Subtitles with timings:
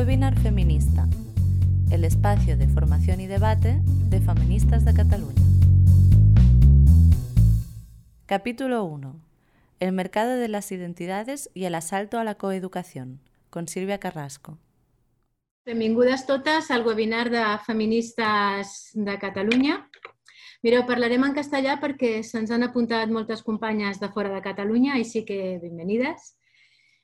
[0.00, 1.06] Webinar Feminista,
[1.92, 5.42] el espacio de formación y debate de feministas de Cataluña.
[8.24, 9.14] Capítulo 1.
[9.78, 14.56] El mercado de las identidades y el asalto a la coeducación, con Silvia Carrasco.
[15.66, 19.86] Benvingudes totes al webinar de feministes de Catalunya.
[20.62, 25.26] Mireu, parlarem en castellà perquè se'ns han apuntat moltes companyes de fora de Catalunya, així
[25.28, 26.39] que benvenides.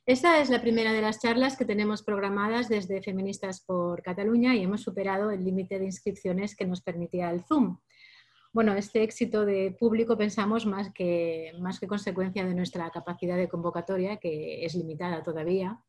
[0.06, 4.62] Esta es la primera de las charlas que tenemos programadas desde Feministas por Cataluña y
[4.62, 7.78] hemos superado el límite de inscripciones que nos permitía el Zoom.
[8.52, 13.48] Bueno, este éxito de público pensamos más que, más que consecuencia de nuestra capacidad de
[13.48, 15.80] convocatoria, que es limitada todavía,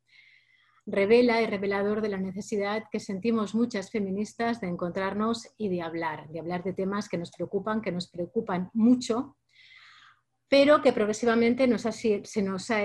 [0.88, 6.28] revela y revelador de la necesidad que sentimos muchas feministas de encontrarnos y de hablar,
[6.30, 9.38] de hablar de temas que nos preocupan, que nos preocupan mucho,
[10.48, 11.68] pero que progresivamente
[12.24, 12.82] se nos ha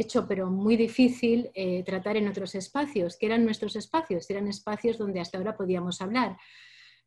[0.00, 4.98] hecho pero muy difícil eh, tratar en otros espacios, que eran nuestros espacios, eran espacios
[4.98, 6.36] donde hasta ahora podíamos hablar,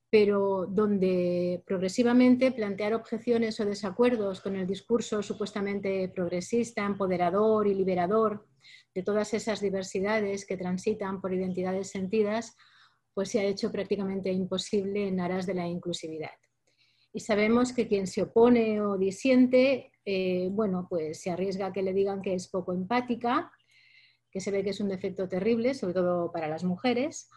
[0.09, 8.45] pero donde progresivamente plantear objeciones o desacuerdos con el discurso supuestamente progresista, empoderador y liberador
[8.94, 12.58] de todas esas diversidades que transitan por identidades sentidas,
[13.14, 16.31] pues se ha hecho prácticamente imposible en aras de la inclusividad.
[17.14, 21.84] Y sabemos que quien se opone o disiente eh, bueno, pues se arriesga a que
[21.84, 23.52] le digan que es poco empática,
[24.31, 27.30] que se ve que es un defecto terrible, sobre todo para las mujeres,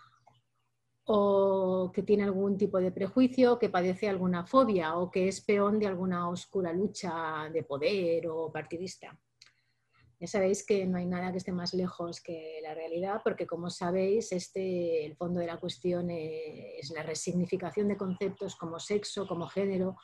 [1.06, 5.78] o que tiene algún tipo de prejuicio, que padece alguna fobia o que es peón
[5.78, 9.18] de alguna oscura lucha de poder o partidista.
[10.26, 14.32] Sabéis que no hay nada que esté más lejos que la realidad, porque como sabéis,
[14.32, 19.96] este, el fondo de la cuestión es la resignificación de conceptos como sexo, como género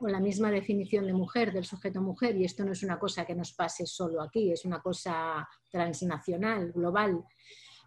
[0.00, 3.24] o la misma definición de mujer, del sujeto mujer, y esto no es una cosa
[3.24, 7.24] que nos pase solo aquí, es una cosa transnacional, global.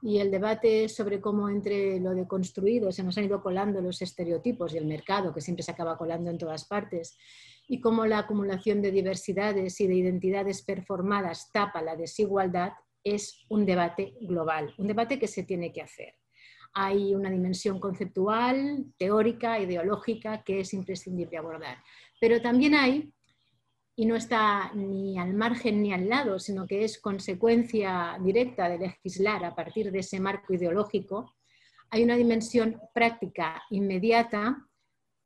[0.01, 4.73] Y el debate sobre cómo entre lo deconstruido se nos han ido colando los estereotipos
[4.73, 7.17] y el mercado, que siempre se acaba colando en todas partes,
[7.67, 12.73] y cómo la acumulación de diversidades y de identidades performadas tapa la desigualdad,
[13.03, 16.15] es un debate global, un debate que se tiene que hacer
[16.79, 21.77] hay una dimensión conceptual, teórica, ideológica que es imprescindible abordar.
[22.21, 23.11] Pero también hay,
[23.95, 28.77] y no está ni al margen ni al lado, sino que es consecuencia directa de
[28.77, 31.33] legislar a partir de ese marco ideológico,
[31.89, 34.57] hay una dimensión práctica, inmediata,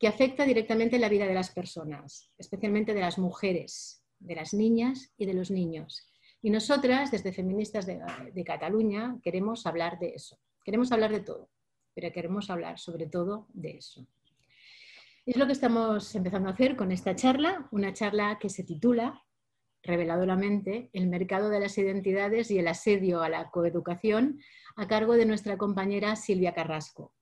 [0.02, 5.14] que afecta directamente la vida de las personas, especialmente de las mujeres, de las niñas
[5.16, 6.12] y de los niños.
[6.42, 8.00] Y nosotras, desde Feministas de,
[8.34, 10.40] de Cataluña, queremos hablar de eso.
[10.66, 11.52] Queremos hablar de todo,
[11.94, 14.08] pero queremos hablar sobre todo de eso.
[15.28, 19.24] Es lo que estamos empezando a hacer con esta charla, una charla que se titula
[19.84, 24.40] reveladoramente El mercado de las identidades y el asedio a la coeducación
[24.76, 27.14] a cargo de nuestra compañera Silvia Carrasco.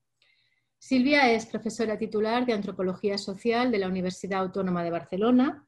[0.80, 5.68] Silvia es profesora titular de Antropología Social de la Universidad Autónoma de Barcelona,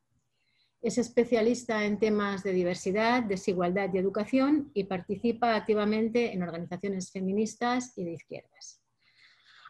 [0.82, 7.96] es especialista en temas de diversidad, desigualdad y educación y participa activamente en organizaciones feministas
[7.98, 8.82] y de izquierdas.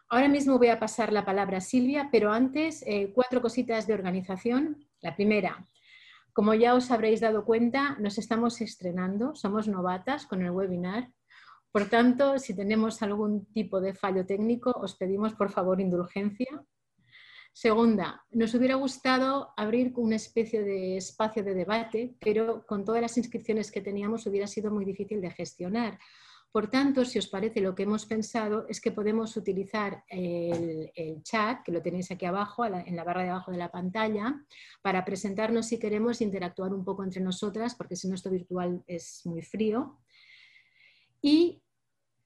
[0.07, 3.93] Ahora mismo voy a pasar la palabra a Silvia, pero antes eh, cuatro cositas de
[3.93, 4.87] organización.
[5.01, 5.67] La primera,
[6.33, 11.09] como ya os habréis dado cuenta, nos estamos estrenando, somos novatas con el webinar.
[11.71, 16.65] Por tanto, si tenemos algún tipo de fallo técnico, os pedimos por favor indulgencia
[17.53, 23.17] Segunda, nos hubiera gustado abrir una especie de espacio de debate, pero con todas las
[23.17, 25.99] inscripciones que teníamos hubiera sido muy difícil de gestionar.
[26.49, 30.91] Por tanto, si os parece, lo que hemos pensado es que podemos utilizar el,
[31.23, 34.41] chat, que lo tenéis aquí abajo, en la barra de abajo de la pantalla,
[34.81, 39.21] para presentarnos si queremos interactuar un poco entre nosotras, porque si no esto virtual es
[39.25, 39.99] muy frío.
[41.21, 41.61] Y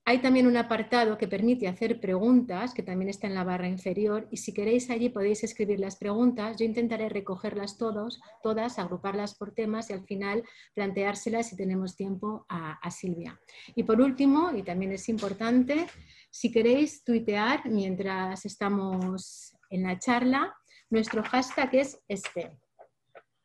[0.08, 4.28] hay también un apartado que permite hacer preguntas, que también está en la barra inferior,
[4.30, 6.58] y si queréis allí podéis escribir las preguntas.
[6.58, 10.44] Yo intentaré recogerlas todas, agruparlas por temas y al final
[10.76, 13.42] planteárselas si tenemos tiempo a, Silvia.
[13.76, 15.88] Y por último, y también es importante,
[16.30, 20.56] si queréis tuitear mientras estamos en la charla,
[20.92, 22.56] nuestro hashtag es este,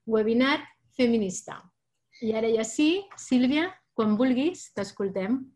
[0.04, 0.62] webinar
[0.94, 1.72] feminista.
[2.20, 5.52] Y ahora ya sí, Silvia, con vulguis, te escoltem.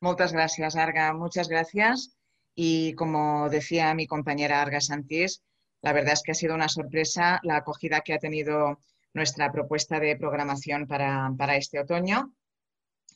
[0.00, 1.14] Muchas gracias, Arga.
[1.14, 2.14] Muchas gracias.
[2.54, 5.42] Y como decía mi compañera Arga Santís,
[5.80, 8.80] la verdad es que ha sido una sorpresa la acogida que ha tenido
[9.14, 12.34] nuestra propuesta de programación para, este otoño.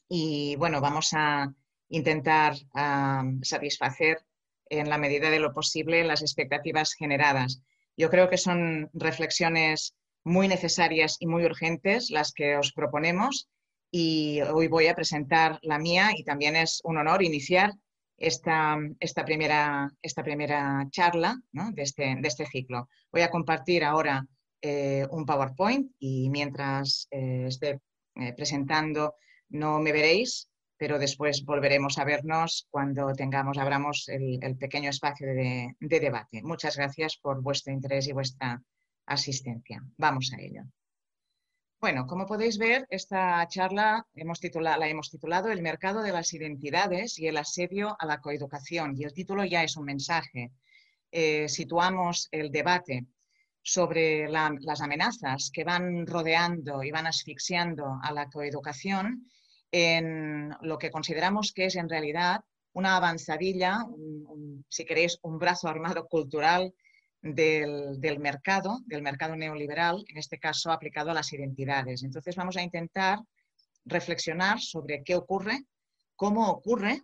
[0.08, 1.52] Y bueno, vamos a
[1.90, 2.54] intentar
[3.42, 4.24] satisfacer
[4.70, 7.60] en la medida de lo posible las expectativas generadas.
[7.98, 13.50] Yo creo que son reflexiones muy necesarias y muy urgentes las que os proponemos
[13.96, 17.70] y hoy voy a presentar la mía y también es un honor iniciar
[18.16, 18.76] esta,
[19.24, 19.88] primera,
[20.90, 22.88] charla de, este, de, este, ciclo.
[23.12, 24.26] Voy a compartir ahora
[24.60, 27.78] eh, un PowerPoint y mientras eh, esté
[28.16, 29.14] eh, presentando
[29.50, 35.76] no me veréis, pero después volveremos a vernos cuando tengamos, abramos el, pequeño espacio de
[36.00, 36.42] debate.
[36.42, 38.60] Muchas gracias por vuestro interés y vuestra
[39.06, 39.84] asistencia.
[39.96, 40.64] Vamos a ello.
[41.84, 47.26] Bueno, como podéis ver, esta charla la hemos titulado El mercado de las identidades y
[47.26, 48.94] el asedio a la coeducación.
[48.96, 50.50] Y el título ya es un mensaje.
[51.10, 53.04] Eh, situamos el debate
[53.60, 59.30] sobre las amenazas que van rodeando y van asfixiando a la coeducación
[59.70, 62.40] en lo que consideramos que es en realidad
[62.72, 63.84] una avanzadilla,
[64.70, 66.72] si queréis, un brazo armado cultural
[67.24, 72.02] del, mercado, del mercado neoliberal, en este caso aplicado a las identidades.
[72.02, 73.18] Entonces vamos a intentar
[73.86, 75.64] reflexionar sobre qué ocurre,
[76.16, 77.02] cómo ocurre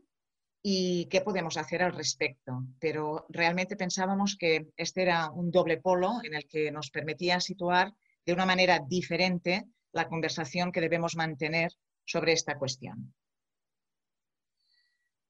[0.62, 2.64] y qué podemos hacer al respecto.
[2.78, 7.94] Pero realmente pensábamos que este era un doble polo en el que nos permitía situar
[8.26, 11.72] de una manera diferente la conversación que debemos mantener
[12.05, 13.14] sobre esta cuestión.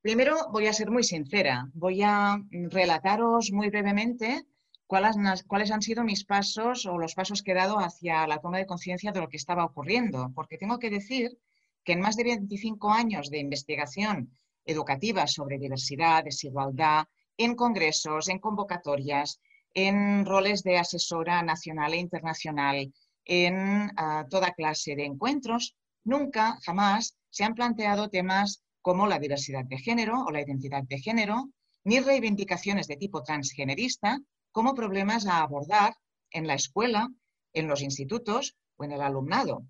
[0.03, 4.47] Primero voy a ser muy sincera, voy a relataros muy brevemente
[4.91, 8.67] cuáles, han sido mis pasos o los pasos que he dado hacia la toma de
[8.67, 10.33] conciencia de lo que estaba ocurriendo.
[10.35, 11.39] Porque tengo que decir
[11.85, 17.05] que en más de 25 años de investigación educativa sobre diversidad, desigualdad,
[17.37, 19.41] en congresos, en convocatorias,
[19.75, 22.93] en roles de asesora nacional e internacional,
[23.25, 29.65] en ah, toda clase de encuentros, nunca, jamás se han planteado temas como la diversidad
[29.65, 31.51] de género o la identidad de género,
[31.85, 34.19] ni reivindicaciones de tipo transgenerista,
[34.53, 35.95] como problemas a abordar
[36.31, 37.09] en la escuela,
[37.53, 39.67] en los institutos o en el alumnado.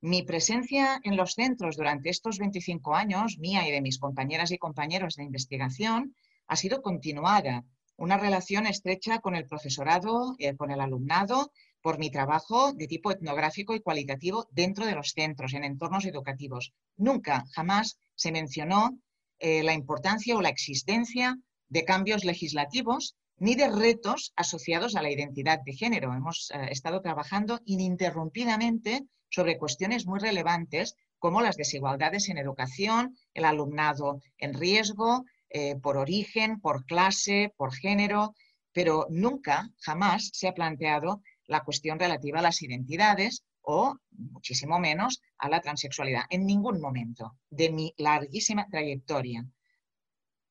[0.00, 4.58] Mi presencia en los centros durante estos 25 años, mía y de mis compañeras y
[4.58, 6.16] compañeros de investigación,
[6.48, 7.64] ha sido continuada.
[7.96, 13.10] Una relación estrecha con el profesorado, eh, con el alumnado, por mi trabajo de tipo
[13.10, 16.72] etnográfico y cualitativo dentro de los centros, en entornos educativos.
[16.96, 18.98] Nunca, jamás se mencionó
[19.38, 21.38] eh, la importancia o la existencia
[21.68, 26.14] de cambios legislativos ni de retos asociados a la identidad de género.
[26.14, 33.44] Hemos eh, estado trabajando ininterrumpidamente sobre cuestiones muy relevantes como las desigualdades en educación, el
[33.44, 38.34] alumnado en riesgo, eh, por origen, por clase, por género,
[38.72, 45.20] pero nunca, jamás se ha planteado la cuestión relativa a las identidades o, muchísimo menos,
[45.38, 46.24] a la transexualidad.
[46.30, 49.44] En ningún momento de mi larguísima trayectoria.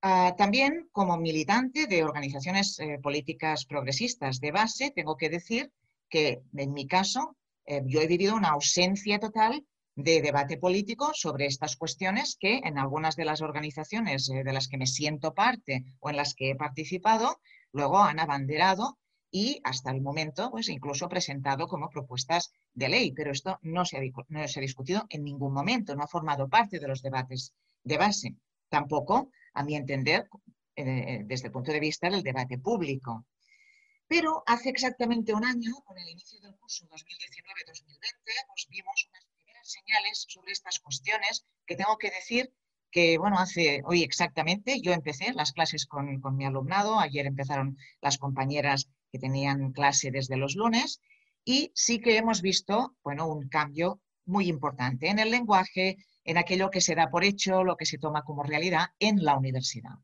[0.03, 5.71] Ah, también como militante de organizaciones eh, políticas progresistas de base, tengo que decir
[6.09, 7.37] que en mi caso
[7.67, 9.63] eh, yo he vivido una ausencia total
[9.95, 14.67] de debate político sobre estas cuestiones que en algunas de las organizaciones eh, de las
[14.67, 17.39] que me siento parte o en las que he participado,
[17.71, 18.97] luego han abanderado
[19.29, 23.97] y hasta el momento pues incluso presentado como propuestas de ley, pero esto no se,
[23.97, 27.53] ha, no se ha discutido en ningún momento, no ha formado parte de los debates
[27.83, 28.35] de base.
[28.67, 30.27] Tampoco a mi entender,
[30.75, 33.25] eh, desde el punto de vista del debate público.
[34.07, 39.71] Pero hace exactamente un año, con el inicio del curso 2019-2020, pues vimos unas primeras
[39.71, 42.53] señales sobre estas cuestiones que tengo que decir
[42.91, 47.77] que, bueno, hace hoy exactamente, yo empecé las clases con, con mi alumnado, ayer empezaron
[48.01, 50.99] las compañeras que tenían clase desde los lunes
[51.45, 56.69] y sí que hemos visto, bueno, un cambio muy importante en el lenguaje, en aquello
[56.69, 59.95] que se da por hecho, lo que se toma como realidad en la universidad.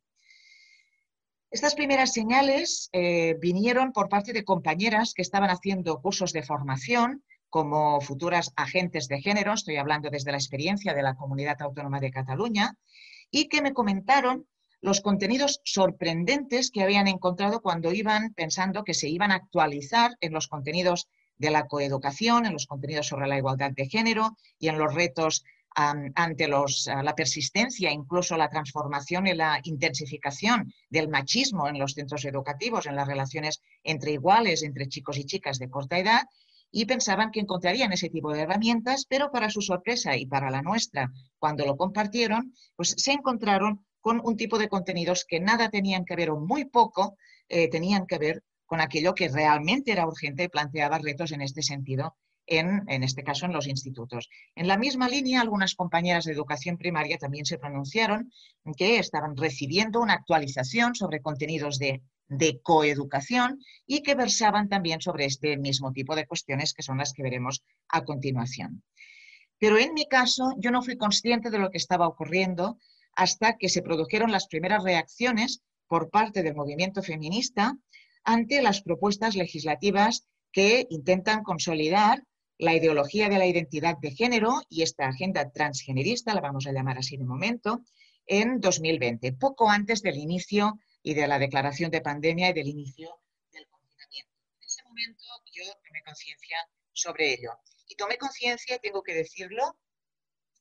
[1.50, 7.24] Estas primeras señales eh, vinieron por parte de compañeras que estaban haciendo cursos de formación
[7.50, 12.12] como futuras agentes de género, estoy hablando desde la experiencia de la Comunidad Autónoma de
[12.12, 12.78] Cataluña,
[13.32, 14.46] y que me comentaron
[14.82, 20.34] los contenidos sorprendentes que habían encontrado cuando iban pensando que se iban a actualizar en
[20.34, 24.78] los contenidos de la coeducación, en los contenidos sobre la igualdad de género y en
[24.78, 25.44] los retos
[25.76, 32.26] ante los, la persistencia, incluso la transformación y la intensificación del machismo en los centros
[32.26, 36.24] educativos, en las relaciones entre iguales, entre chicos y chicas de corta edad,
[36.72, 40.62] y pensaban que encontrarían ese tipo de herramientas, pero para su sorpresa y para la
[40.62, 46.06] nuestra, cuando lo compartieron, pues se encontraron con un tipo de contenidos que nada tenían
[46.06, 47.18] que ver o muy poco
[47.50, 51.62] eh, tenían que ver con aquello que realmente era urgente y planteaba retos en este
[51.62, 52.16] sentido
[52.48, 54.30] en, este caso en los institutos.
[54.56, 58.32] En la misma línea, algunas compañeras de educación primaria también se pronunciaron
[58.76, 65.26] que estaban recibiendo una actualización sobre contenidos de, de coeducación y que versaban también sobre
[65.26, 68.84] este mismo tipo de cuestiones que son las que veremos a continuación.
[69.60, 72.78] Pero en mi caso, yo no fui consciente de lo que estaba ocurriendo
[73.14, 77.76] hasta que se produjeron las primeras reacciones por parte del movimiento feminista
[78.24, 82.24] ante las propuestas legislativas que intentan consolidar
[82.58, 86.98] la ideología de la identidad de género y esta agenda transgenerista, la vamos a llamar
[86.98, 87.82] así de momento,
[88.26, 93.10] en 2020, poco antes del inicio y de la declaración de pandemia y del inicio
[93.52, 94.34] del confinamiento.
[94.60, 95.24] En ese momento
[95.54, 96.58] yo tomé conciencia
[96.92, 97.52] sobre ello.
[97.88, 99.78] Y tomé conciencia, tengo que decirlo,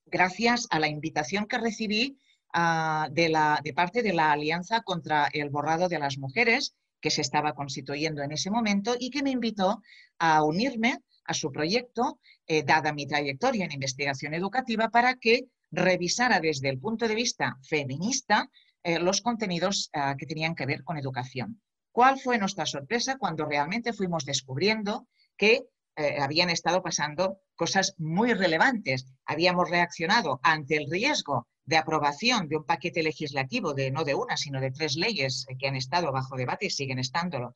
[0.04, 2.18] gracias a la invitación que recibí
[2.52, 7.10] ah, de, la, de parte de la Alianza contra el Borrado de las Mujeres, que
[7.10, 9.82] se estaba constituyendo en ese momento y que me invitó
[10.18, 16.40] a unirme a su proyecto, eh, dada mi trayectoria en investigación educativa, para que revisara
[16.40, 18.49] desde el punto de vista feminista
[18.83, 21.61] eh, los contenidos ah, que tenían que ver con educación.
[21.90, 25.64] ¿Cuál fue nuestra sorpresa cuando realmente fuimos descubriendo que
[25.97, 29.06] eh, habían estado pasando cosas muy relevantes?
[29.25, 34.37] Habíamos reaccionado ante el riesgo de aprobación de un paquete legislativo de no de una,
[34.37, 37.54] sino de tres leyes que han estado bajo debate y siguen estándolo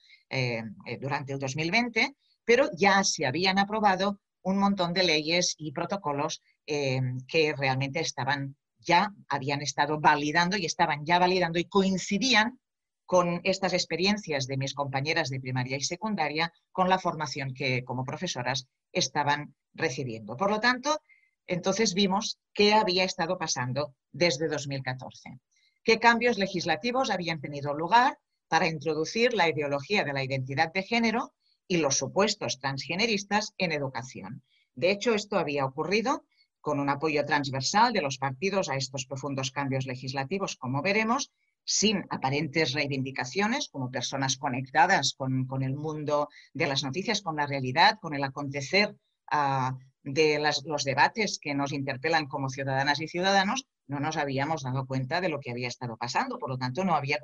[1.01, 2.17] durante el 2020
[2.51, 8.57] pero ya se habían aprobado un montón de leyes y protocolos eh, que realmente estaban
[8.81, 12.59] ya habían estado validando y estaban ya validando y coincidían
[13.07, 18.05] con estas experiencias de mis compañeras de primaria y secundaria con la formación que como
[18.05, 20.37] profesoras estaban recibiendo.
[20.37, 20.99] Por lo tanto,
[21.47, 25.39] entonces vimos qué había estado pasando desde 2014,
[25.85, 31.33] qué cambios legislativos habían tenido lugar para introducir la ideología de la identidad de género
[31.71, 34.43] y los supuestos transgeneristas en educación.
[34.75, 36.25] De hecho, esto había ocurrido
[36.61, 41.31] con un apoyo transversal de los partidos a estos profundos cambios legislativos, como veremos,
[41.65, 48.01] sin aparentes reivindicaciones, como personas conectadas con, el mundo de las noticias, con la realidad,
[48.01, 48.97] con el acontecer
[49.31, 54.87] ah, de los debates que nos interpelan como ciudadanas y ciudadanos, no nos habíamos dado
[54.87, 56.39] cuenta de lo que había estado pasando.
[56.39, 57.19] Por lo tanto, no había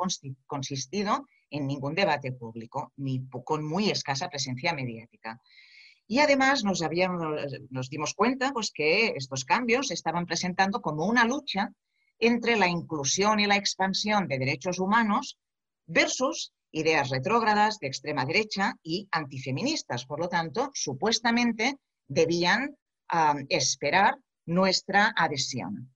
[0.46, 5.40] consistido en ningún debate público, ni con muy escasa presencia mediática.
[6.08, 6.80] Y además nos,
[7.70, 11.70] nos dimos cuenta pues, que estos cambios se estaban presentando como una lucha
[12.18, 15.38] entre la inclusión y la expansión de derechos humanos
[15.86, 20.04] versus ideas retrógradas de extrema derecha y antifeministas.
[20.04, 21.76] Por lo tanto, supuestamente
[22.08, 22.76] debían
[23.48, 25.95] esperar nuestra adhesión.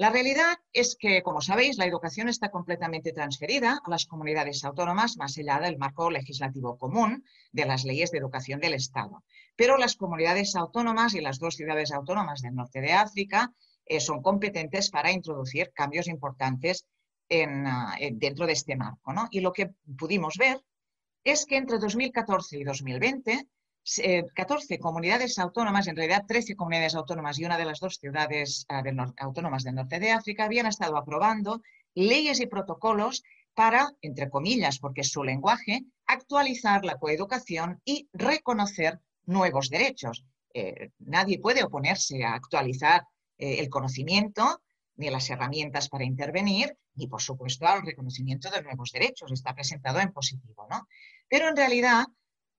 [0.00, 5.18] La realidad es que, como sabéis, la educación está completamente transferida a las comunidades autónomas
[5.18, 9.22] más allá del marco legislativo común de las leyes de educación del Estado.
[9.56, 13.52] Pero las comunidades autónomas y las dos ciudades autónomas del norte de África
[13.84, 16.86] eh, son competentes para introducir cambios importantes
[17.66, 19.12] ah, dentro de este marco.
[19.30, 20.62] Y lo que pudimos ver
[21.24, 23.48] es que entre 2014 y 2020
[23.82, 28.82] 14 comunidades autónomas, en realidad 13 comunidades autónomas y una de las dos ciudades ah,
[29.18, 31.62] autónomas del norte de África habían estado aprobando
[31.94, 33.22] leyes y protocolos
[33.54, 40.24] para, entre comillas, porque es su lenguaje, actualizar la coeducación y reconocer nuevos derechos.
[40.54, 43.02] Eh, nadie puede oponerse a actualizar
[43.38, 44.62] eh, el conocimiento
[44.96, 49.32] ni las herramientas para intervenir, ni por supuesto al reconocimiento de nuevos derechos.
[49.32, 50.86] Está presentado en positivo, ¿no?
[51.28, 52.06] Pero en realidad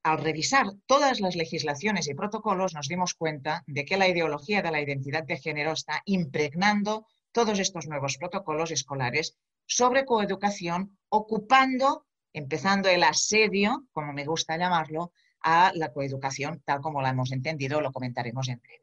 [0.03, 4.71] al revisar todas las legislaciones y protocolos nos dimos cuenta de que la ideología de
[4.71, 12.89] la identidad de género está impregnando todos estos nuevos protocolos escolares sobre coeducación, ocupando, empezando
[12.89, 17.91] el asedio, como me gusta llamarlo, a la coeducación tal como la hemos entendido, lo
[17.91, 18.81] comentaremos en breve.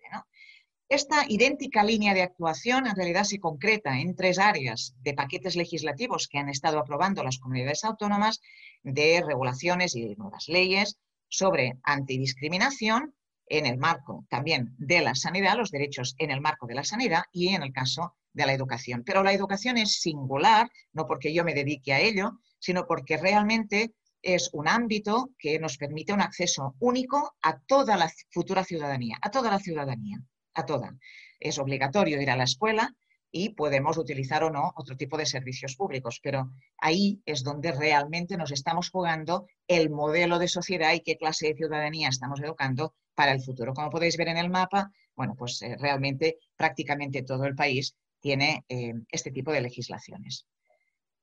[0.90, 6.28] Esta idéntica línea de actuación en realidad se concreta en tres áreas de paquetes legislativos
[6.28, 8.40] que han estado aprobando las comunidades autónomas
[8.82, 10.98] de regulaciones y nuevas leyes
[11.28, 13.14] sobre antidiscriminación
[13.46, 17.24] en el marco también de la sanidad, los derechos en el marco de la sanidad
[17.32, 19.02] y en el caso de la educación.
[19.04, 23.94] Pero la educación es singular, no porque yo me dedique a ello, sino porque realmente
[24.22, 29.30] es un ámbito que nos permite un acceso único a toda la futura ciudadanía, a
[29.30, 30.18] toda la ciudadanía,
[30.54, 30.96] a toda.
[31.38, 32.94] Es obligatorio ir a la escuela,
[33.30, 38.36] y podemos utilizar o no otro tipo de servicios públicos, pero ahí es donde realmente
[38.36, 43.32] nos estamos jugando el modelo de sociedad y qué clase de ciudadanía estamos educando para
[43.32, 43.74] el futuro.
[43.74, 48.64] Como podéis ver en el mapa, bueno, pues eh, realmente prácticamente todo el país tiene
[48.68, 50.46] eh, este tipo de legislaciones.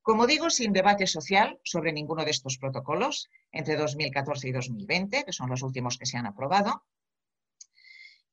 [0.01, 5.33] Como digo, sin debate social sobre ninguno de estos protocolos entre 2014 y 2020, que
[5.33, 6.83] son los últimos que se han aprobado,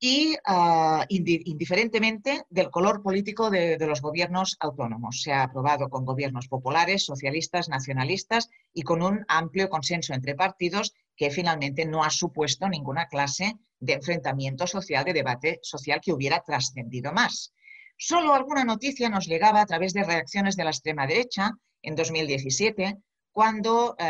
[0.04, 5.22] y ah, indiferentemente del color político de, los gobiernos autónomos.
[5.22, 10.92] Se ha aprobado con gobiernos populares, socialistas, nacionalistas y con un amplio consenso entre partidos
[11.16, 16.40] que finalmente no ha supuesto ninguna clase de enfrentamiento social, de debate social que hubiera
[16.40, 17.54] trascendido más.
[17.96, 22.96] Solo alguna noticia nos llegaba a través de reacciones de la extrema derecha en 2017,
[23.30, 24.04] cuando eh,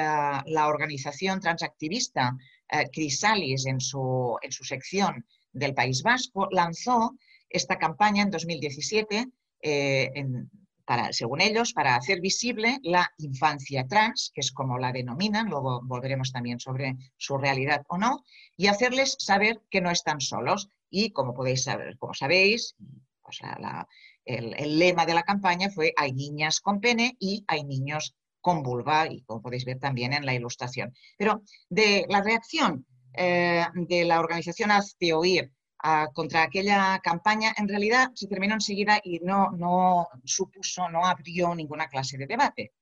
[0.47, 2.35] la organización transactivista
[2.67, 7.17] eh, Crisalis, en su, en su sección del País Vasco, lanzó
[7.49, 9.29] esta campaña en 2017,
[9.63, 10.11] eh,
[10.85, 15.81] para, según ellos, para hacer visible la infancia trans, que es como la denominan, luego
[15.85, 18.25] volveremos también sobre su realidad o no,
[18.57, 20.69] y hacerles saber que no están solos.
[20.91, 22.75] Y como podéis saber, como sabéis,
[24.25, 28.63] el, el, lema de la campaña fue hay niñas con pene y hay niños con
[28.63, 30.93] vulva, y como podéis ver también en la ilustración.
[31.17, 35.53] Pero de la reacción eh, de la organización Hazte Oír
[36.13, 41.89] contra aquella campaña, en realidad se terminó enseguida y no, no supuso, no abrió ninguna
[41.89, 42.73] clase de debate.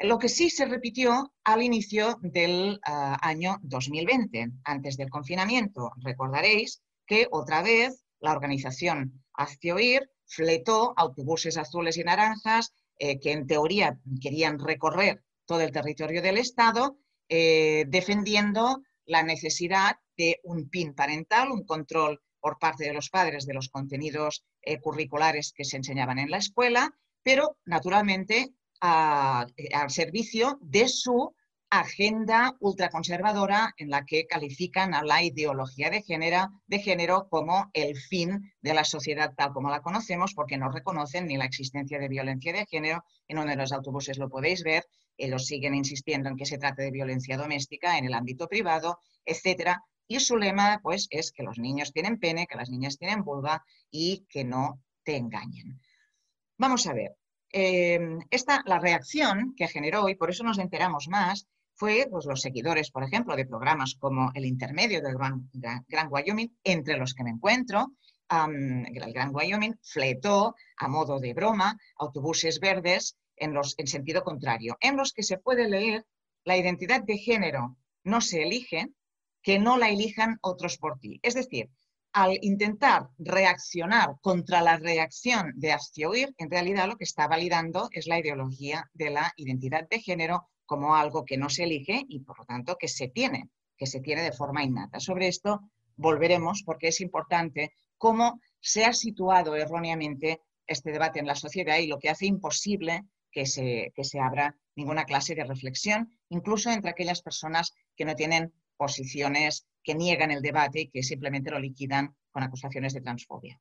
[0.00, 5.92] Lo que sí se repitió al inicio del ah, año 2020, antes del confinamiento.
[5.96, 13.32] Recordaréis que otra vez la organización Hazte Oír fletó autobuses azules y naranjas eh, que
[13.32, 20.68] en teoría querían recorrer todo el territorio del Estado, eh, defendiendo la necesidad de un
[20.68, 25.64] PIN parental, un control por parte de los padres de los contenidos eh, curriculares que
[25.64, 31.34] se enseñaban en la escuela, pero naturalmente al servicio de su
[31.70, 37.96] agenda ultraconservadora en la que califican a la ideología de género, de género como el
[37.96, 42.08] fin de la sociedad tal como la conocemos, porque no reconocen ni la existencia de
[42.08, 43.04] violencia de género.
[43.26, 44.84] En uno de los autobuses lo podéis ver.
[45.16, 49.82] Ellos siguen insistiendo en que se trata de violencia doméstica en el ámbito privado, etcétera.
[50.08, 53.64] Y su lema, pues, es que los niños tienen pene, que las niñas tienen vulva
[53.90, 55.80] y que no te engañen.
[56.58, 57.16] Vamos a ver.
[57.52, 62.40] Eh, esta, la reacción que generó, y por eso nos enteramos más, fue pues, los
[62.40, 67.30] seguidores, por ejemplo, de programas como El Intermedio del Gran Wyoming, entre los que me
[67.30, 67.92] encuentro,
[68.28, 74.76] el Gran Wyoming fletó a modo de broma autobuses verdes en, los, en sentido contrario,
[74.80, 76.06] en los que se puede leer
[76.44, 78.88] la identidad de género no se elige,
[79.42, 81.20] que no la elijan otros por ti.
[81.22, 81.70] Es decir,
[82.12, 88.06] al intentar reaccionar contra la reacción de Astioir, en realidad lo que está validando es
[88.06, 92.38] la ideología de la identidad de género como algo que no se elige y por
[92.38, 94.98] lo tanto que se tiene, que se tiene de forma innata.
[94.98, 95.60] Sobre esto
[95.96, 101.86] volveremos porque es importante cómo se ha situado erróneamente este debate en la sociedad y
[101.86, 103.04] lo que hace imposible
[103.36, 108.14] que se, que se abra ninguna clase de reflexión, incluso entre aquellas personas que no
[108.14, 113.60] tienen posiciones que niegan el debate y que simplemente lo liquidan con acusaciones de transfobia.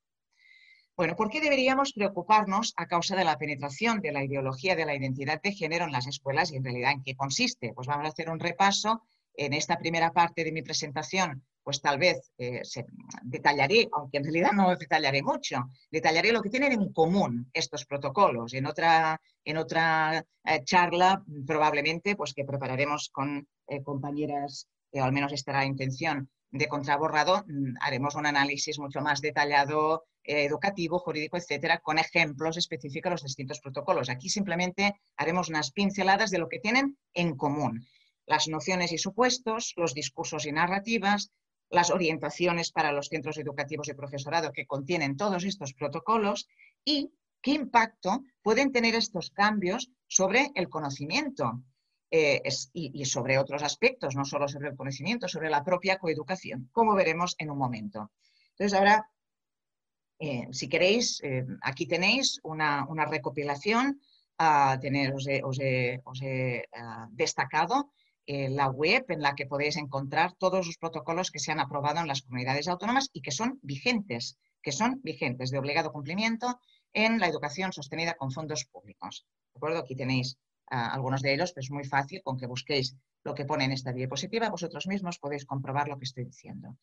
[0.96, 4.96] Bueno, ¿por qué deberíamos preocuparnos a causa de la penetración de la ideología de la
[4.96, 7.74] identidad de género en las escuelas y en realidad en qué consiste?
[7.76, 9.04] Pues vamos a hacer un repaso.
[9.34, 12.62] En esta primera parte de mi presentación, pues tal vez eh,
[13.23, 18.54] detallaré, aunque en realidad no detallaré mucho, detallaré lo que tienen en común estos protocolos.
[18.54, 25.12] En otra, en otra eh, charla, probablemente, pues que prepararemos con eh, compañeras, o al
[25.12, 31.38] menos estará la intención de contraborrado, mm, haremos un análisis mucho más detallado educativo, jurídico,
[31.38, 34.10] etcétera, con ejemplos específicos de los distintos protocolos.
[34.10, 37.86] Aquí simplemente haremos unas pinceladas de lo que tienen en común.
[38.25, 41.32] Las nociones y supuestos, los discursos y narrativas,
[41.69, 46.47] las orientaciones para los centros educativos y profesorado que contienen todos estos protocolos
[46.84, 51.62] y qué impacto pueden tener estos cambios sobre el conocimiento
[52.12, 52.41] eh,
[52.73, 57.36] y, sobre otros aspectos, no solo sobre el conocimiento, sobre la propia coeducación, como veremos
[57.39, 58.12] en un momento.
[58.51, 59.10] Entonces, ahora
[60.19, 63.99] eh, si queréis, eh, aquí tenéis una, recopilación,
[64.39, 64.78] uh,
[65.43, 67.91] os he, ah, destacado
[68.28, 72.00] eh, la web en la que podéis encontrar todos los protocolos que se han aprobado
[72.00, 76.60] en las comunidades autónomas y que son vigentes, que son vigentes de obligado cumplimiento
[76.94, 79.28] en la educación sostenida con fondos públicos.
[79.54, 79.80] ¿De acuerdo?
[79.80, 80.38] Aquí tenéis
[80.72, 83.72] ah, algunos de ellos, pero es muy fácil con que busquéis lo que pone en
[83.72, 86.78] esta diapositiva, vosotros mismos podéis comprobar lo que estoy diciendo.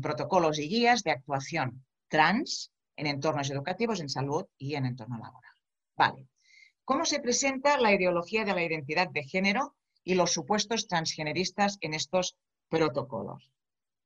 [0.00, 5.52] Protocolos y guías de actuación trans en entornos educativos, en salud y en entorno laboral.
[5.96, 6.28] Vale.
[6.84, 11.94] ¿Cómo se presenta la ideología de la identidad de género y los supuestos transgeneristas en
[11.94, 12.36] estos
[12.68, 13.52] protocolos?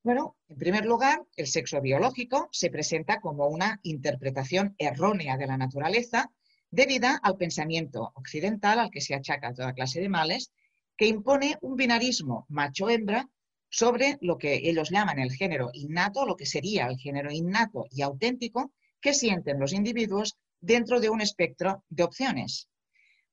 [0.03, 5.57] Bueno, en primer lugar, el sexo biológico se presenta como una interpretación errónea de la
[5.57, 6.31] naturaleza
[6.71, 10.53] debida al pensamiento occidental al que se achaca toda clase de males,
[10.97, 13.29] que impone un binarismo macho-hembra
[13.69, 18.03] sobre lo que ellos llaman el género innato, lo que sería el género innato y
[18.03, 22.69] auténtico que sienten los individuos dentro de un espectro de opciones.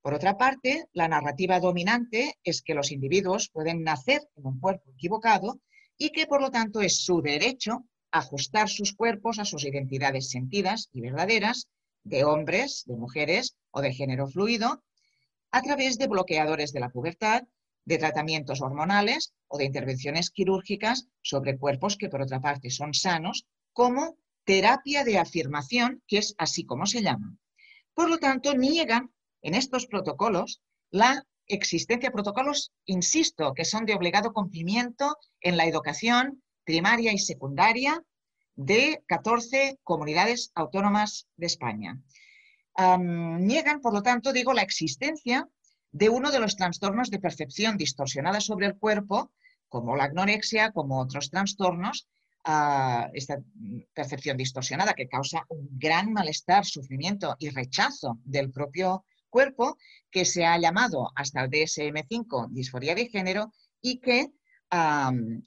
[0.03, 4.91] Por otra parte, la narrativa dominante es que los individuos pueden nacer en un cuerpo
[4.91, 5.61] equivocado
[5.97, 10.89] y que por lo tanto es su derecho ajustar sus cuerpos a sus identidades sentidas
[10.91, 11.69] y verdaderas
[12.03, 14.83] de hombres, de mujeres o de género fluido
[15.51, 17.43] a través de bloqueadores de la pubertad,
[17.85, 23.45] de tratamientos hormonales o de intervenciones quirúrgicas sobre cuerpos que por otra parte son sanos,
[23.71, 27.37] como terapia de afirmación, que es así como se llama.
[27.93, 29.12] Por lo tanto, niegan
[29.43, 35.65] en estos protocolos la existencia de protocolos, insisto, que son de obligado cumplimiento en la
[35.65, 38.01] educación primaria y secundaria
[38.55, 41.99] de 14 comunidades autónomas de España.
[42.77, 45.47] niegan, por lo tanto, digo, la existencia
[45.91, 49.31] de uno de los trastornos de percepción distorsionada sobre el cuerpo,
[49.67, 52.07] como la anorexia, como otros trastornos,
[53.13, 53.37] esta
[53.93, 59.77] percepción distorsionada que causa un gran malestar, sufrimiento y rechazo del propio cuerpo,
[60.11, 64.29] que se ha llamado hasta el DSM5 disforia de género y que,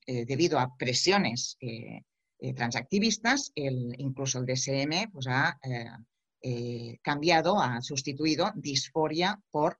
[0.07, 2.03] eh, debido a presiones eh,
[2.41, 5.57] eh, transactivistas, incluso el DSM pues, ha
[7.03, 9.79] cambiado, ha sustituido disforia por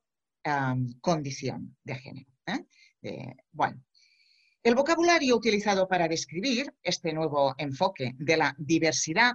[1.01, 2.31] condición de género.
[3.53, 3.85] bueno,
[4.63, 9.35] el vocabulario utilizado para describir este nuevo enfoque de la diversidad,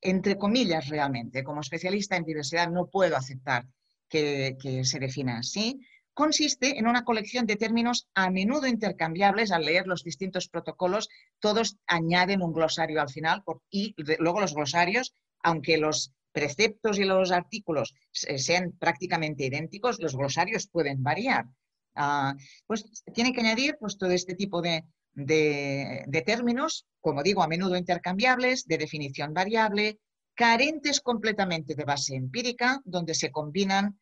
[0.00, 3.66] entre comillas realmente, como especialista en diversidad no puedo aceptar
[4.12, 5.80] que, se defina así,
[6.14, 11.08] consiste en una colección de términos a menudo intercambiables al leer los distintos protocolos,
[11.40, 17.32] todos añaden un glosario al final y luego los glosarios, aunque los preceptos y los
[17.32, 21.46] artículos sean prácticamente idénticos, los glosarios pueden variar.
[21.94, 22.34] Ah,
[22.66, 27.76] pues tiene que añadir pues, todo este tipo de, de, términos, como digo, a menudo
[27.76, 29.98] intercambiables, de definición variable,
[30.34, 33.98] carentes completamente de base empírica, donde se combinan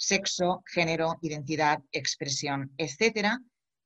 [0.00, 3.40] sexo, género, identidad, expresión, etcétera,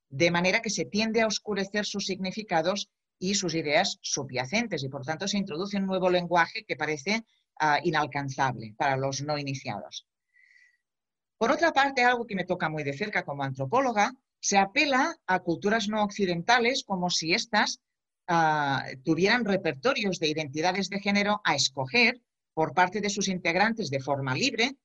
[0.09, 5.03] de manera que se tiende a oscurecer sus significados y sus ideas subyacentes y por
[5.03, 7.23] tanto se introduce un nuevo lenguaje que parece
[7.57, 10.05] Ah, inalcanzable para los no iniciados.
[11.37, 15.39] Por otra parte, algo que me toca muy de cerca como antropóloga, se apela a
[15.39, 17.79] culturas no occidentales como si éstas
[18.27, 22.21] ah, tuvieran repertorios de identidades de género a escoger
[22.53, 24.75] por parte de sus integrantes de forma libre,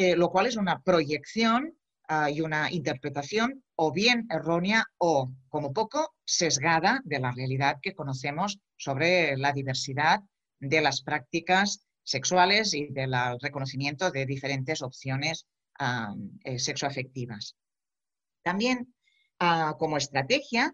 [0.00, 5.72] eh, lo cual es una proyección ah, y una interpretación o bien errónea o, como
[5.72, 10.20] poco, sesgada de la realidad que conocemos sobre la diversidad
[10.60, 15.46] de las prácticas sexuales y del reconocimiento de diferentes opciones
[16.44, 17.56] eh, sexoafectivas.
[18.44, 18.94] También
[19.40, 20.72] ah, como estrategia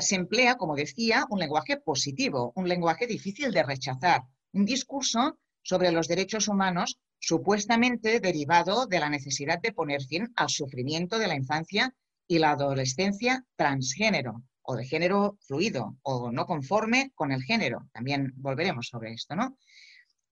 [0.00, 5.90] se emplea, como decía, un lenguaje positivo, un lenguaje difícil de rechazar, un discurso sobre
[5.90, 11.36] los derechos humanos supuestamente derivado de la necesidad de poner fin al sufrimiento de la
[11.36, 11.94] infancia
[12.26, 17.88] y la adolescencia transgénero o de género fluido o no conforme con el género.
[17.92, 19.56] También volveremos sobre esto, ¿no?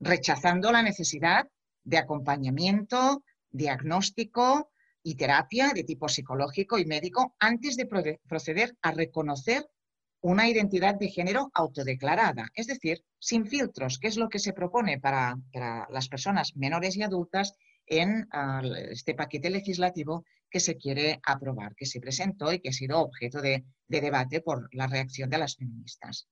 [0.01, 1.49] rechazando la necesidad
[1.85, 4.71] de acompañamiento, diagnóstico
[5.03, 7.89] y terapia de tipo psicológico y médico antes de
[8.27, 9.67] proceder a reconocer
[10.21, 14.99] una identidad de género autodeclarada, es decir, sin filtros, que es lo que se propone
[14.99, 15.37] para,
[15.91, 17.55] las personas menores y adultas
[17.87, 22.73] en ah, este paquete legislativo que se quiere aprobar, que se presentó y que ha
[22.73, 26.29] sido objeto de debate por la reacción de las feministas.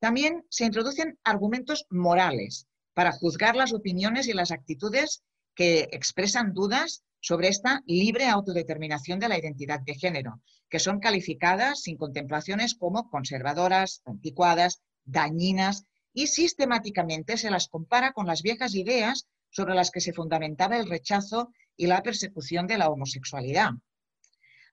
[0.00, 5.22] También se introducen argumentos morales para juzgar las opiniones y las actitudes
[5.54, 11.82] que expresan dudas sobre esta libre autodeterminación de la identidad de género, que son calificadas
[11.82, 19.26] sin contemplaciones como conservadoras, anticuadas, dañinas y sistemáticamente se las compara con las viejas ideas
[19.50, 23.70] sobre las que se fundamentaba el rechazo y la persecución de la homosexualidad.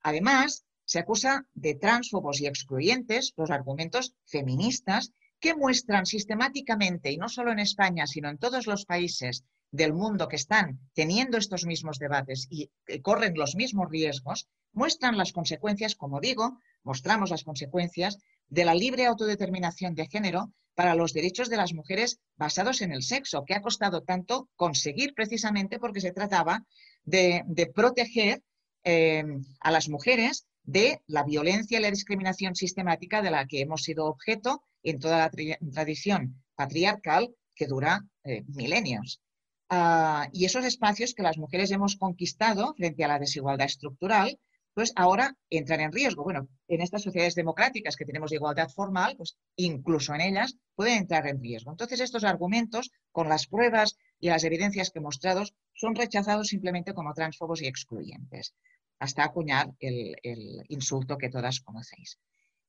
[0.02, 7.30] Además, se acusa de transfobos y excluyentes los argumentos feministas que muestran sistemáticamente, y no
[7.30, 9.44] solo en España, sino en todos los países
[9.76, 12.70] del mundo que están teniendo estos mismos debates y
[13.02, 19.06] corren los mismos riesgos, muestran las consecuencias, como digo, mostramos las consecuencias de la libre
[19.06, 23.62] autodeterminación de género para los derechos de las mujeres basados en el sexo, que ha
[23.62, 26.66] costado tanto conseguir precisamente porque se trataba
[27.04, 28.44] de, proteger
[28.84, 29.24] eh,
[29.60, 34.06] a las mujeres de la violencia y la discriminación sistemática de la que hemos sido
[34.06, 35.32] objeto en toda la
[35.74, 39.22] tradición patriarcal que dura eh, milenios.
[39.70, 44.40] Ah, y esos espacios que las mujeres hemos conquistado frente a la desigualdad estructural,
[44.74, 46.24] pues ahora entran en riesgo.
[46.24, 51.26] Bueno, en estas sociedades democráticas que tenemos igualdad formal, pues incluso en ellas pueden entrar
[51.28, 51.72] en riesgo.
[51.72, 56.94] Entonces, estos argumentos, con las pruebas y las evidencias que he mostrado, son rechazados simplemente
[56.94, 58.54] como transfobos y excluyentes,
[59.00, 62.20] hasta acuñar el insulto que todas conocéis.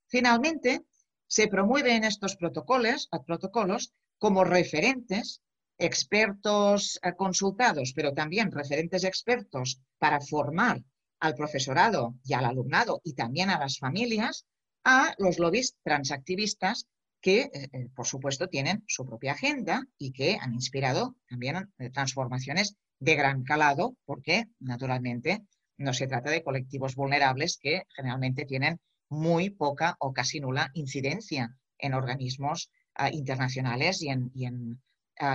[0.07, 0.83] Finalmente,
[1.27, 5.41] se promueven estos protocolos, protocolos como referentes,
[5.77, 10.83] expertos eh, consultados, pero también referentes expertos para formar
[11.19, 14.45] al profesorado y al alumnado y también a las familias
[14.83, 16.87] a los lobbies transactivistas
[17.21, 22.75] que, eh, eh, por supuesto, tienen su propia agenda y que han inspirado también transformaciones
[22.99, 25.43] de gran calado, porque, naturalmente,
[25.77, 31.55] no se trata de colectivos vulnerables que generalmente tienen muy poca o casi nula incidencia
[31.77, 32.71] en organismos
[33.11, 34.81] internacionales y en,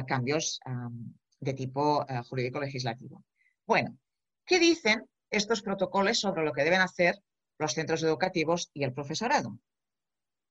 [0.07, 0.61] cambios
[1.41, 3.25] de tipo ah, jurídico-legislativo.
[3.67, 3.99] Bueno,
[4.47, 7.23] ¿qué dicen estos protocolos sobre lo que deben hacer
[7.59, 9.59] los centros educativos y el profesorado?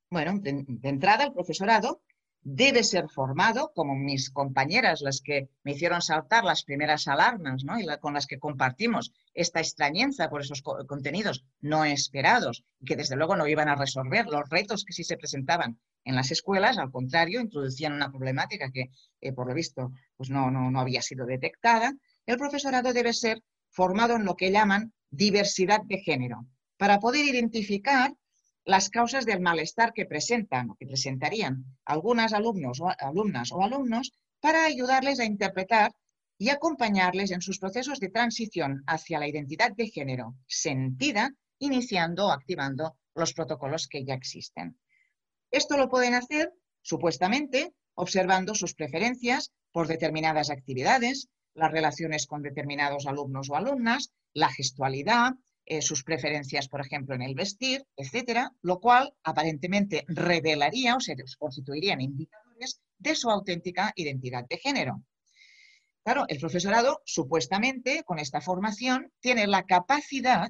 [0.09, 2.01] Bueno, de entrada, el profesorado
[2.43, 7.79] debe ser formado, como mis compañeras, las que me hicieron saltar las primeras alarmas ¿no?
[7.79, 13.15] y con las que compartimos esta extrañeza por esos contenidos no esperados y que desde
[13.15, 16.91] luego no iban a resolver los retos que sí se presentaban en las escuelas, al
[16.91, 21.25] contrario, introducían una problemática que, eh, por lo visto, pues no, no, no había sido
[21.25, 21.93] detectada.
[22.25, 26.45] El profesorado debe ser formado en lo que llaman diversidad de género,
[26.77, 28.13] para poder identificar
[28.65, 34.13] las causas del malestar que presentan o que presentarían algunas alumnos o alumnas o alumnos
[34.39, 35.91] para ayudarles a interpretar
[36.37, 42.31] y acompañarles en sus procesos de transición hacia la identidad de género sentida, iniciando o
[42.31, 44.77] activando los protocolos que ya existen.
[45.51, 53.05] Esto lo pueden hacer, supuestamente, observando sus preferencias por determinadas actividades, las relaciones con determinados
[53.05, 55.33] alumnos o alumnas, la gestualidad,
[55.65, 61.15] eh, sus preferencias, por ejemplo, en el vestir, etcétera, lo cual aparentemente revelaría o se
[61.37, 65.03] constituirían indicadores de su auténtica identidad de género.
[66.03, 70.49] Claro, el profesorado, supuestamente, con esta formación, tiene la capacidad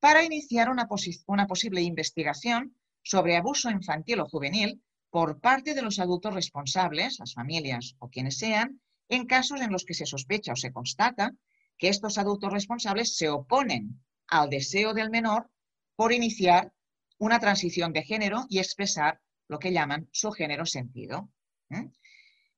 [0.00, 0.88] para iniciar una,
[1.26, 2.74] una posible investigación
[3.08, 4.70] sobre abuso infantil o juvenil
[5.08, 9.86] por parte de los adultos responsables, las familias o quienes sean, en casos en los
[9.86, 11.32] que se sospecha o se constata
[11.78, 15.50] que estos adultos responsables se oponen al deseo del menor
[15.96, 16.74] por iniciar
[17.16, 21.30] una transición de género y expresar lo que llaman su género sentido.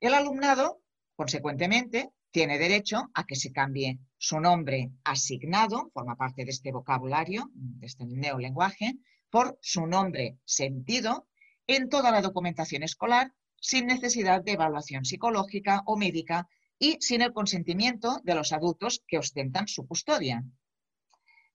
[0.00, 0.82] El alumnado,
[1.14, 7.50] consecuentemente, tiene derecho a que se cambie su nombre asignado, forma parte de este vocabulario,
[7.54, 8.96] de este neolenguaje,
[9.30, 11.28] por su nombre sentido
[11.66, 17.32] en toda la documentación escolar sin necesidad de evaluación psicológica o médica y sin el
[17.32, 20.42] consentimiento de los adultos que ostentan su custodia.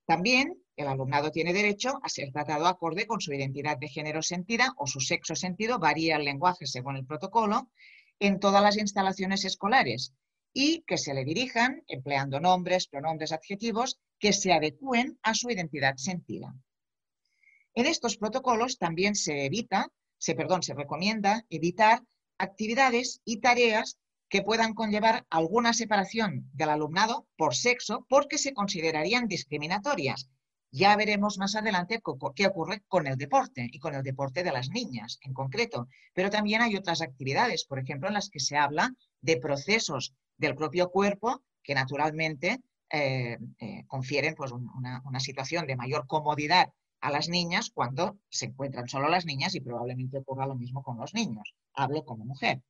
[0.05, 4.73] También el alumnado tiene derecho a ser tratado acorde con su identidad de género sentida
[4.77, 7.71] o su sexo sentido, varía el lenguaje según el protocolo,
[8.19, 10.13] en todas las instalaciones escolares
[10.53, 15.95] y que se le dirijan empleando nombres, pronombres, adjetivos que se adecúen a su identidad
[15.97, 16.53] sentida.
[17.75, 22.01] En estos protocolos también se evita, se, perdón, se recomienda evitar
[22.37, 23.97] actividades y tareas
[24.29, 30.29] que puedan conllevar alguna separación del alumnado por sexo porque se considerarían discriminatorias.
[30.71, 32.01] Ya veremos más adelante
[32.35, 35.89] qué ocurre con el deporte y con el deporte de las niñas en concreto.
[36.13, 40.55] Pero también hay otras actividades, por ejemplo, en las que se habla de procesos del
[40.55, 46.69] propio cuerpo que naturalmente eh, eh, confieren pues, una, una situación de mayor comodidad
[47.05, 50.97] a las niñas cuando se encuentran solo las niñas y probablemente ocurra lo mismo con
[50.97, 51.53] los niños.
[51.73, 52.61] Hablo como mujer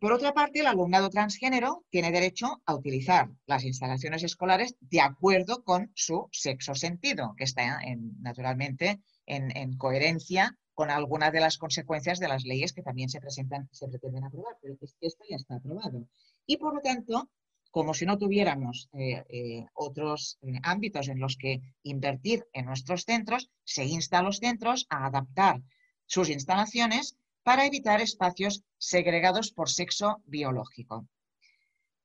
[0.00, 5.64] por otra parte, el alumnado transgénero tiene derecho a utilizar las instalaciones escolares de acuerdo
[5.64, 7.80] con su sexo sentido, que está
[8.20, 13.68] naturalmente en, coherencia con algunas de las consecuencias de las leyes que también se presentan,
[13.72, 16.06] se pretenden aprobar, pero esto ya está aprobado.
[16.46, 17.28] Y por lo tanto,
[17.72, 23.04] como si no tuviéramos eh, eh, otros eh, ámbitos en los que invertir en nuestros
[23.04, 25.62] centros, se insta a los centros a adaptar
[26.04, 31.08] sus instalaciones para evitar espacios segregados por sexo biológico.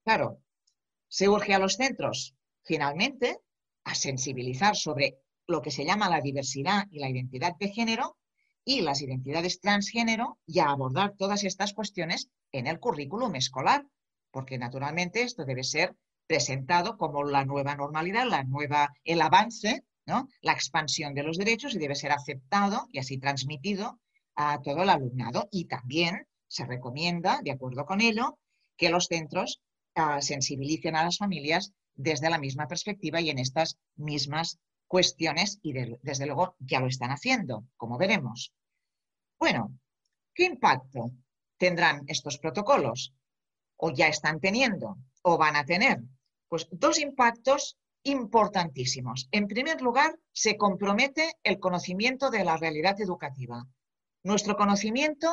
[0.06, 0.40] Claro,
[1.10, 3.38] se urge a los centros, finalmente,
[3.84, 8.18] a sensibilizar sobre lo que se llama la diversidad y la identidad de género
[8.64, 13.86] y las identidades transgénero y a abordar todas estas cuestiones en el currículum escolar,
[14.32, 15.96] porque naturalmente esto debe ser
[16.28, 20.28] presentado como la nueva normalidad, la nueva, el avance, ¿no?
[20.42, 24.00] la expansión de los derechos y debe ser aceptado y así transmitido
[24.36, 28.38] a todo el alumnado y también se recomienda, de acuerdo con ello,
[28.78, 29.62] que los centros
[29.96, 35.74] ah, sensibilicen a las familias desde la misma perspectiva y en estas mismas cuestiones y
[36.02, 38.54] desde luego ya lo están haciendo, como veremos.
[39.40, 39.78] Bueno,
[40.34, 41.12] ¿qué impacto
[41.58, 43.14] tendrán estos protocolos?
[43.78, 44.98] ¿O ya están teniendo?
[45.22, 46.02] ¿O van a tener?
[46.48, 49.28] Pues dos impactos importantísimos.
[49.32, 53.66] En primer lugar, se compromete el conocimiento de la realidad educativa.
[54.24, 55.28] Nuestro conocimiento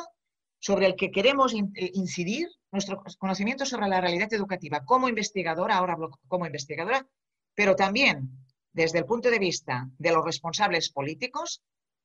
[0.58, 5.92] sobre el que queremos eh, incidir, nuestro conocimiento sobre la realidad educativa como investigadora, ahora
[5.92, 7.06] hablo como investigadora,
[7.54, 8.30] pero también
[8.72, 11.62] desde el punto de vista de los responsables políticos,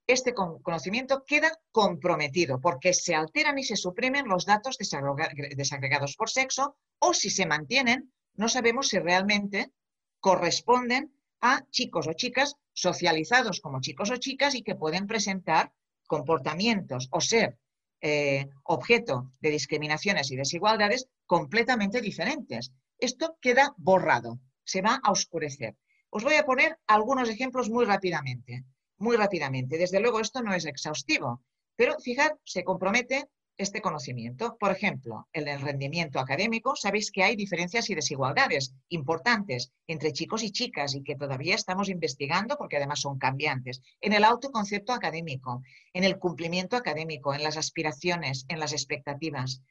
[0.10, 6.78] este conocimiento queda comprometido porque se alteran y se suprimen los datos desagregados por sexo
[6.98, 9.72] o si se mantienen, no sabemos si realmente
[10.20, 15.72] corresponden a chicos o chicas socializados como chicos o chicas y que pueden presentar
[16.08, 17.60] comportamientos o ser
[18.02, 22.72] eh, objeto de discriminaciones y desigualdades completamente diferentes.
[22.98, 25.78] Esto queda borrado, se va a oscurecer.
[26.10, 28.66] Os voy a poner algunos ejemplos muy rápidamente,
[29.00, 29.78] muy rápidamente.
[29.78, 31.42] Desde luego esto no es exhaustivo,
[31.76, 34.58] pero fijad, se compromete este conocimiento.
[34.58, 40.44] Por ejemplo, en el rendimiento académico, sabéis que hay diferencias y desigualdades importantes entre chicos
[40.44, 43.82] y chicas y que todavía estamos investigando porque además son cambiantes.
[44.00, 45.62] En el autoconcepto académico,
[45.94, 49.62] en el cumplimiento académico, en las aspiraciones, en las expectativas,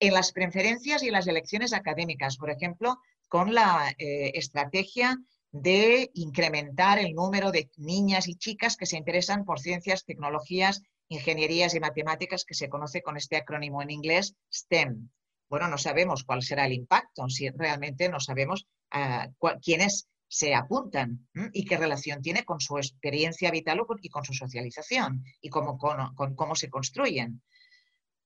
[0.00, 5.18] en las preferencias y las elecciones académicas, por ejemplo, con la eh, estrategia
[5.54, 11.74] de incrementar el número de niñas y chicas que se interesan por ciencias, tecnologías ingenierías
[11.74, 15.10] y matemáticas que se conoce con este acrónimo en inglés STEM.
[15.48, 19.28] Bueno, no sabemos cuál será el impacto, si realmente no sabemos ah,
[19.62, 25.22] quiénes se apuntan y qué relación tiene con su experiencia vital y con su socialización
[25.40, 27.42] y cómo, con, cómo se construyen.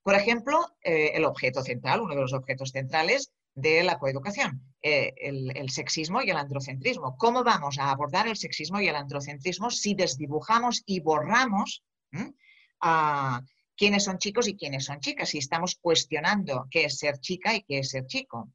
[0.02, 5.12] Por ejemplo, eh, el objeto central, uno de los objetos centrales de la coeducación, eh,
[5.16, 7.16] el, sexismo y el androcentrismo.
[7.16, 11.82] ¿Cómo vamos a abordar el sexismo y el androcentrismo si desdibujamos y borramos
[12.80, 13.42] a
[13.76, 17.62] quiénes son chicos y quiénes son chicas, si estamos cuestionando qué es ser chica y
[17.62, 18.52] qué es ser chico.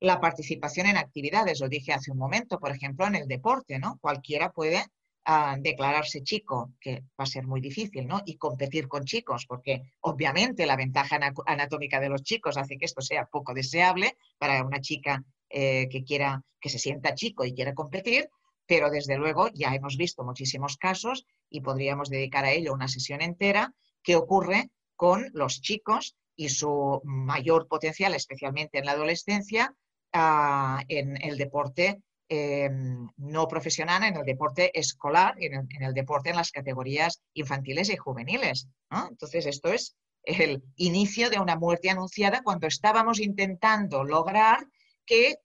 [0.00, 3.98] La participación en actividades, lo dije hace un momento, por ejemplo, en el deporte, ¿no?
[4.00, 4.84] Cualquiera puede
[5.24, 8.22] ah, declararse chico, que va a ser muy difícil, ¿no?
[8.24, 13.00] Y competir con chicos, porque obviamente la ventaja anatómica de los chicos hace que esto
[13.02, 17.74] sea poco deseable para una chica eh, que quiera, que se sienta chico y quiera
[17.74, 18.28] competir,
[18.66, 23.20] pero desde luego ya hemos visto muchísimos casos y podríamos dedicar a ello una sesión
[23.20, 29.74] entera que ocurre con los chicos y su mayor potencial, especialmente en la adolescencia,
[30.12, 32.00] ah, en el deporte
[32.34, 37.90] em, no profesional, en el deporte escolar y en el, deporte en las categorías infantiles
[37.90, 38.68] y juveniles.
[39.10, 44.66] Entonces, esto es el inicio de una muerte anunciada cuando estábamos intentando lograr
[45.04, 45.36] que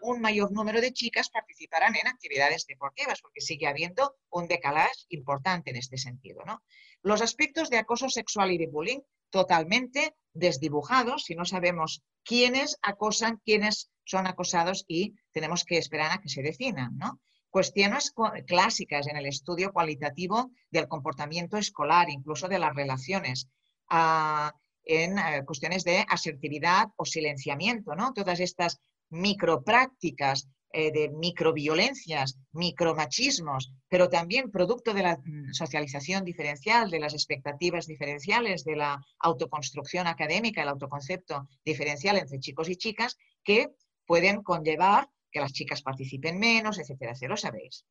[0.00, 5.70] un mayor número de chicas participarán en actividades deportivas, porque sigue habiendo un decalage importante
[5.70, 6.42] en este sentido.
[6.44, 6.62] ¿no?
[7.02, 9.00] Los aspectos de acoso sexual y de bullying
[9.30, 16.20] totalmente desdibujados, si no sabemos quiénes acosan, quiénes son acosados y tenemos que esperar a
[16.20, 16.96] que se definan.
[16.98, 17.20] ¿no?
[17.48, 18.12] Cuestiones
[18.46, 23.48] clásicas en el estudio cualitativo del comportamiento escolar, incluso de las relaciones.
[23.88, 24.52] Ah,
[24.84, 28.12] en eh, cuestiones de asertividad o silenciamiento, ¿no?
[28.12, 28.78] Todas estas
[29.14, 37.14] microprácticas eh, de microviolencias, micromachismos, pero también producto de la mm, socialización diferencial, de las
[37.14, 43.68] expectativas diferenciales, de la autoconstrucción académica, el autoconcepto diferencial entre chicos y chicas, que
[44.04, 47.86] pueden conllevar que las chicas participen menos, etcétera, etcétera, lo sabéis.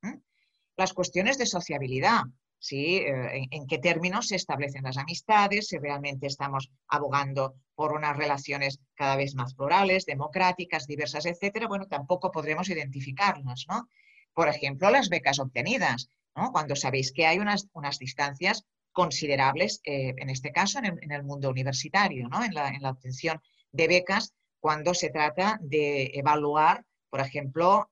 [0.75, 2.23] Las cuestiones de sociabilidad,
[2.63, 2.95] ¿sí?
[2.95, 8.79] Eh, en, qué términos se establecen las amistades, si realmente estamos abogando por unas relaciones
[8.95, 13.89] cada vez más plurales, democráticas, diversas, etcétera, bueno, tampoco podremos identificarnos, ¿no?
[14.33, 16.53] Por ejemplo, las becas obtenidas, ¿no?
[16.53, 21.49] Cuando sabéis que hay unas, unas distancias considerables, eh, en este caso, en el, mundo
[21.49, 22.45] universitario, ¿no?
[22.45, 23.41] En la, en la obtención
[23.73, 27.91] de becas, cuando se trata de evaluar, por ejemplo,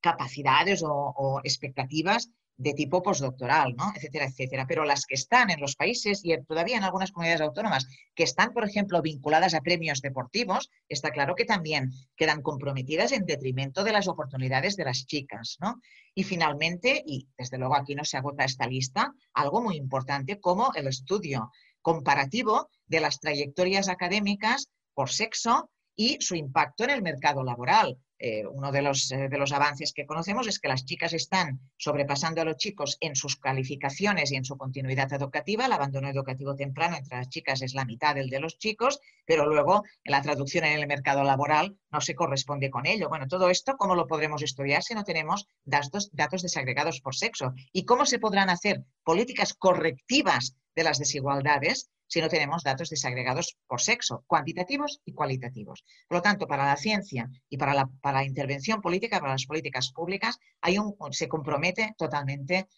[0.00, 2.30] capacidades o, o expectativas
[2.62, 3.92] de tipo postdoctoral, ¿no?
[3.94, 4.66] etcétera, etcétera.
[4.68, 8.52] Pero las que están en los países y todavía en algunas comunidades autónomas que están,
[8.52, 13.92] por ejemplo, vinculadas a premios deportivos, está claro que también quedan comprometidas en detrimento de
[13.92, 15.56] las oportunidades de las chicas.
[15.60, 15.80] ¿no?
[16.14, 20.72] Y finalmente, y desde luego aquí no se agota esta lista, algo muy importante como
[20.74, 27.42] el estudio comparativo de las trayectorias académicas por sexo y su impacto en el mercado
[27.42, 27.98] laboral.
[28.24, 31.58] Eh, uno de los, eh, de los, avances que conocemos es que las chicas están
[31.76, 35.66] sobrepasando a los chicos en sus calificaciones y en su continuidad educativa.
[35.66, 39.44] El abandono educativo temprano entre las chicas es la mitad del de los chicos, pero
[39.46, 43.08] luego la traducción en el mercado laboral no se corresponde con ello.
[43.08, 47.54] Bueno, todo esto, ¿cómo lo podremos estudiar si no tenemos datos, datos desagregados por sexo?
[47.72, 53.56] ¿Y cómo se podrán hacer políticas correctivas de las desigualdades si no tenemos datos desagregados
[53.66, 55.82] por sexo, cuantitativos y cualitativos.
[56.06, 59.92] Por lo tanto, para la ciencia y para la, para intervención política, para las políticas
[59.92, 62.68] públicas, hay un, se compromete totalmente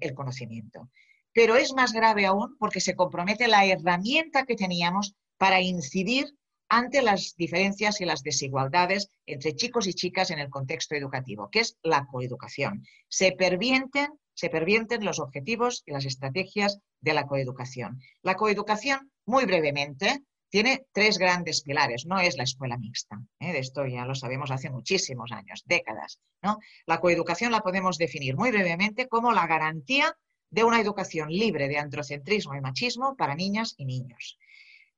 [0.00, 0.88] el conocimiento.
[1.34, 6.34] Pero es más grave aún porque se compromete la herramienta que teníamos para incidir
[6.70, 11.60] ante las diferencias y las desigualdades entre chicos y chicas en el contexto educativo, que
[11.60, 12.86] es la coeducación.
[13.08, 18.00] Se pervienten, se pervienten los objetivos y las estrategias de la coeducación.
[18.22, 22.06] La coeducación, muy brevemente, tiene tres grandes pilares.
[22.06, 23.20] No es la escuela mixta.
[23.40, 23.52] ¿eh?
[23.52, 26.18] De esto ya lo sabemos hace muchísimos años, décadas.
[26.42, 26.58] ¿no?
[26.86, 30.16] La coeducación la podemos definir muy brevemente como la garantía
[30.50, 34.38] de una educación libre de androcentrismo y machismo para niñas y niños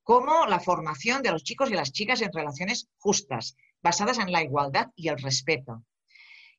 [0.05, 4.43] como la formación de los chicos y las chicas en relaciones justas, basadas en la
[4.43, 5.83] igualdad y el respeto.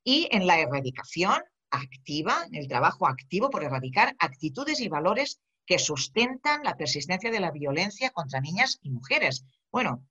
[0.03, 1.43] Y en la erradicación
[1.75, 7.51] activa, el trabajo activo por erradicar actitudes y valores que sustentan la persistencia de la
[7.51, 9.45] violencia contra niñas y mujeres.
[9.71, 10.03] Bueno,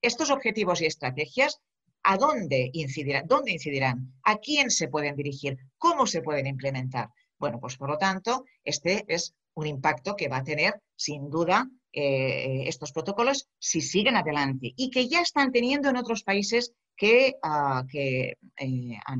[0.00, 1.60] estos objetivos y estrategias,
[2.02, 3.26] ¿a dónde incidirán?
[3.26, 4.14] ¿Dónde incidirán?
[4.22, 5.58] ¿A quién se pueden dirigir?
[5.78, 7.08] ¿Cómo se pueden implementar?
[7.38, 11.68] Bueno, pues por lo tanto, este es un impacto que va a tener, sin duda,
[11.96, 17.36] eh, estos protocolos si siguen adelante y que ya están teniendo en otros países que,
[17.42, 18.34] ah, eh,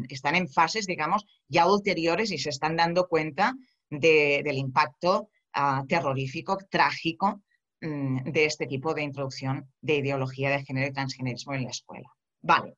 [0.08, 3.54] están en fases, digamos, ya ulteriores y se están dando cuenta
[3.88, 7.42] del impacto ah, terrorífico, trágico
[7.80, 12.08] mm, de este tipo de introducción de ideología de género y transgenerismo en la escuela.
[12.42, 12.76] Vale,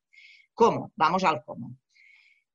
[0.53, 0.93] ¿cómo?
[0.95, 1.75] Vamos al cómo.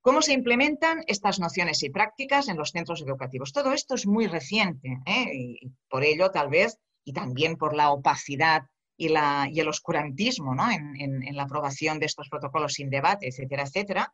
[0.02, 3.52] ¿Cómo se implementan estas nociones y prácticas en los centros educativos?
[3.52, 5.28] Todo esto es muy reciente ¿eh?
[5.34, 8.64] y por ello tal vez y también por la opacidad
[8.98, 10.70] y, el oscurantismo ¿no?
[10.70, 14.14] en, la aprobación de estos protocolos sin debate, etcétera, etcétera.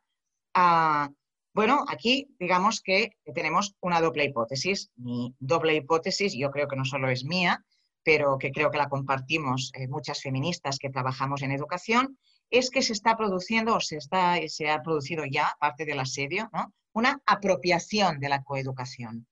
[0.54, 1.10] Ah,
[1.54, 4.90] bueno, aquí digamos que tenemos una doble hipótesis.
[4.96, 7.64] Mi doble hipótesis, yo creo que no solo es mía,
[8.02, 12.18] pero que creo que la compartimos eh, muchas feministas que trabajamos en educación,
[12.50, 16.48] es que se está produciendo o se, está, se ha producido ya, parte del asedio,
[16.92, 19.26] una apropiación de la coeducación,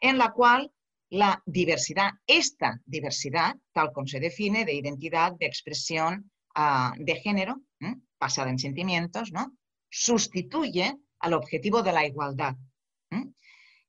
[0.00, 0.72] en la cual
[1.10, 7.60] la diversidad, esta diversidad, tal como se define, de identidad, de expresión ah, de género,
[8.18, 9.52] basada en sentimientos, ¿no?
[9.88, 12.54] sustituye al objetivo de la igualdad.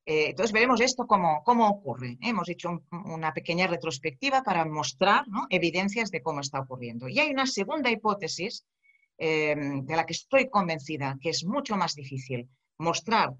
[0.04, 2.18] Eh, entonces veremos esto cómo, cómo ocurre.
[2.22, 7.08] Hemos hecho una pequeña retrospectiva para mostrar evidencias de cómo está ocurriendo.
[7.08, 8.66] Y hay una segunda hipótesis
[9.18, 12.50] eh, de la que estoy convencida, que es mucho más difícil,
[12.80, 13.36] mostrar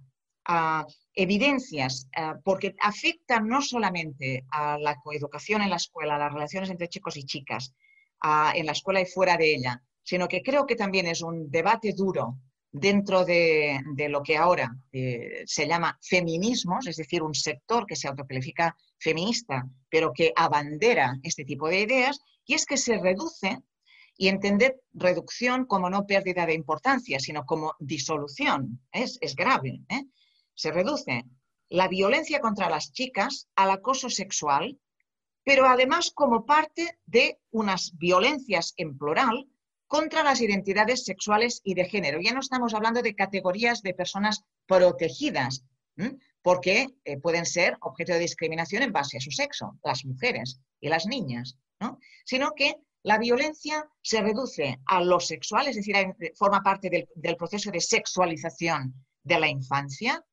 [1.14, 6.70] evidencias, eh, porque afectan no solamente a la coeducación en la escuela, a las relaciones
[6.70, 7.74] entre chicos y chicas,
[8.54, 11.94] en la escuela y fuera de ella, sino que creo que también es un debate
[11.94, 12.38] duro
[12.72, 18.08] dentro de, lo que ahora eh, se llama feminismos, es decir, un sector que se
[18.08, 23.60] autocalifica feminista, pero que abandera este tipo de ideas, y es que se reduce
[24.18, 28.80] y entender reducción como no pérdida de importancia, sino como disolución.
[28.92, 29.82] Es, es grave.
[29.90, 30.06] ¿eh?
[30.62, 31.26] Se reduce.
[31.70, 34.80] La violencia contra las chicas al acoso sexual,
[35.44, 39.48] pero además como parte de unas violencias en plural
[39.88, 42.20] contra las identidades sexuales y de género.
[42.22, 45.66] Ya no estamos hablando de categorías de personas protegidas,
[46.44, 50.90] porque eh, pueden ser objeto de discriminación en base a su sexo, las mujeres y
[50.90, 51.58] las niñas,
[52.24, 55.96] sino que la violencia se reduce a lo sexual, es decir,
[56.36, 58.94] forma parte del proceso de sexualización
[59.24, 60.24] de la infancia,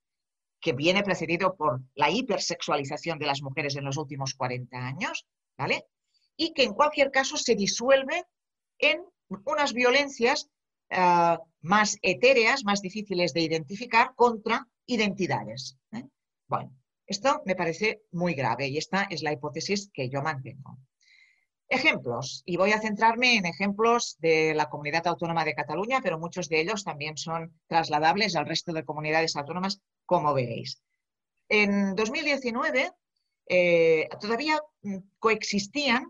[0.61, 5.87] que viene precedido por la hipersexualización de las mujeres en los últimos 40 años, ¿vale?
[6.37, 8.25] Y que en cualquier caso se disuelve
[8.79, 9.03] en
[9.45, 10.49] unas violencias
[10.91, 15.77] eh, más etéreas, más difíciles de identificar contra identidades.
[15.93, 16.05] ¿eh?
[16.47, 16.75] Bueno,
[17.07, 20.79] esto me parece muy grave y esta es la hipótesis que yo mantengo.
[21.71, 26.49] Ejemplos, y voy a centrarme en ejemplos de la Comunidad Autónoma de Cataluña, pero muchos
[26.49, 30.71] de ellos también son trasladables al resto de comunidades autónomas como veréis.
[31.51, 32.91] En 2019
[33.47, 36.03] eh, todavía mm, coexistían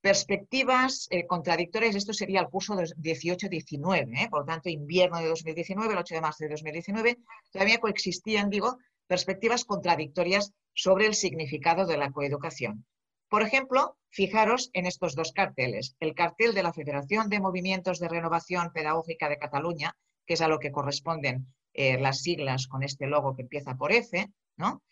[0.00, 1.94] perspectivas eh, contradictorias.
[1.94, 4.28] Esto sería el curso 18-19, ¿eh?
[4.30, 7.18] por lo tanto, invierno de 2019, el 8 de marzo de 2019,
[7.52, 12.86] todavía coexistían, digo, perspectivas contradictorias sobre el significado de la coeducación.
[13.28, 15.94] Por ejemplo, fijaros en estos dos carteles.
[16.00, 19.94] El cartel de la Federación de Movimientos de Renovación Pedagógica de Cataluña,
[20.26, 23.92] que es a lo que corresponden eh, las siglas con este logo que empieza por
[23.92, 24.82] F, ¿no?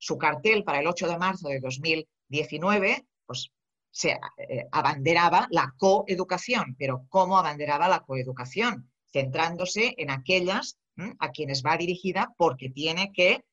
[0.00, 3.50] su cartel para el 8 de marzo de 2019, pues
[3.90, 8.90] se eh, abanderaba la coeducación, pero ¿cómo abanderaba la coeducación?
[9.10, 10.78] Centrándose en aquellas
[11.20, 13.44] a quienes va dirigida porque tiene que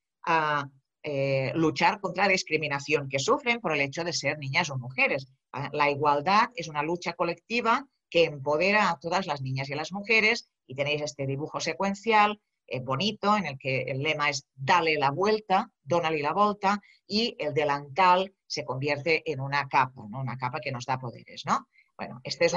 [1.07, 5.27] eh, luchar contra la discriminación que sufren por el hecho de ser niñas o mujeres.
[5.51, 9.77] Ah, la igualdad es una lucha colectiva que empodera a todas las niñas y a
[9.77, 14.47] las mujeres y tenéis este dibujo secuencial eh, bonito en el que el lema es
[14.55, 20.19] dale la vuelta, dónale la vuelta y el delantal se convierte en una capa, ¿no?
[20.19, 21.43] una capa que nos da poderes.
[21.45, 21.67] ¿no?
[21.97, 22.55] Bueno, este es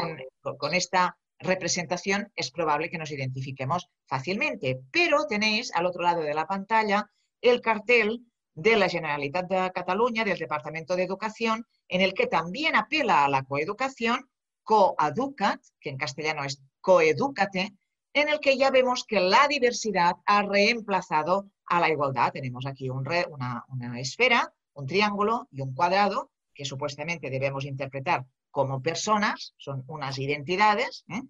[0.59, 6.35] con esta representación es probable que nos identifiquemos fácilmente, pero tenéis al otro lado de
[6.35, 8.25] la pantalla el cartel
[8.55, 13.29] de la Generalitat de Cataluña, del Departamento de Educación, en el que también apela a
[13.29, 14.29] la coeducación,
[14.69, 17.75] coeducat, que en castellano es coedúcate,
[18.13, 22.33] en el que ya vemos que la diversidad ha reemplazado a la igualdad.
[22.33, 23.65] Tenemos aquí una,
[23.97, 31.07] esfera, un triángulo y un cuadrado que supuestamente debemos interpretar como personas, son unas identidades
[31.09, 31.23] ¿eh?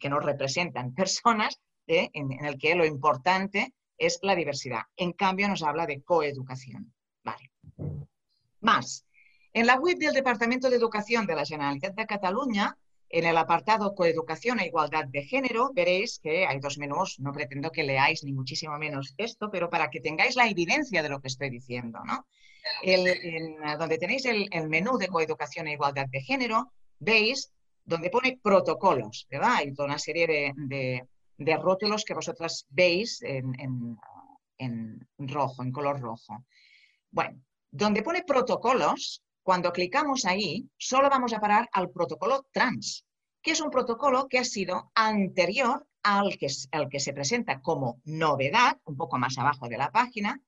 [0.00, 2.08] que nos representan personas, ¿eh?
[2.14, 4.82] en, en, el que lo importante es la diversidad.
[4.96, 6.94] En cambio, nos habla de coeducación.
[7.22, 7.50] Vale.
[8.60, 9.04] Más.
[9.52, 12.76] En la web del Departamento de Educación de la Generalitat de Cataluña,
[13.10, 17.18] en el apartado Coeducación e Igualdad de Género, veréis que hay dos menús.
[17.18, 21.08] No pretendo que leáis ni muchísimo menos esto, pero para que tengáis la evidencia de
[21.08, 22.00] lo que estoy diciendo.
[22.04, 22.26] ¿no?
[23.78, 27.50] donde tenéis el, menú de Coeducación e Igualdad de Género, veis
[27.82, 29.54] donde pone protocolos, ¿verdad?
[29.56, 33.96] Hay toda una serie de rótulos que vosotras veis en,
[35.16, 36.44] rojo, en color rojo.
[37.10, 37.40] Bueno,
[37.70, 43.06] donde pone protocolos, cuando clicamos ahí, solo vamos a parar al protocolo trans,
[43.40, 48.98] que es un protocolo que ha sido anterior al que, se presenta como novedad, un
[48.98, 50.38] poco más abajo de la página,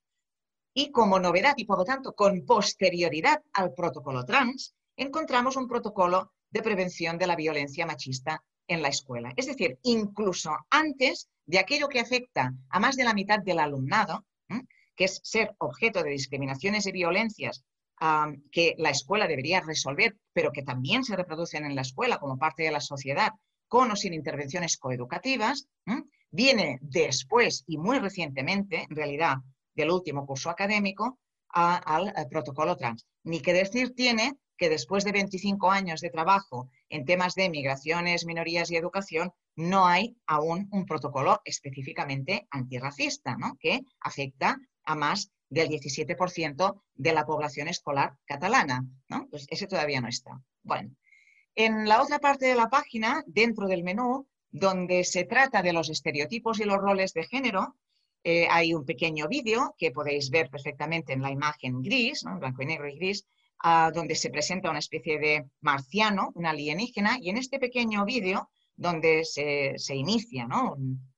[0.75, 6.35] y como novedad y por lo tanto con posterioridad al protocolo trans, encontramos un protocolo
[6.51, 9.33] de prevención de la violencia machista en la escuela.
[9.35, 14.27] Es decir, incluso antes de aquello que afecta a más de la mitad del alumnado,
[14.95, 17.65] que es ser objeto de discriminaciones y violencias
[18.51, 22.63] que la escuela debería resolver, pero que también se reproducen en la escuela como parte
[22.63, 23.33] de la sociedad,
[23.69, 25.69] con o sin intervenciones coeducativas,
[26.31, 29.37] viene después y muy recientemente, en realidad,
[29.75, 33.07] del último curso académico, al protocolo trans.
[33.25, 38.27] Ni que decir tiene que después de 25 años de trabajo en temas de migraciones,
[38.27, 43.57] minorías y educación, no hay aún un protocolo específicamente antirracista, ¿no?
[43.59, 48.87] que afecta a más del 17% de la población escolar catalana.
[49.09, 49.29] ¿no?
[49.29, 50.41] Pues ese todavía no está.
[50.63, 50.91] Bueno,
[51.55, 55.91] en la otra parte de la página, dentro del menú, donde se trata de los
[55.91, 57.77] estereotipos y los roles de género,
[58.23, 62.39] eh, hay un pequeño vídeo que podéis ver perfectamente en la imagen gris, ¿no?
[62.39, 63.27] blanco y negro y gris,
[63.93, 69.25] donde se presenta una especie de marciano, un alienígena, y en este pequeño vídeo donde
[69.27, 70.49] se, inicia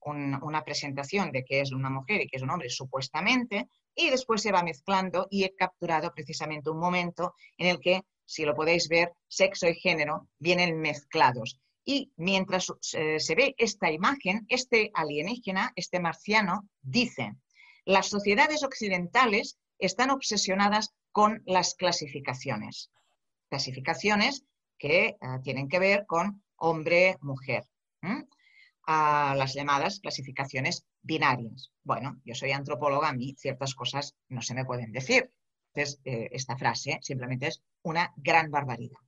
[0.00, 4.42] una presentación de que es una mujer y que es un hombre supuestamente, y después
[4.42, 8.88] se va mezclando y he capturado precisamente un momento en el que, si lo podéis
[8.88, 11.58] ver, sexo y género vienen mezclados.
[11.84, 17.34] Y mientras eh, se ve esta imagen, este alienígena, este marciano, dice,
[17.84, 22.90] las sociedades occidentales están obsesionadas con las clasificaciones.
[23.48, 24.44] Clasificaciones
[24.78, 27.64] que eh, tienen que ver con hombre-mujer.
[28.84, 31.72] A las llamadas clasificaciones binarias.
[31.82, 35.30] Bueno, yo soy antropóloga, a mí ciertas cosas no se me pueden decir.
[35.74, 38.98] Entonces, eh, esta frase simplemente es una gran barbaridad.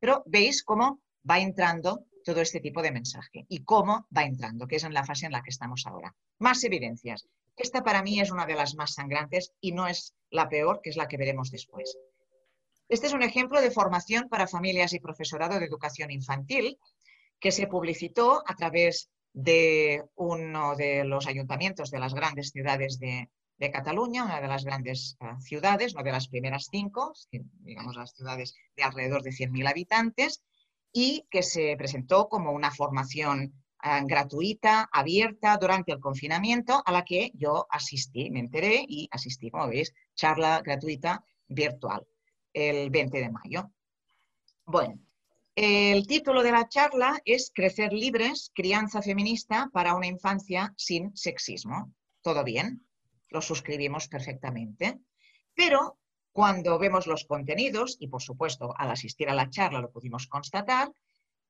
[0.00, 4.76] Pero veis cómo va entrando todo este tipo de mensaje y cómo va entrando, que
[4.76, 6.14] es en la fase en la que estamos ahora.
[6.38, 7.28] Más evidencias.
[7.56, 10.90] Esta para mí es una de las más sangrantes y no es la peor, que
[10.90, 11.96] es la que veremos después.
[12.88, 16.78] Este es un ejemplo de formación para familias y profesorado de educación infantil
[17.38, 23.28] que se publicitó a través de uno de los ayuntamientos de las grandes ciudades de,
[23.72, 28.54] Cataluña, una de las grandes eh, ciudades, una de las primeras cinco, digamos las ciudades
[28.76, 30.42] de alrededor de 100.000 habitantes,
[30.92, 37.04] y que se presentó como una formación eh, gratuita, abierta durante el confinamiento, a la
[37.04, 42.06] que yo asistí, me enteré y asistí, como veis, charla gratuita virtual,
[42.52, 43.70] el 20 de mayo.
[44.66, 44.98] Bueno,
[45.56, 51.92] el título de la charla es Crecer libres, crianza feminista para una infancia sin sexismo.
[52.22, 52.84] ¿Todo bien?
[53.30, 54.98] Lo suscribimos perfectamente.
[55.54, 55.98] Pero
[56.32, 60.92] cuando vemos los contenidos, y por supuesto al asistir a la charla lo pudimos constatar,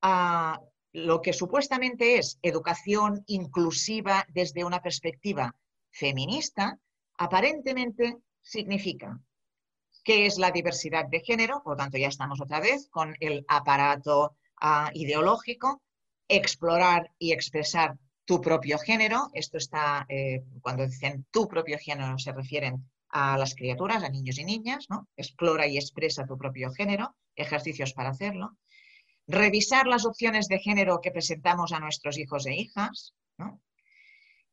[0.03, 0.61] ah,
[0.93, 5.57] lo que supuestamente es educación inclusiva desde una perspectiva
[5.91, 6.79] feminista,
[7.17, 9.19] aparentemente significa
[10.05, 13.45] qué es la diversidad de género, por lo tanto ya estamos otra vez con el
[13.49, 15.83] aparato ah, ideológico,
[16.29, 22.33] explorar y expresar tu propio género, esto está, eh, cuando dicen tu propio género se
[22.33, 25.09] refieren a las criaturas, a niños y niñas, ¿no?
[25.17, 28.57] Explora y expresa tu propio género, ejercicios para hacerlo.
[29.27, 33.15] Revisar las opciones de género que presentamos a nuestros hijos e hijas,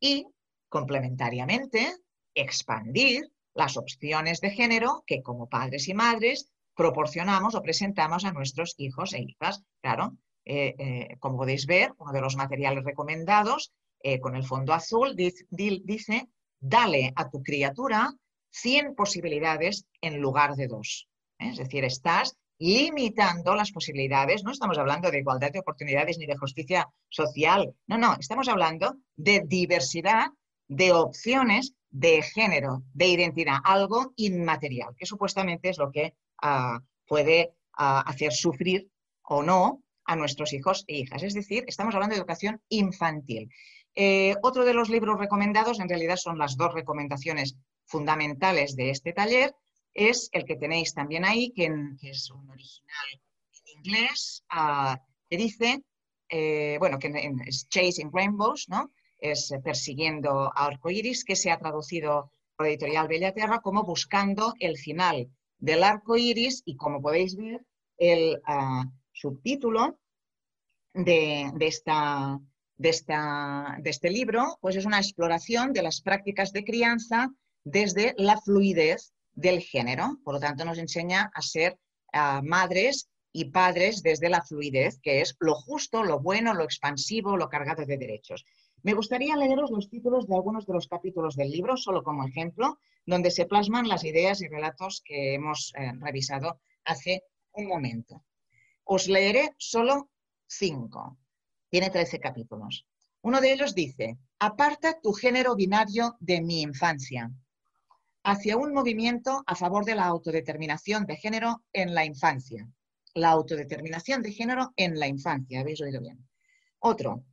[0.03, 0.25] Y,
[0.69, 1.95] complementariamente,
[2.33, 8.75] expandir las opciones de género que como padres y madres proporcionamos o presentamos a nuestros
[8.77, 9.63] hijos e hijas.
[9.81, 13.71] Claro, eh, eh, como podéis ver, uno de los materiales recomendados
[14.03, 16.27] eh, con el fondo azul dice,
[16.59, 18.13] dale a tu criatura
[18.51, 21.07] 100 posibilidades en lugar de dos.
[21.37, 24.43] Es decir, estás limitando las posibilidades.
[24.43, 27.73] No estamos hablando de igualdad de oportunidades ni de justicia social.
[27.87, 30.27] No, no, estamos hablando de diversidad
[30.72, 37.53] de opciones de género, de identidad, algo inmaterial, que supuestamente es lo que ah, puede
[37.78, 38.89] ah, hacer sufrir
[39.24, 41.24] o no a nuestros hijos e hijas.
[41.24, 43.49] Es decir, estamos hablando de educación infantil.
[43.95, 49.11] Eh, otro de los libros recomendados, en realidad son las dos recomendaciones fundamentales de este
[49.11, 49.53] taller,
[49.93, 51.65] es el que tenéis también ahí, que,
[52.01, 54.97] es un original en inglés, ah,
[55.30, 55.84] que dice,
[56.30, 57.11] eh, bueno, que
[57.45, 58.89] es Chasing Rainbows, ¿no?
[59.22, 65.84] Es Persiguiendo arcoíris, que se ha traducido por Editorial Bellaterra como Buscando el final del
[65.84, 67.61] arco iris y como podéis ver,
[67.97, 69.99] el ah, subtítulo
[70.93, 72.39] de, esta,
[72.78, 77.32] de, esta, de este libro pues es una exploración de las prácticas de crianza
[77.63, 80.17] desde la fluidez del género.
[80.24, 81.78] Por lo tanto, nos enseña a ser
[82.11, 87.38] ah, madres y padres desde la fluidez, que es lo justo, lo bueno, lo expansivo,
[87.38, 88.43] lo cargado de derechos.
[88.84, 92.79] Me gustaría leeros los títulos de algunos de los capítulos del libro, solo como ejemplo,
[93.05, 97.23] donde se plasman las ideas y relatos que hemos eh, revisado hace
[97.53, 98.23] un momento.
[98.84, 100.09] Os leeré solo
[100.47, 101.17] cinco.
[101.69, 102.88] Tiene trece capítulos.
[103.21, 107.32] Uno de ellos dice, aparta tu género binario de mi infancia,
[108.23, 112.67] hacia un movimiento a favor de la autodeterminación de género en la infancia.
[113.13, 116.27] La autodeterminación de género en la infancia, habéis oído bien.
[116.79, 117.23] Otro,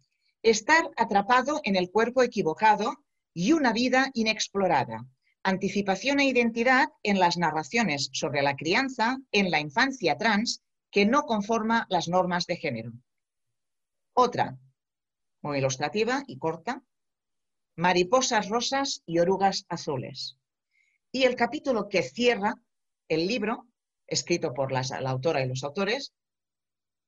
[0.43, 5.07] estar atrapado en el cuerpo equivocado y una vida inexplorada.
[5.43, 11.23] Anticipación e identidad en las narraciones sobre la crianza en la infancia trans que no
[11.23, 12.93] conforma las normas de género.
[14.15, 14.59] Otra,
[15.43, 16.83] muy ilustrativa y corta,
[17.77, 20.37] mariposas rosas y orugas azules.
[21.13, 22.55] Y el capítulo que cierra
[23.09, 23.69] el libro,
[24.07, 26.13] escrito por la autora y los autores,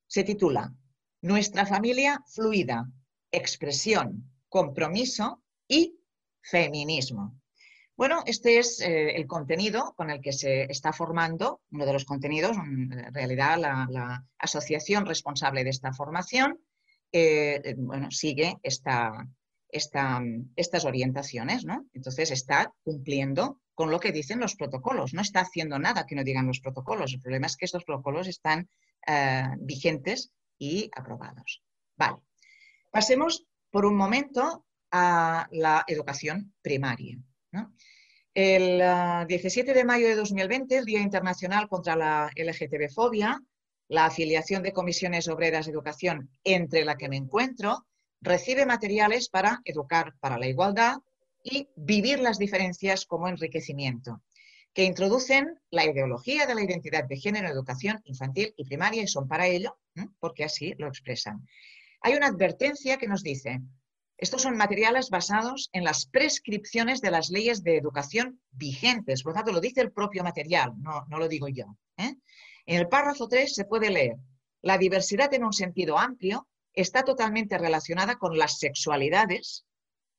[0.07, 0.73] se titula
[1.21, 2.89] Nuestra familia fluida,
[3.31, 5.97] expresión, compromiso y
[6.41, 7.41] feminismo.
[8.01, 12.03] Bueno, este es eh, el contenido con el que se está formando, uno de los
[12.03, 16.59] contenidos, en realidad la, asociación responsable de esta formación,
[17.11, 19.27] eh, eh, bueno, sigue esta,
[19.69, 21.85] estas orientaciones, ¿no?
[21.93, 26.23] Entonces está cumpliendo con lo que dicen los protocolos, no está haciendo nada que no
[26.23, 27.13] digan los protocolos.
[27.13, 28.67] El problema es que estos protocolos están
[29.59, 31.61] vigentes y aprobados.
[31.97, 32.17] Vale.
[32.91, 37.17] Pasemos por un momento a la educación primaria.
[38.33, 43.41] El 17 ah, de mayo de 2020, el Día Internacional contra la LGTB-fobia,
[43.87, 47.87] la afiliación de comisiones obreras de educación, entre la que me encuentro,
[48.19, 50.97] recibe materiales para educar para la igualdad
[51.43, 54.21] y vivir las diferencias como enriquecimiento,
[54.73, 59.07] que introducen la ideología de la identidad de género en educación infantil y primaria y
[59.07, 59.77] son para ello,
[60.19, 61.45] porque así lo expresan
[62.01, 63.61] hay una advertencia que nos dice,
[64.17, 69.37] estos son materiales basados en las prescripciones de las leyes de educación vigentes, por lo
[69.37, 71.65] tanto lo dice el propio material, no, lo digo yo.
[71.97, 72.15] ¿eh?
[72.65, 74.17] En el párrafo 3 se puede leer,
[74.61, 79.65] la diversidad en un sentido amplio está totalmente relacionada con las sexualidades,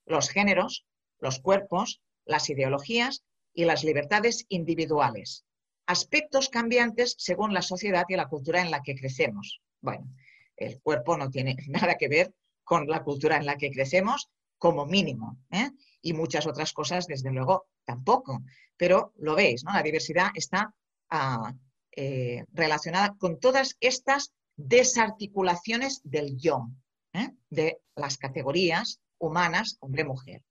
[0.05, 0.85] los géneros,
[1.21, 3.23] los cuerpos, las ideologías
[3.55, 5.45] y las libertades individuales,
[5.87, 9.61] aspectos cambiantes según la sociedad y la cultura en la que crecemos.
[9.81, 10.09] Bueno,
[10.57, 12.35] el cuerpo no tiene nada que ver
[12.65, 15.39] con la cultura en la que crecemos, como mínimo.
[15.51, 15.71] ¿eh?
[16.03, 18.43] Y muchas otras cosas, desde luego, tampoco.
[18.77, 19.73] Pero lo veis, ¿no?
[19.73, 20.73] La diversidad está
[21.11, 21.53] ah,
[21.97, 26.69] eh, relacionada con todas estas desarticulaciones del yo,
[27.13, 27.31] ¿eh?
[27.51, 30.43] de las categorías humanas, hombre-mujer.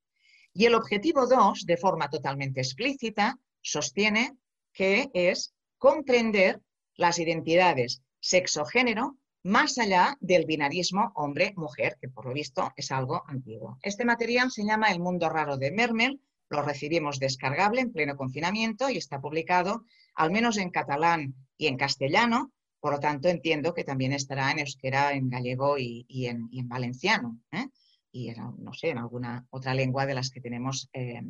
[0.54, 4.36] Y el objetivo 2, de forma totalmente explícita, sostiene
[4.74, 6.60] que es comprender
[6.96, 13.78] las identidades sexo-género más allá del binarismo hombre-mujer, que por lo visto es algo antiguo.
[13.82, 18.90] Este material se llama El mundo raro de Mermel, lo recibimos descargable en pleno confinamiento
[18.90, 19.86] y está publicado
[20.16, 24.60] al menos en catalán y en castellano, por lo tanto entiendo que también estará en
[24.60, 27.68] euskera, en gallego y, en, valenciano, ¿eh?
[28.12, 31.22] y en, no sé, en alguna otra lengua de las que tenemos eh,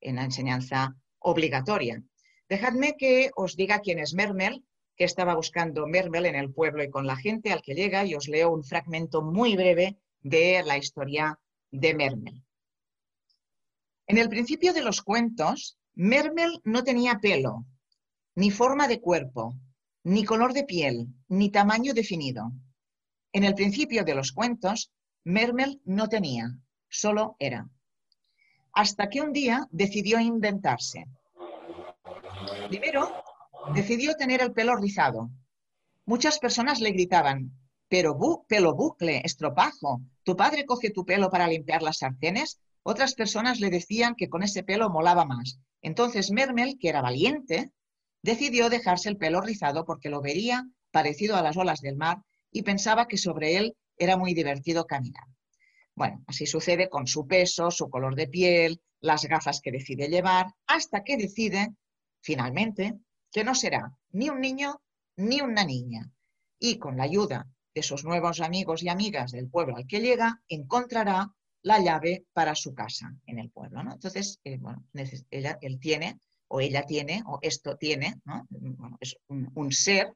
[0.00, 2.02] en la enseñanza obligatoria.
[2.48, 4.64] Dejadme que os diga quién es Mermel,
[5.00, 8.14] que estaba buscando Mermel en el pueblo y con la gente al que llega y
[8.14, 11.40] os leo un fragmento muy breve de la historia
[11.70, 12.44] de Mermel.
[14.06, 17.64] En el principio de los cuentos, Mermel no tenía pelo,
[18.34, 19.54] ni forma de cuerpo,
[20.04, 22.52] ni color de piel, ni tamaño definido.
[23.32, 24.92] En el principio de los cuentos,
[25.24, 26.50] Mermel no tenía,
[26.90, 27.66] solo era.
[28.74, 31.06] Hasta que un día decidió inventarse.
[32.68, 33.24] Primero,
[33.74, 35.30] decidió tener el pelo rizado.
[36.06, 37.52] Muchas personas le gritaban,
[37.88, 38.16] pero
[38.48, 42.60] pelo bucle, estropajo, ¿tu padre coge tu pelo para limpiar las sartenes?
[42.82, 45.58] Otras personas le decían que con ese pelo molaba más.
[45.82, 47.70] Entonces Mermel, que era valiente,
[48.22, 52.18] decidió dejarse el pelo rizado porque lo vería parecido a las olas del mar
[52.50, 55.24] y pensaba que sobre él era muy divertido caminar.
[55.94, 60.46] Bueno, así sucede con su peso, su color de piel, las gafas que decide llevar,
[60.66, 61.74] hasta que decide,
[62.20, 62.94] finalmente,
[63.30, 64.80] que no será ni un niño
[65.16, 66.10] ni una niña.
[66.58, 70.42] Y con la ayuda de sus nuevos amigos y amigas del pueblo al que llega,
[70.48, 73.80] encontrará la llave para su casa en el pueblo.
[73.80, 76.18] Entonces, eh, bueno, él tiene,
[76.48, 78.20] o ella tiene, o esto tiene,
[79.00, 80.14] es un, ser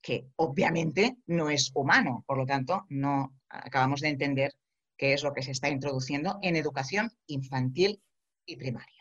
[0.00, 4.54] que obviamente no es humano, por lo tanto, no acabamos de entender
[4.96, 8.00] qué es lo que se está introduciendo en educación infantil
[8.44, 8.95] y primaria.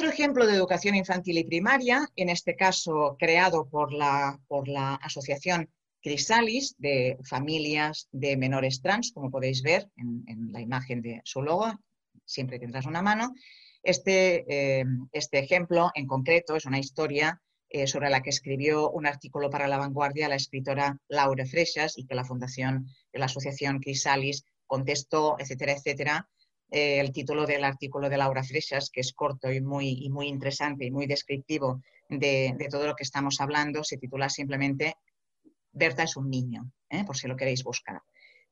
[0.00, 4.94] Otro ejemplo de educación infantil y primaria, en este caso creado por la, por la
[4.94, 5.68] Asociación
[6.00, 11.78] Crisalis de familias de menores trans, como podéis ver en, la imagen de su logo,
[12.24, 13.34] siempre tendrás una mano.
[13.82, 17.38] Este, eh, este ejemplo en concreto es una historia
[17.68, 22.06] eh, sobre la que escribió un artículo para La Vanguardia la escritora Laura Freixas y
[22.06, 26.26] que la Fundación, la Asociación Crisalis contestó, etcétera, etcétera,
[26.70, 30.84] eh, el título del artículo de Laura Freixas, que es corto y muy, muy interesante
[30.84, 34.94] y muy descriptivo de, todo lo que estamos hablando, se titula simplemente
[35.72, 37.04] Berta es un niño, ¿eh?
[37.04, 38.02] por si lo queréis buscar.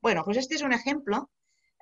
[0.01, 1.31] Bueno, pues este es un ejemplo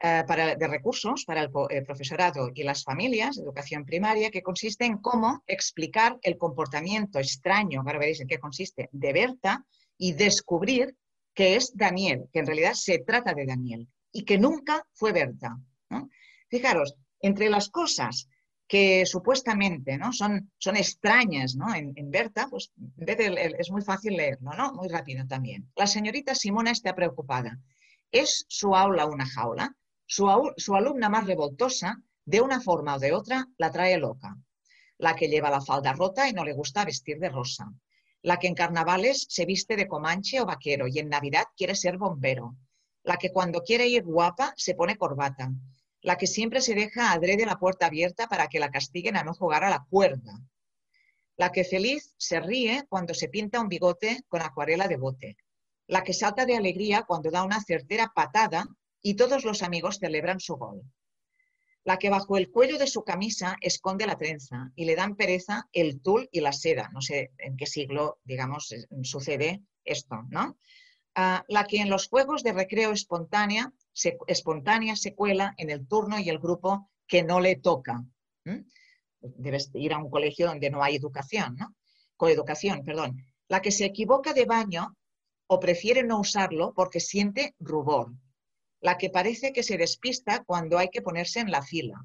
[0.03, 0.25] eh,
[0.59, 5.43] de recursos para el, profesorado y las familias de educación primaria que consiste en cómo
[5.47, 9.65] explicar el comportamiento extraño, ahora veréis en qué consiste, de Berta
[9.99, 10.97] y descubrir
[11.35, 15.59] que es Daniel, que en realidad se trata de Daniel y que nunca fue Berta.
[16.49, 18.29] Fijaros, entre las cosas
[18.69, 20.13] que supuestamente ¿no?
[20.13, 24.73] son, son extrañas En, Berta, pues es muy fácil leerlo, ¿no?
[24.73, 25.71] Muy rápido también.
[25.77, 27.59] La señorita Simona está preocupada.
[28.11, 29.77] ¿Es su aula una jaula?
[30.05, 34.37] Su, su alumna más revoltosa, de una forma o de otra, la trae loca.
[34.99, 37.73] La que lleva la falda rota y no le gusta vestir de rosa.
[38.23, 41.99] La que en carnavales se viste de comanche o vaquero y en Navidad quiere ser
[41.99, 42.57] bombero.
[43.05, 45.53] La que cuando quiere ir guapa se pone corbata
[46.01, 49.35] la que siempre se deja adrede la puerta abierta para que la castiguen a no
[49.35, 50.41] jugar a la cuerda,
[51.37, 55.37] la que feliz se ríe cuando se pinta un bigote con acuarela de bote,
[55.87, 58.67] la que salta de alegría cuando da una certera patada
[59.03, 60.83] y todos los amigos celebran su gol,
[61.85, 65.69] la que bajo el cuello de su camisa esconde la trenza y le dan pereza
[65.73, 66.91] el tul y la seda.
[66.93, 70.59] No sé en qué siglo, digamos, sucede esto, ¿no?
[71.15, 73.73] Ah, la que en los juegos de recreo espontánea
[74.27, 78.05] espontánea se cuela en el turno y el grupo que no le toca.
[79.21, 81.75] Debes ir a un colegio donde no hay educación, ¿no?
[82.17, 83.17] Coeducación, perdón.
[83.49, 84.97] La que se equivoca de baño
[85.47, 88.13] o prefiere no usarlo porque siente rubor.
[88.81, 92.05] La que parece que se despista cuando hay que ponerse en la fila.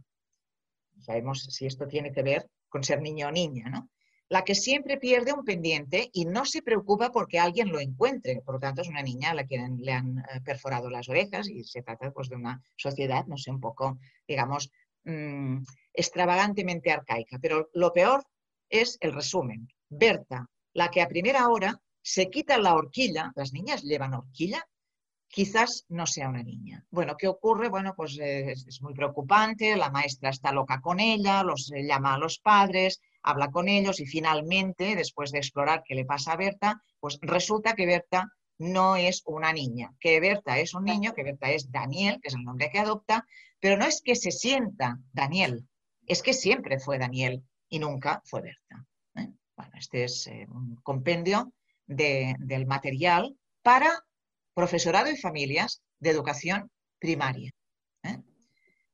[1.00, 3.90] Sabemos si esto tiene que ver con ser niño o niña, ¿no?
[4.32, 8.42] La que siempre pierde un pendiente y no se preocupa porque alguien lo encuentre.
[8.46, 11.50] Por lo tanto, es una niña a la que le han eh, perforado las orejas
[11.50, 14.72] y se trata pues, de una sociedad, no sé, un poco, digamos,
[15.04, 15.58] mm,
[15.94, 17.40] extravagantemente arcaica.
[17.42, 18.24] Pero lo peor
[18.70, 19.68] es el resumen.
[19.90, 24.66] Berta, la que a primera hora se quita la horquilla, las niñas llevan horquilla,
[25.28, 26.86] quizás no sea una niña.
[26.90, 27.68] Bueno, ¿qué ocurre?
[27.68, 32.18] Bueno, pues eh, es, muy preocupante, la maestra está loca con ella, los llama a
[32.18, 36.82] los padres, habla con ellos y finalmente, después de explorar qué le pasa a Berta,
[37.00, 41.50] pues resulta que Berta no es una niña, que Berta es un niño, que Berta
[41.50, 43.26] es Daniel, que es el nombre que adopta,
[43.60, 45.68] pero no es que se sienta Daniel,
[46.06, 48.86] es que siempre fue Daniel y nunca fue Berta.
[49.16, 49.30] ¿eh?
[49.56, 51.54] Bueno, este es eh, un compendio
[51.88, 54.06] del material para
[54.54, 57.52] profesorado y familias de educación primaria.
[58.04, 58.18] ¿eh?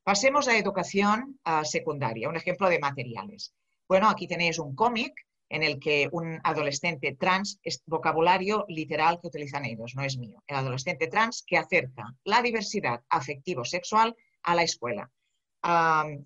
[0.02, 3.52] Pasemos a educación secundaria, un ejemplo de materiales.
[3.88, 5.14] Bueno, aquí tenéis un cómic
[5.48, 10.42] en el que un adolescente trans, es vocabulario literal que utilizan ellos, no es mío,
[10.46, 15.10] el adolescente trans que acerca la diversidad afectivo-sexual a la escuela.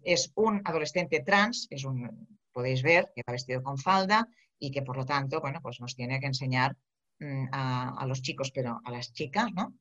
[0.02, 4.82] es un adolescente trans, es un, podéis ver que va vestido con falda y que
[4.82, 6.76] por lo tanto, bueno, pues nos tiene que enseñar
[7.20, 9.74] mm, a, los chicos, pero a las chicas, ¿no?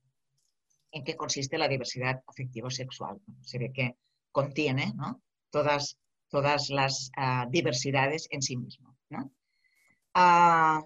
[0.91, 3.19] En qué consiste la diversidad afectivo-sexual.
[3.41, 3.95] Se ve que
[4.31, 5.21] contiene, ¿no?
[5.49, 5.97] Todas,
[6.31, 9.31] todas las ah, diversidades en sí mismo, ¿no?
[10.13, 10.81] Ah,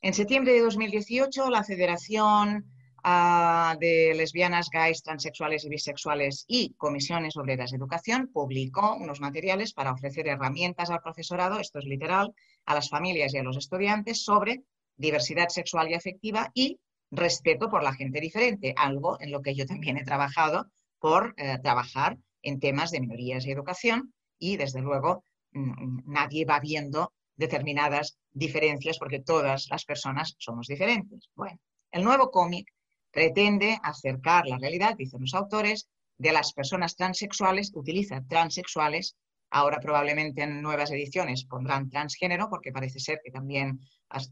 [0.00, 2.70] en septiembre de 2018, la Federación
[3.04, 9.92] de lesbianas, gays, transexuales y bisexuales y comisiones obreras de educación publicó unos materiales para
[9.92, 12.34] ofrecer herramientas al profesorado, esto es literal,
[12.64, 14.62] a las familias y a los estudiantes sobre
[14.96, 16.80] diversidad sexual y afectiva y
[17.10, 21.58] respeto por la gente diferente, algo en lo que yo también he trabajado por eh,
[21.62, 24.14] trabajar en temas de minorías y educación
[24.44, 31.30] y desde luego nadie va viendo determinadas diferencias porque todas las personas somos diferentes.
[31.34, 31.58] Bueno,
[31.90, 32.68] el nuevo cómic
[33.10, 35.88] pretende acercar la realidad, dicen los autores,
[36.18, 39.16] de las personas transexuales, utiliza transexuales,
[39.50, 43.80] ahora probablemente en nuevas ediciones pondrán transgénero, porque parece ser que también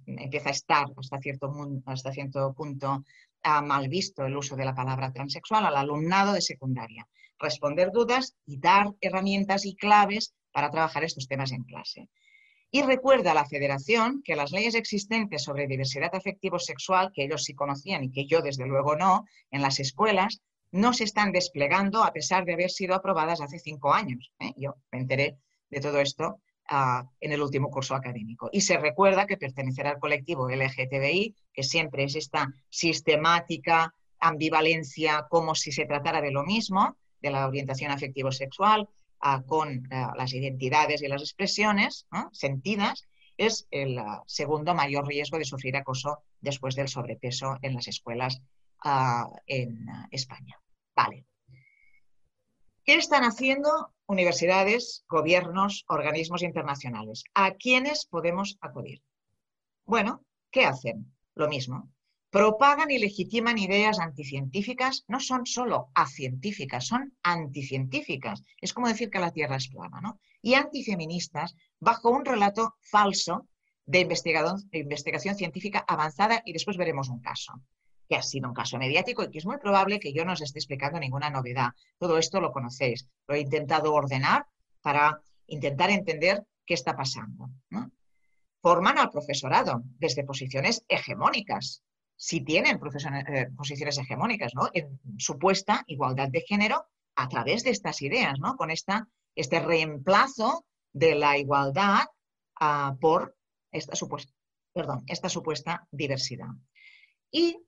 [0.06, 1.52] empieza a estar hasta cierto,
[1.86, 3.04] hasta cierto punto
[3.44, 7.08] mal visto el uso de la palabra transexual al alumnado de secundaria.
[7.42, 12.08] Responder dudas y dar herramientas y claves para trabajar estos temas en clase.
[12.70, 17.54] Y recuerda a la Federación que las leyes existentes sobre diversidad afectivo-sexual, que ellos sí
[17.54, 20.40] conocían y que yo desde luego no, en las escuelas,
[20.70, 24.32] no se están desplegando a pesar de haber sido aprobadas hace cinco años.
[24.38, 24.54] ¿eh?
[24.56, 25.36] Yo me enteré
[25.68, 26.40] de todo esto
[26.70, 28.48] ah, en el último curso académico.
[28.52, 35.54] Y se recuerda que pertenecer al colectivo LGTBI, que siempre es esta sistemática ambivalencia como
[35.54, 38.88] si se tratara de lo mismo, de la orientación afectivo-sexual,
[39.46, 43.06] con eh, las identidades y las expresiones sentidas,
[43.36, 48.42] es el eh, segundo mayor riesgo de sufrir acoso después del sobrepeso en las escuelas
[48.84, 50.60] ah, en España.
[50.94, 51.24] Vale.
[52.84, 57.22] ¿Qué están haciendo universidades, gobiernos, organismos internacionales?
[57.32, 59.02] ¿A quiénes podemos acudir?
[59.84, 61.14] Bueno, ¿qué hacen?
[61.34, 61.88] Lo mismo
[62.32, 68.42] propagan y legitiman ideas anticientíficas, no son solo acientíficas, son anticientíficas.
[68.58, 70.18] Es como decir que la Tierra es plana, ¿no?
[70.40, 73.48] Y antifeministas bajo un relato falso
[73.84, 77.52] de investigación, científica avanzada y después veremos un caso
[78.08, 80.40] que ha sido un caso mediático y que es muy probable que yo no os
[80.40, 81.72] esté explicando ninguna novedad.
[81.98, 83.06] Todo esto lo conocéis.
[83.28, 84.46] Lo he intentado ordenar
[84.80, 87.50] para intentar entender qué está pasando.
[88.62, 91.82] Forman al profesorado desde posiciones hegemónicas,
[92.22, 94.68] si tienen eh, posiciones hegemónicas, ¿no?
[94.72, 98.56] En supuesta igualdad de género a través de estas ideas, ¿no?
[98.56, 102.04] Con esta, este reemplazo de la igualdad
[102.60, 103.36] ah, por
[103.72, 104.32] esta supuesta,
[104.72, 106.50] perdón, esta supuesta diversidad.
[107.32, 107.58] Y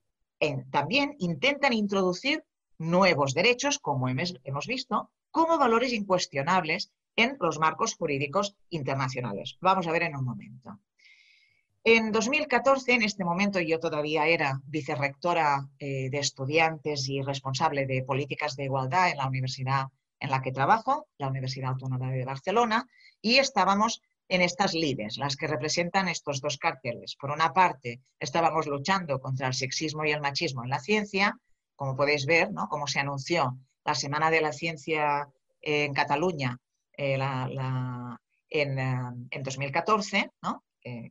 [0.71, 2.45] también intentan introducir
[2.79, 9.59] nuevos derechos, como hemos, hemos visto, como valores incuestionables en los marcos jurídicos internacionales.
[9.61, 10.79] Vamos a ver en un momento.
[11.87, 18.03] En 2014, en este momento yo todavía era vicerrectora eh, de estudiantes y responsable de
[18.03, 22.89] políticas de igualdad en la universidad en la que trabajo, la Universidad Autónoma de Barcelona,
[23.21, 27.17] y estábamos en estas lides, las que representan estos dos carteles.
[27.21, 31.39] Por una parte, estábamos luchando contra el sexismo y el machismo en la ciencia,
[31.77, 32.67] como podéis ver, ¿no?
[32.69, 35.29] como se anunció la Semana de la Ciencia
[35.61, 36.57] en Cataluña
[36.97, 37.19] eh,
[38.49, 38.99] en, eh,
[39.31, 40.65] en, 2014, ¿no?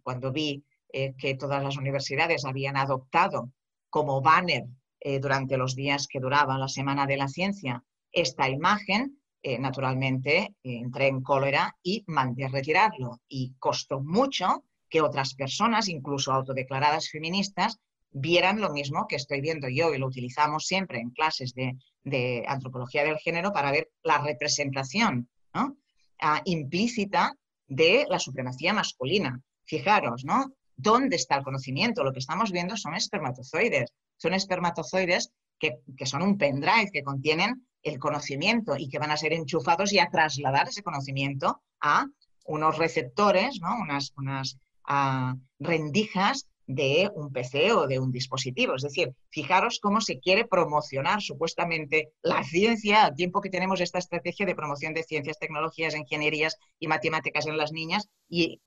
[0.04, 0.64] Cuando vi
[0.96, 3.52] eh, que todas las universidades habían adoptado
[3.90, 4.66] como banner
[5.00, 10.54] eh, durante los días que duraba la Semana de la Ciencia esta imagen, eh, naturalmente
[10.62, 13.22] entré en cólera y mandé retirarlo.
[13.28, 17.80] Y costó mucho que otras personas, incluso autodeclaradas feministas,
[18.12, 23.04] vieran lo mismo que estoy viendo yo y lo utilizamos siempre en clases de, antropología
[23.04, 27.36] del género para ver la representación ah, implícita
[27.68, 29.42] de la supremacía masculina.
[29.66, 30.54] Fijaros, ¿no?
[30.76, 32.04] ¿Dónde está el conocimiento?
[32.04, 33.92] Lo que estamos viendo son espermatozoides.
[34.18, 39.34] Son espermatozoides que, son un pendrive que contienen el conocimiento y que van a ser
[39.34, 42.06] enchufados y a trasladar ese conocimiento a
[42.46, 43.76] unos receptores, ¿no?
[43.82, 48.76] unas, unas ah, rendijas de un PC o de un dispositivo.
[48.76, 54.00] Es decir, fijaros cómo se quiere promocionar supuestamente la ciencia al tiempo que tenemos esta
[54.00, 58.60] estrategia de promoción de ciencias, tecnologías, ingenierías y matemáticas en las niñas y,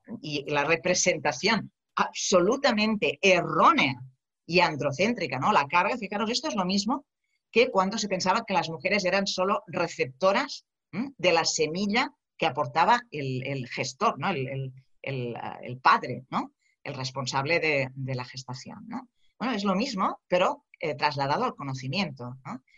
[0.47, 3.95] la representación absolutamente errónea
[4.47, 5.53] y androcéntrica, ¿no?
[5.53, 7.07] La carga, fijaros, esto es lo mismo
[7.51, 13.01] que cuando se pensaba que las mujeres eran solo receptoras de la semilla que aportaba
[13.11, 14.29] el, gestor, ¿no?
[14.31, 14.73] El,
[15.03, 16.53] el, padre, ¿no?
[16.87, 18.87] El responsable de, la gestación.
[19.39, 22.37] Bueno, es lo mismo, pero eh, trasladado al conocimiento.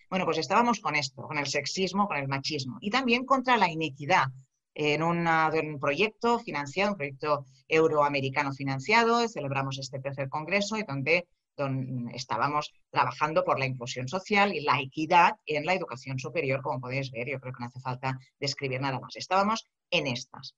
[0.09, 3.71] Bueno, pues estábamos con esto, con el sexismo, con el machismo y también contra la
[3.71, 4.29] inequidad.
[4.75, 12.17] En, un proyecto financiado, un proyecto euroamericano financiado, celebramos este tercer congreso y donde, donde
[12.17, 17.11] estábamos trabajando por la inclusión social y la equidad en la educación superior, como podéis
[17.11, 19.17] ver, yo creo que no hace falta describir nada más.
[19.17, 20.55] Estábamos en estas.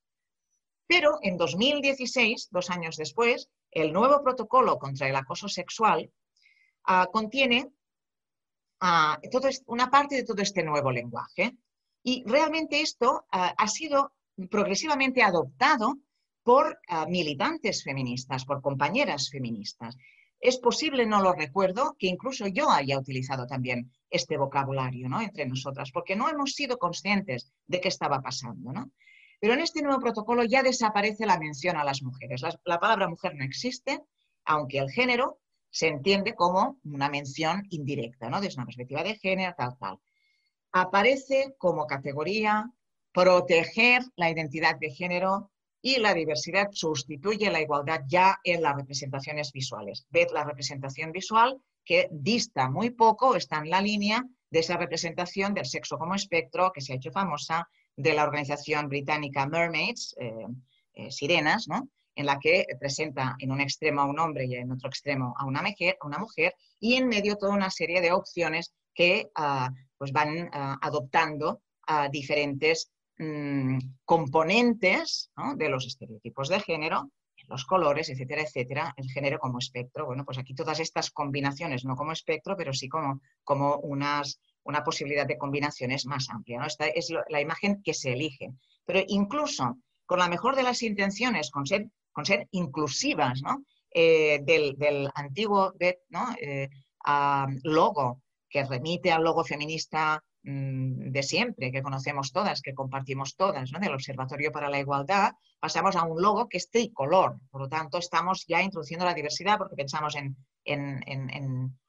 [0.91, 6.11] Pero en 2016, dos años después, el nuevo protocolo contra el acoso sexual
[6.85, 7.71] ah, contiene
[8.81, 9.17] ah,
[9.67, 11.57] una parte de todo este nuevo lenguaje.
[12.03, 14.15] Y realmente esto ah, ha sido
[14.51, 15.99] progresivamente adoptado
[16.43, 19.97] por militantes feministas, por compañeras feministas.
[20.41, 25.21] Es posible, no lo recuerdo, que incluso yo haya utilizado también este vocabulario ¿no?
[25.21, 28.73] entre nosotras, porque no hemos sido conscientes de qué estaba pasando.
[28.73, 28.91] ¿no?
[29.41, 32.43] Pero en este nuevo protocolo ya desaparece la mención a las mujeres.
[32.65, 34.03] La, palabra mujer no existe,
[34.45, 38.41] aunque el género se entiende como una mención indirecta, ¿no?
[38.41, 39.99] Desde una perspectiva de género, tal, tal.
[40.73, 42.71] Aparece como categoría
[43.13, 49.53] proteger la identidad de género y la diversidad sustituye la igualdad ya en las representaciones
[49.53, 50.07] visuales.
[50.11, 55.55] Ved la representación visual que dista muy poco, está en la línea de esa representación
[55.55, 57.69] del sexo como espectro que se ha hecho famosa
[58.01, 60.47] de la organización británica Mermaids, eh,
[60.95, 61.67] eh, Sirenas,
[62.15, 65.45] en la que presenta en un extremo a un hombre y en otro extremo a
[65.45, 70.13] una mujer, una mujer y en medio toda una serie de opciones que ah, pues
[70.13, 77.11] van ah, adoptando a diferentes mm, componentes de los estereotipos de género,
[77.49, 80.07] los colores, etcétera, etcétera, el género como espectro.
[80.07, 84.85] Bueno, pues aquí todas estas combinaciones, no como espectro, pero sí como, como unas una
[84.85, 86.59] posibilidad de combinaciones más amplia.
[86.59, 86.67] ¿no?
[86.67, 88.53] Esta es la imagen que se elige.
[88.85, 93.41] Pero incluso con la mejor de las intenciones, con ser, con ser inclusivas
[93.93, 96.69] eh, del, antiguo eh,
[97.63, 103.71] logo que remite al logo feminista mm, de siempre, que conocemos todas, que compartimos todas,
[103.71, 107.39] del Observatorio para la Igualdad, pasamos a un logo que es tricolor.
[107.51, 111.81] Por lo tanto, estamos ya introduciendo la diversidad porque pensamos en en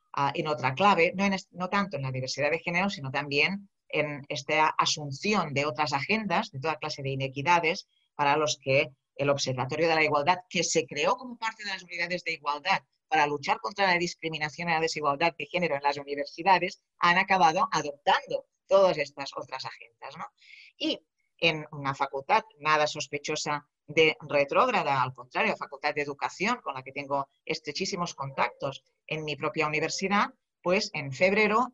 [0.47, 1.14] otra clave,
[1.51, 6.51] no, tanto en la diversidad de género, sino también en esta asunción de otras agendas,
[6.51, 10.86] de toda clase de inequidades, para los que el Observatorio de la Igualdad, que se
[10.86, 14.80] creó como parte de las unidades de igualdad para luchar contra la discriminación y la
[14.80, 20.16] desigualdad de género en las universidades, han acabado adoptando todas estas otras agendas.
[20.78, 20.99] Y
[21.42, 26.94] en una facultad nada sospechosa de retrógrada, al contrario, Facultad de Educación, con la que
[26.94, 31.74] tengo estrechísimos contactos en mi propia universidad, pues en febrero,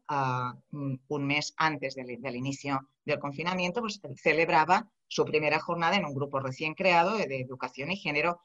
[0.70, 6.40] un mes antes del, inicio del confinamiento, pues celebraba su primera jornada en un grupo
[6.40, 8.40] recién creado de, educación y género,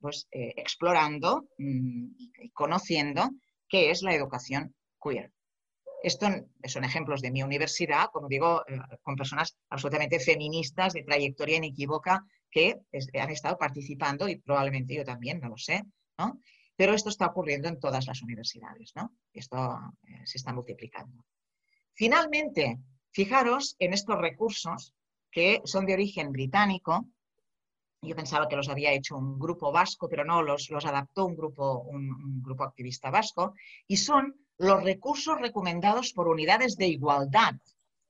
[0.00, 2.06] pues eh, explorando mm,
[2.38, 3.30] y conociendo
[3.68, 5.32] qué es la educación queer.
[6.02, 6.30] Estos
[6.66, 12.24] son ejemplos de mi universidad, como digo, eh, con personas absolutamente feministas de trayectoria inequívoca
[12.50, 12.76] que
[13.20, 15.84] han estado participando y probablemente yo también, no lo sé,
[16.18, 16.40] ¿no?
[16.76, 19.12] Pero esto está ocurriendo en todas las universidades, ¿no?
[19.32, 21.24] Esto eh, se está multiplicando.
[21.92, 22.78] Finalmente,
[23.10, 24.94] fijaros en estos recursos
[25.30, 27.08] que son de origen británico.
[28.02, 31.36] Yo pensaba que los había hecho un grupo vasco, pero no, los, los adaptó un
[31.36, 33.54] grupo, un grupo activista vasco,
[33.86, 37.54] y son los recursos recomendados por unidades de igualdad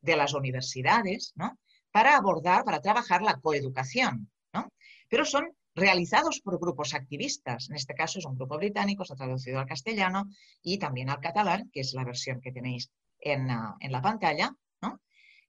[0.00, 1.58] de las universidades, ¿no?
[1.90, 4.70] para abordar, para trabajar la coeducación, ¿no?
[5.08, 7.70] Pero son realizados por grupos activistas.
[7.70, 10.28] En este caso es un grupo británico, se ha traducido al castellano
[10.62, 14.54] y también al catalán, que es la versión que tenéis en, ah, la pantalla.
[14.82, 15.00] ¿no?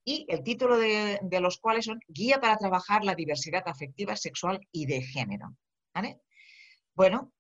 [0.06, 4.86] Y el título de, los cuales son Guía para trabajar la diversidad afectiva, sexual y
[4.86, 5.56] de género.
[5.94, 6.22] ¿vale?
[6.96, 7.32] Bueno,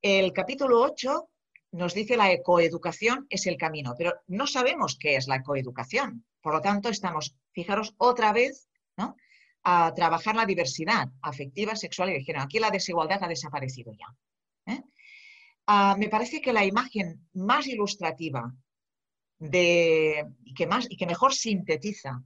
[0.00, 1.28] el capítulo 8
[1.72, 6.24] nos dice la coeducación es el camino, pero no sabemos qué es la coeducación.
[6.40, 9.16] Por lo tanto, estamos, fijaros, otra vez ¿no?
[9.64, 12.44] a trabajar la diversidad afectiva, sexual y de género.
[12.44, 14.72] Aquí la desigualdad ha desaparecido ya.
[14.72, 14.82] ¿eh?
[15.66, 18.54] Ah, me parece que la imagen más ilustrativa
[19.38, 20.26] de,
[20.56, 22.22] que más, y que mejor sintetiza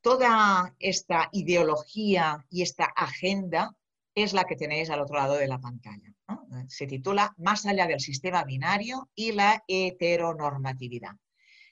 [0.00, 3.74] toda esta ideología y esta agenda
[4.14, 6.12] es la que tenéis al otro lado de la pantalla.
[6.68, 11.16] Se titula Más allá del sistema binario y la heteronormatividad,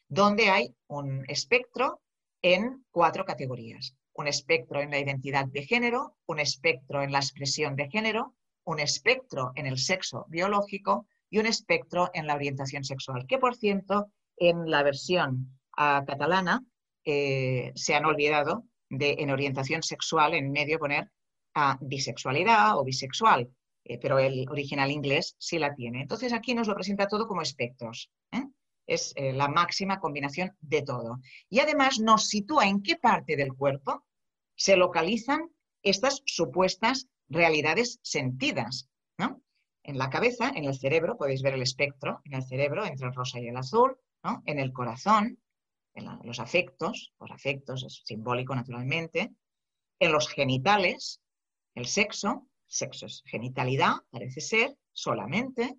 [0.09, 2.03] donde hay un espectro
[2.43, 3.97] en cuatro categorías.
[4.13, 8.35] Un espectro en la identidad de género, un espectro en la expresión de género,
[8.65, 13.57] un espectro en el sexo biológico y un espectro en la orientación sexual, que por
[13.57, 16.63] cierto en la versión ah, catalana
[17.05, 21.11] se han olvidado de en orientación sexual en medio poner
[21.55, 23.51] a bisexualidad o bisexual.
[23.87, 26.01] eh, pero el original inglés sí la tiene.
[26.01, 28.11] Entonces aquí nos lo presenta todo como espectros.
[28.33, 28.45] ¿eh?
[28.87, 31.19] Es eh, la máxima combinación de todo.
[31.51, 34.05] Y además nos sitúa en qué parte del cuerpo
[34.57, 35.51] se localizan
[35.83, 38.89] estas supuestas realidades sentidas.
[39.19, 39.43] ¿no?
[39.83, 43.15] En la cabeza, en el cerebro, podéis ver el espectro, en el cerebro entre el
[43.15, 43.99] rosa y el azul,
[44.47, 45.39] en el corazón,
[45.95, 49.33] en los afectos, los afectos es simbólico naturalmente,
[49.99, 51.21] en los genitales,
[51.75, 55.77] el sexo, sexo es genitalidad, parece ser, solamente,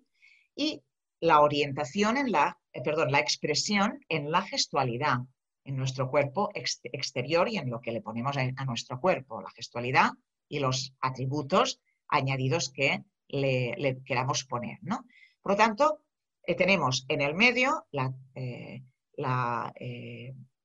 [0.54, 0.82] y
[1.20, 5.18] la orientación en la, eh, perdón, la expresión en la gestualidad,
[5.64, 10.12] en nuestro cuerpo exterior y en lo que le ponemos a, nuestro cuerpo, la gestualidad
[10.48, 14.78] y los atributos añadidos que le, queramos poner.
[14.82, 15.04] ¿no?
[15.42, 16.02] Por lo tanto,
[16.46, 18.82] eh, tenemos en el medio la, eh,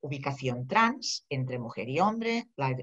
[0.02, 2.76] ubicación trans entre mujer y hombre, la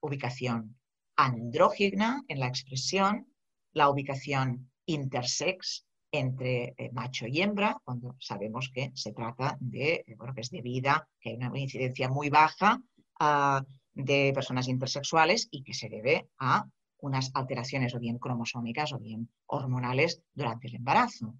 [0.00, 0.76] ubicación
[1.16, 3.26] andrógina en la expresión,
[3.72, 10.14] la ubicación intersex entre eh, macho y hembra, cuando sabemos que se trata de, eh,
[10.16, 12.80] bueno, que es debida, que hay una incidencia muy baja
[13.20, 13.62] ah,
[13.92, 16.64] de personas intersexuales y que se debe a
[17.00, 21.34] unas alteraciones o bien cromosómicas o bien hormonales durante el embarazo.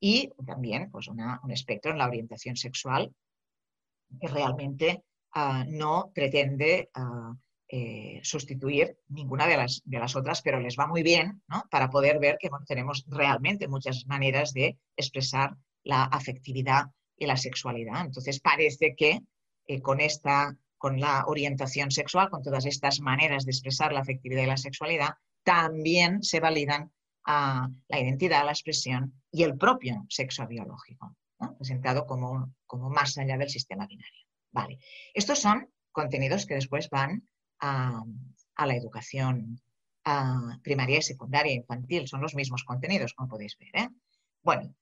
[0.00, 3.14] Y también pues, un espectro en la orientación sexual
[4.18, 7.34] que realmente ah, no pretende ah,
[7.68, 12.18] eh, sustituir ninguna de las, de las otras, pero les va muy bien para poder
[12.18, 16.86] ver que tenemos realmente muchas maneras de expresar la afectividad
[17.16, 18.04] y la sexualidad.
[18.04, 19.20] Entonces parece que
[19.66, 24.42] eh, con, esta, con la orientación sexual, con todas estas maneras de expresar la afectividad
[24.42, 25.10] y la sexualidad,
[25.44, 26.90] también se validan
[27.24, 31.16] a la identidad, la expresión y el propio sexo biológico,
[31.58, 34.24] presentado como, como más allá del sistema binario.
[34.52, 34.78] Vale.
[35.14, 37.28] Estos son contenidos que después van
[37.60, 38.02] a,
[38.56, 39.60] la educación
[40.62, 42.08] primaria y secundaria infantil.
[42.08, 43.70] Son los mismos contenidos, como podéis ver.
[43.74, 43.88] ¿eh?
[44.42, 44.74] Bueno,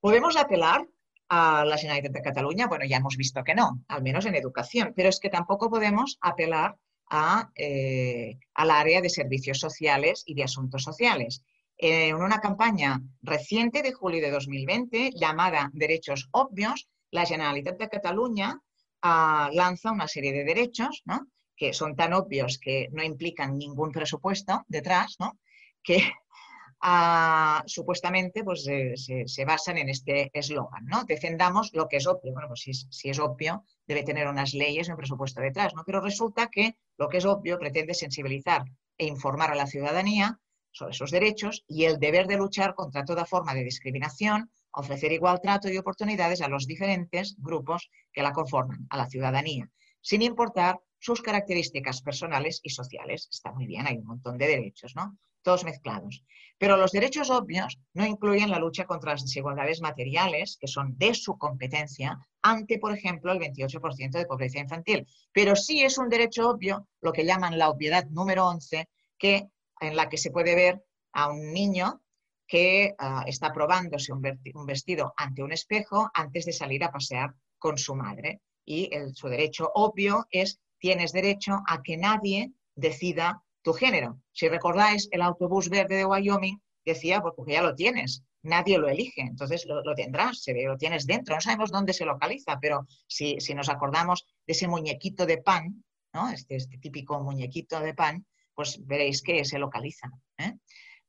[0.00, 0.86] podemos apelar
[1.28, 2.66] a la Generalitat de Cataluña.
[2.66, 6.18] Bueno, ya hemos visto que no, al menos en educación, pero es que tampoco podemos
[6.20, 6.76] apelar
[7.08, 11.42] a, eh, al área de servicios sociales y de asuntos sociales.
[11.82, 18.60] En una campaña reciente de julio de 2020 llamada Derechos Obvios, la Generalitat de Cataluña
[19.00, 21.28] ah, lanza una serie de derechos ¿no?
[21.56, 25.38] que son tan obvios que no implican ningún presupuesto detrás, ¿no?
[25.82, 26.02] que
[26.82, 31.04] ah, supuestamente pues, se, basan en este eslogan, ¿no?
[31.04, 32.34] Defendamos lo que es obvio.
[32.34, 32.60] Bueno, pues
[32.90, 35.82] si, es obvio, debe tener unas leyes y un presupuesto detrás, ¿no?
[35.86, 38.64] Pero resulta que lo que es obvio pretende sensibilizar
[38.98, 40.38] e informar a la ciudadanía
[40.72, 45.40] sobre sus derechos y el deber de luchar contra toda forma de discriminación, ofrecer igual
[45.40, 49.68] trato y oportunidades a los diferentes grupos que la conforman, a la ciudadanía,
[50.00, 53.28] sin importar sus características personales y sociales.
[53.30, 55.18] Está muy bien, hay un montón de derechos, ¿no?
[55.42, 56.22] Todos mezclados.
[56.58, 61.14] Pero los derechos obvios no incluyen la lucha contra las desigualdades materiales, que son de
[61.14, 65.06] su competencia, ante, por ejemplo, el 28% de pobreza infantil.
[65.32, 68.86] Pero sí es un derecho obvio, lo que llaman la obviedad número 11,
[69.18, 69.48] que,
[69.80, 72.00] en la que se puede ver a un niño
[72.46, 74.22] que ah, está probándose un,
[74.66, 78.40] vestido ante un espejo antes de salir a pasear con su madre.
[78.64, 84.20] Y su derecho obvio es tienes derecho a que nadie decida tu género.
[84.32, 88.88] Si recordáis, el autobús verde de Wyoming decía, pues porque ya lo tienes, nadie lo
[88.88, 93.36] elige, entonces lo, tendrás, se lo tienes dentro, no sabemos dónde se localiza, pero si,
[93.54, 96.30] nos acordamos de ese muñequito de pan, ¿no?
[96.30, 100.10] este, este típico muñequito de pan, pues veréis que se localiza.
[100.38, 100.54] ¿eh?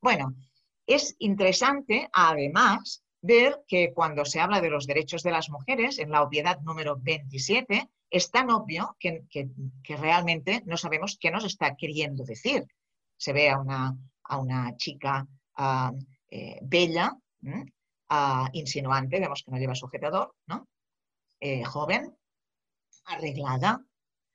[0.02, 0.36] Bueno,
[0.86, 6.12] es interesante, además, ver que cuando se habla de los derechos de las mujeres, en
[6.12, 9.24] la obviedad número 27, es tan obvio que,
[9.88, 12.66] realmente no sabemos qué nos está queriendo decir.
[13.18, 15.26] Se ve a una, a una chica
[15.56, 15.94] ah,
[16.30, 17.16] eh, bella,
[18.10, 20.68] ah, insinuante, vemos que no lleva sujetador, ¿no?
[21.40, 22.16] Eh, joven,
[23.06, 23.84] arreglada,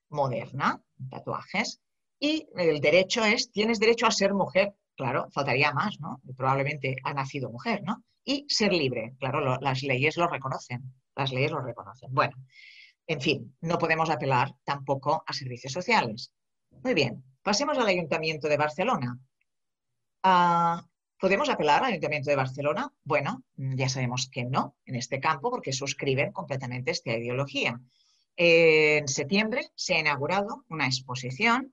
[0.09, 1.81] moderna, tatuajes,
[2.19, 6.21] y el derecho es, tienes derecho a ser mujer, claro, faltaría más, ¿no?
[6.37, 8.05] Probablemente ha nacido mujer, ¿no?
[8.25, 10.83] Y ser libre, claro, las leyes lo reconocen,
[11.15, 12.13] las leyes lo reconocen.
[12.13, 12.37] Bueno,
[13.07, 16.33] en fin, no podemos apelar tampoco a servicios sociales.
[16.83, 19.19] Muy bien, pasemos al Ayuntamiento de Barcelona.
[20.23, 20.85] Ah,
[21.19, 22.93] ¿Podemos apelar al Ayuntamiento de Barcelona?
[23.05, 27.81] Bueno, ya sabemos que no en este campo porque suscriben completamente esta ideología.
[28.37, 31.73] En septiembre se ha inaugurado una exposición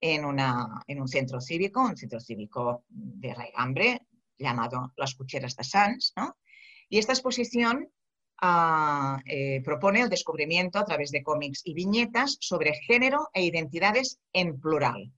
[0.00, 4.02] en, un centro cívico, un centro cívico de Raigambre
[4.38, 6.12] llamado Las Cucheras de Sants,
[6.88, 7.88] Y esta exposición
[9.26, 14.60] eh, propone el descubrimiento a través de cómics y viñetas sobre género e identidades en
[14.60, 15.12] plural.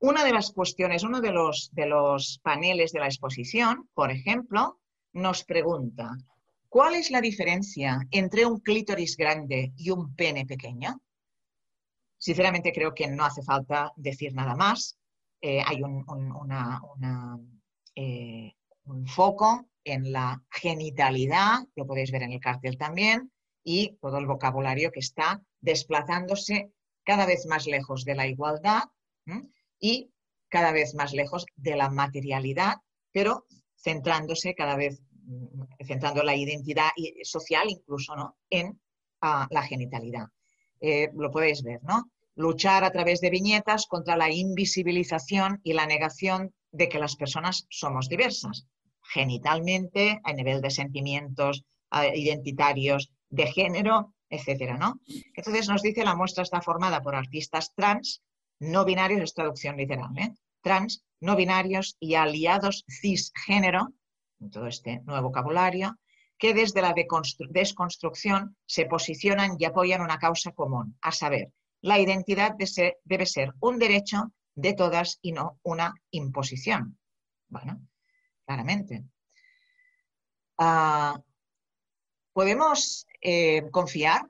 [0.00, 4.78] Una de las cuestiones, uno de los, de los paneles de la exposición, por ejemplo,
[5.12, 6.16] nos pregunta,
[6.68, 11.00] ¿cuál es la diferencia entre un clítoris grande y un pene pequeño?
[12.18, 14.98] Sinceramente creo que no hace falta decir nada más.
[15.40, 16.04] Eh, hay un,
[17.94, 18.52] eh,
[18.84, 23.30] un foco en la genitalidad, lo podéis ver en el cartel también,
[23.64, 26.72] y todo el vocabulario que está desplazándose
[27.04, 28.82] cada vez más lejos de la igualdad
[29.78, 30.10] y
[30.48, 32.76] cada vez más lejos de la materialidad,
[33.12, 33.46] pero
[33.76, 36.88] centrándose cada vez, mm, centrando la identidad
[37.22, 38.36] social incluso ¿no?
[38.50, 38.80] en
[39.20, 40.28] ah, la genitalidad.
[40.80, 42.10] Eh, lo podéis ver, ¿no?
[42.34, 47.66] Luchar a través de viñetas contra la invisibilización y la negación de que las personas
[47.68, 48.66] somos diversas,
[49.02, 51.64] genitalmente, a nivel de sentimientos
[52.14, 55.00] identitarios, de género, etcétera, ¿no?
[55.34, 58.22] Entonces nos dice la muestra está formada por artistas trans,
[58.60, 60.34] no binarios, es traducción literal, ¿eh?
[60.62, 63.94] trans, no binarios y aliados cisgénero,
[64.40, 65.96] en todo este nuevo vocabulario,
[66.38, 72.54] que desde la desconstrucción se posicionan y apoyan una causa común, a saber, la identidad
[73.04, 76.98] debe ser un derecho de todas y no una imposición.
[77.48, 77.80] Bueno,
[78.44, 79.04] claramente.
[80.58, 81.20] Ah,
[82.32, 84.28] ¿Podemos eh, confiar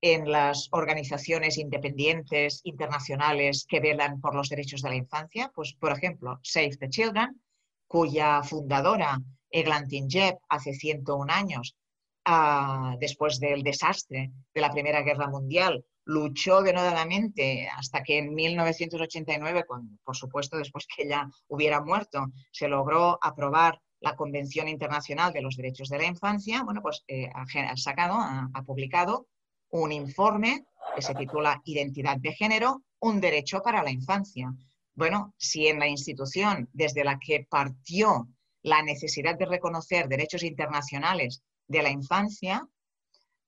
[0.00, 5.50] en las organizaciones independientes internacionales que velan por los derechos de la infancia?
[5.54, 7.40] Pues, por ejemplo, Save the Children,
[7.86, 9.18] cuya fundadora,
[9.50, 11.76] Eglantin Jeb, hace 101 años,
[12.24, 19.64] ah, después del desastre de la Primera Guerra Mundial, luchó denodadamente hasta que en 1989,
[20.02, 25.56] por supuesto después que ella hubiera muerto, se logró aprobar la Convención Internacional de los
[25.56, 29.26] Derechos de la Infancia, bueno, pues eh, ha, sacado, ha, publicado
[29.70, 30.64] un informe
[30.94, 34.54] que se titula Identidad de Género, un derecho para la infancia.
[34.94, 38.28] Bueno, si en la institución desde la que partió
[38.62, 42.66] la necesidad de reconocer derechos internacionales de la infancia,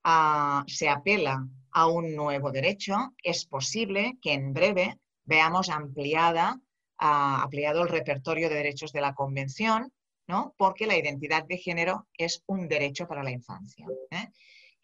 [0.05, 6.61] ah, se apela a un nuevo derecho, es posible que en breve veamos ampliada,
[6.99, 9.93] ah, ampliado el repertorio de derechos de la Convención,
[10.27, 10.55] ¿no?
[10.57, 13.87] porque la identidad de género es un derecho para la infancia.
[14.11, 14.29] ¿eh?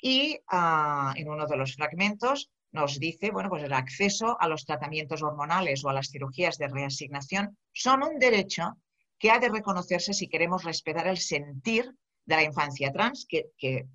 [0.00, 4.66] Y ah, en uno de los fragmentos nos dice, bueno, pues el acceso a los
[4.66, 8.76] tratamientos hormonales o a las cirugías de reasignación son un derecho
[9.18, 11.94] que ha de reconocerse si queremos respetar el sentir
[12.24, 13.86] de la infancia trans, que,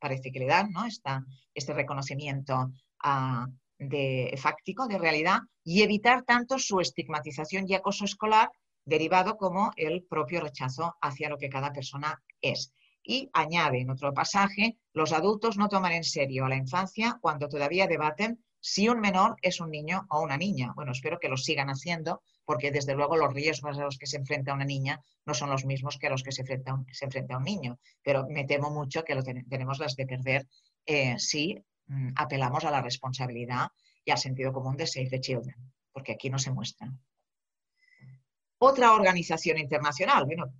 [0.00, 0.84] parece que le dan ¿no?
[1.54, 2.72] este reconocimiento
[3.02, 3.46] ah,
[3.78, 8.50] de, fáctico, de realidad, y evitar tanto su estigmatización y acoso escolar
[8.84, 12.72] derivado como el propio rechazo hacia lo que cada persona es.
[13.04, 17.48] Y añade en otro pasaje, los adultos no toman en serio a la infancia cuando
[17.48, 20.72] todavía debaten si un menor es un niño o una niña.
[20.76, 24.16] Bueno, espero que lo sigan haciendo porque desde luego los riesgos a los que se
[24.16, 26.86] enfrenta una niña no son los mismos que a los que se enfrenta un,
[27.36, 27.78] un niño.
[28.02, 29.14] Pero me temo mucho que
[29.48, 30.46] tenemos las de perder
[30.86, 33.68] eh, si mm, apelamos a la responsabilidad
[34.04, 35.56] y al sentido común de Save the Children,
[35.92, 36.92] porque aquí no se muestra.
[38.58, 40.52] Otra organización internacional, bueno,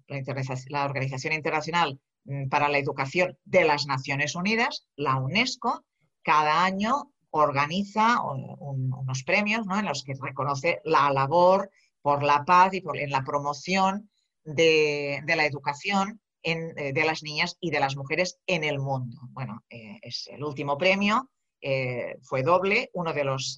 [0.68, 5.84] la Organización Internacional mm, para la Educación de las Naciones Unidas, la UNESCO,
[6.22, 11.70] cada año organiza unos premios en los que reconoce la labor
[12.02, 14.10] por la paz y por, en la promoción
[14.44, 19.18] de, la educación eh, de las niñas y de las mujeres en el mundo.
[19.30, 21.30] Bueno, eh, es el último premio,
[21.60, 22.90] eh, fue doble.
[22.92, 23.56] Uno de, los,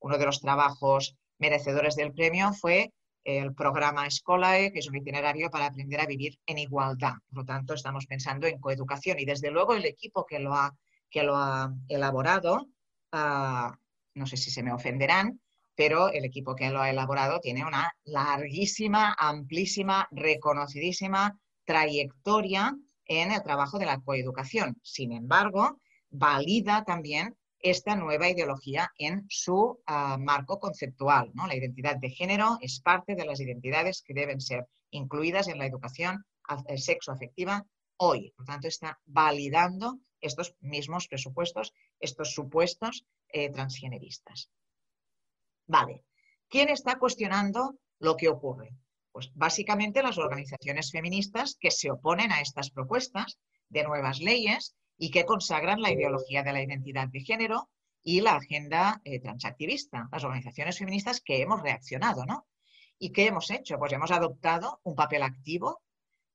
[0.00, 2.92] uno de los trabajos merecedores del premio fue
[3.22, 7.14] el programa Scolae, que es un itinerario para aprender a vivir en igualdad.
[7.28, 10.74] Por lo tanto, estamos pensando en coeducación y desde luego el equipo que lo ha,
[11.10, 12.66] que lo ha elaborado
[13.12, 13.76] Ah,
[14.14, 15.40] no sé si se me ofenderán,
[15.74, 22.74] pero el equipo que lo ha elaborado tiene una larguísima, amplísima, reconocidísima trayectoria
[23.06, 24.76] en el trabajo de la coeducación.
[24.82, 25.80] Sin embargo,
[26.10, 31.30] valida también esta nueva ideología en su ah, marco conceptual.
[31.34, 31.46] ¿no?
[31.46, 35.66] La identidad de género es parte de las identidades que deben ser incluidas en la
[35.66, 36.24] educación
[36.76, 37.64] sexoafectiva
[37.98, 38.32] hoy.
[38.36, 44.50] Por tanto, está validando estos mismos presupuestos, estos supuestos eh, transgeneristas.
[45.66, 46.04] Vale,
[46.48, 48.74] ¿quién está cuestionando lo que ocurre?
[49.12, 53.38] Pues básicamente las organizaciones feministas que se oponen a estas propuestas
[53.68, 57.70] de nuevas leyes y que consagran la ideología de la identidad de género
[58.02, 60.08] y la agenda eh, transactivista.
[60.10, 62.46] Las organizaciones feministas que hemos reaccionado, ¿no?
[62.98, 63.78] ¿Y qué hemos hecho?
[63.78, 65.82] Pues hemos adoptado un papel activo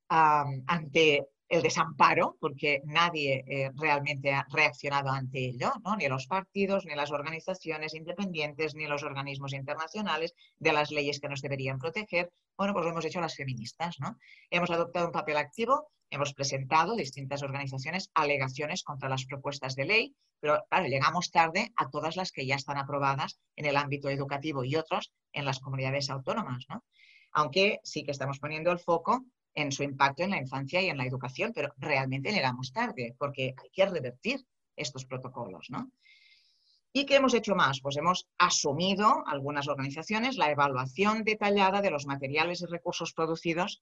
[0.08, 5.96] ante el desamparo, porque nadie eh, realmente ha reaccionado ante ello, ¿no?
[5.96, 11.30] ni los partidos, ni las organizaciones independientes, ni los organismos internacionales, de las leyes que
[11.30, 12.32] nos deberían proteger.
[12.58, 13.98] Bueno, pues lo hemos hecho las feministas.
[14.00, 14.18] ¿no?
[14.50, 20.16] Hemos adoptado un papel activo, hemos presentado distintas organizaciones alegaciones contra las propuestas de ley,
[20.40, 24.64] pero claro, llegamos tarde a todas las que ya están aprobadas en el ámbito educativo
[24.64, 26.66] y otros en las comunidades autónomas.
[26.70, 26.84] ¿no?
[27.32, 29.26] Aunque sí que estamos poniendo el foco
[29.56, 33.54] en su impacto en la infancia y en la educación, pero realmente llegamos tarde porque
[33.62, 35.92] hay que revertir estos protocolos, ¿no?
[36.96, 37.82] ¿Y qué hemos hecho más?
[37.82, 43.82] Pues hemos asumido, algunas organizaciones, la evaluación detallada de los materiales y recursos producidos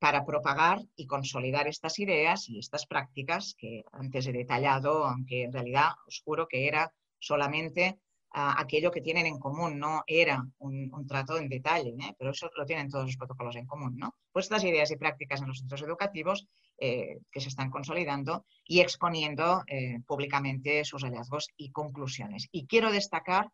[0.00, 5.52] para propagar y consolidar estas ideas y estas prácticas que antes he detallado, aunque en
[5.52, 7.98] realidad os juro que era solamente
[8.30, 12.14] aquello que tienen en común, no era un, trato en detalle, ¿eh?
[12.18, 13.96] pero eso lo tienen todos los protocolos en común.
[13.96, 14.14] ¿no?
[14.32, 16.46] Pues estas ideas y prácticas en los centros educativos
[16.78, 22.48] eh, que se están consolidando y exponiendo eh, públicamente sus hallazgos y conclusiones.
[22.52, 23.50] Y quiero destacar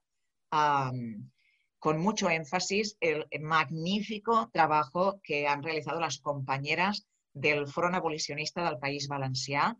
[1.80, 8.78] con mucho énfasis el magnífico trabajo que han realizado las compañeras del Front Abolicionista del
[8.78, 9.76] País Valencià,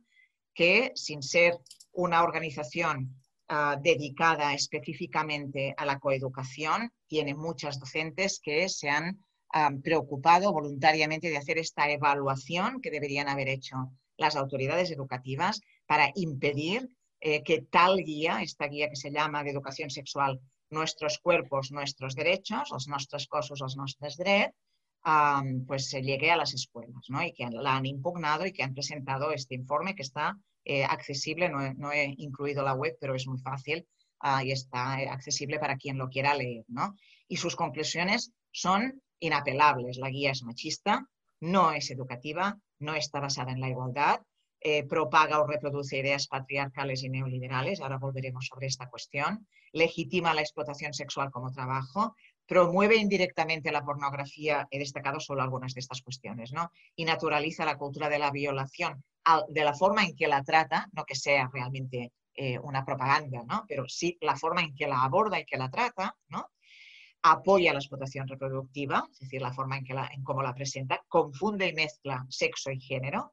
[0.52, 1.58] que sin ser
[1.92, 3.14] una organización
[3.46, 6.90] Ah, dedicada específicamente a la coeducación.
[7.06, 9.18] Tiene muchas docentes que se han
[9.52, 16.10] ah, preocupado voluntariamente de hacer esta evaluación que deberían haber hecho las autoridades educativas para
[16.14, 16.88] impedir
[17.20, 20.40] eh, que tal guía, esta guía que se llama de educación sexual,
[20.70, 24.54] nuestros cuerpos, nuestros derechos, los nuestros cosas, los nuestros derechos,
[25.66, 27.22] pues se llegue a las escuelas, ¿no?
[27.22, 30.34] Y que la han impugnado y que han presentado este informe que está
[30.64, 33.86] eh, accesible, no he, incluido la web, pero es muy fácil
[34.20, 36.64] ah, y está eh, accesible para quien lo quiera leer.
[36.68, 36.94] ¿no?
[37.28, 39.98] Y sus conclusiones son inapelables.
[39.98, 41.06] La guía es machista,
[41.40, 44.20] no es educativa, no está basada en la igualdad,
[44.66, 50.40] eh, propaga o reproduce ideas patriarcales y neoliberales, ahora volveremos sobre esta cuestión, legitima la
[50.40, 52.16] explotación sexual como trabajo,
[52.46, 56.70] promueve indirectamente la pornografía, he destacado solo algunas de estas cuestiones, ¿no?
[56.94, 59.02] y naturaliza la cultura de la violación
[59.48, 63.64] de la forma en que la trata, no que sea realmente eh, una propaganda, ¿no?
[63.66, 66.50] pero sí la forma en que la aborda y que la trata, ¿no?
[67.22, 71.02] apoya la explotación reproductiva, es decir, la forma en, que la, en cómo la presenta,
[71.08, 73.32] confunde y mezcla sexo y género,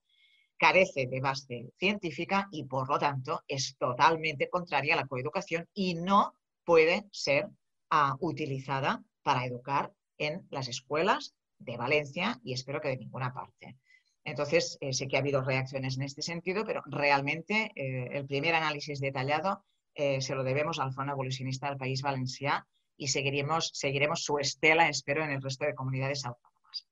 [0.57, 5.95] carece de base científica y, por lo tanto, es totalmente contraria a la coeducación y
[5.95, 7.49] no puede ser
[7.91, 13.77] uh, utilizada para educar en las escuelas de Valencia y espero que de ninguna parte.
[14.23, 18.53] Entonces, eh, sé que ha habido reacciones en este sentido, pero realmente eh, el primer
[18.53, 19.65] análisis detallado
[19.95, 24.87] eh, se lo debemos al Fondo Evolucionista del País Valencià y seguiremos, seguiremos su estela,
[24.89, 26.87] espero, en el resto de comunidades autónomas.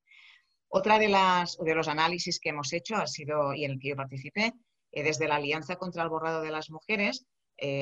[0.69, 3.89] Otra de, las, de los análisis que hemos hecho ha sido, y en el que
[3.89, 4.53] yo participé,
[4.91, 7.27] desde la Alianza contra el Borrado de las Mujeres,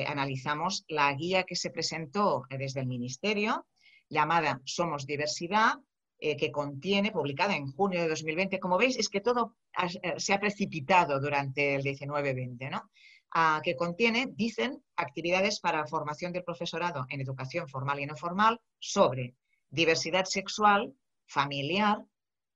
[0.06, 3.66] analizamos la guía que se presentó desde el Ministerio,
[4.08, 5.78] llamada Somos Diversidad,
[6.20, 8.58] eh, que contiene, publicada en junio de 2020.
[8.58, 9.54] Como veis, es que todo
[10.02, 12.90] eh, se ha precipitado durante el 19-20, ¿no?
[13.30, 18.60] Ah, que contiene, dicen, actividades para formación del profesorado en educación formal y no formal
[18.80, 19.36] sobre
[19.70, 20.92] diversidad sexual,
[21.26, 22.04] familiar,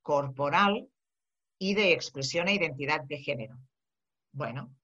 [0.00, 0.88] corporal
[1.56, 3.58] y de expresión e identidad de género.
[4.32, 4.74] Bueno,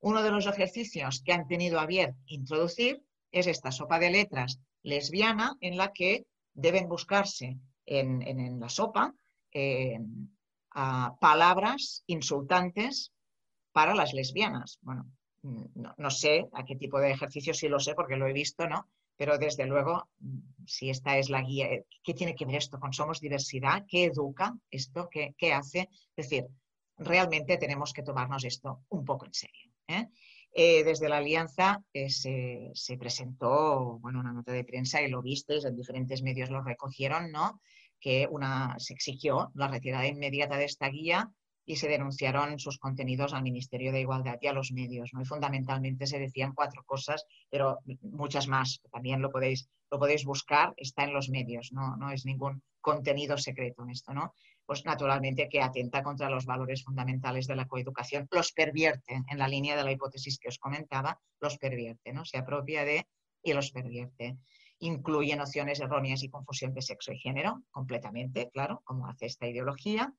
[0.00, 3.02] uno de los ejercicios que han tenido a bien introducir
[3.32, 9.14] es esta sopa de letras lesbiana en la que deben buscarse en, la sopa
[9.52, 9.98] eh,
[11.20, 13.12] palabras insultantes
[13.72, 14.78] para las lesbianas.
[14.82, 15.06] Bueno,
[15.96, 18.88] no, sé a qué tipo de ejercicio, sí lo sé porque lo he visto, ¿no?
[19.16, 20.08] Pero desde luego,
[20.66, 21.68] si esta es la guía,
[22.02, 23.84] ¿qué tiene que ver esto con Somos Diversidad?
[23.88, 25.08] ¿Qué educa esto?
[25.10, 25.88] ¿Qué, hace?
[26.16, 26.46] Es decir,
[26.98, 29.65] realmente tenemos que tomarnos esto un poco en serio.
[29.88, 30.08] ¿Eh?
[30.52, 35.64] Eh, desde la Alianza se, se, presentó bueno, una nota de prensa y lo visteis,
[35.66, 37.60] en diferentes medios lo recogieron, ¿no?
[38.00, 41.30] que una, se exigió la retirada inmediata de esta guía
[41.66, 45.10] y se denunciaron sus contenidos al Ministerio de Igualdad y a los medios.
[45.12, 45.24] ¿no?
[45.24, 48.80] Fundamentalmente se decían cuatro cosas, pero muchas más.
[48.92, 53.36] También lo podéis, lo podéis buscar, está en los medios, no, no es ningún contenido
[53.36, 54.14] secreto en esto.
[54.14, 54.32] ¿no?
[54.66, 59.48] Pues naturalmente que atenta contra los valores fundamentales de la coeducación, los pervierte, en la
[59.48, 62.24] línea de la hipótesis que os comentaba, los pervierte, ¿no?
[62.24, 63.06] se apropia de
[63.42, 64.36] y los pervierte
[64.78, 70.12] incluye nociones erróneas y confusión de sexo y género, completamente, claro, como hace esta ideología,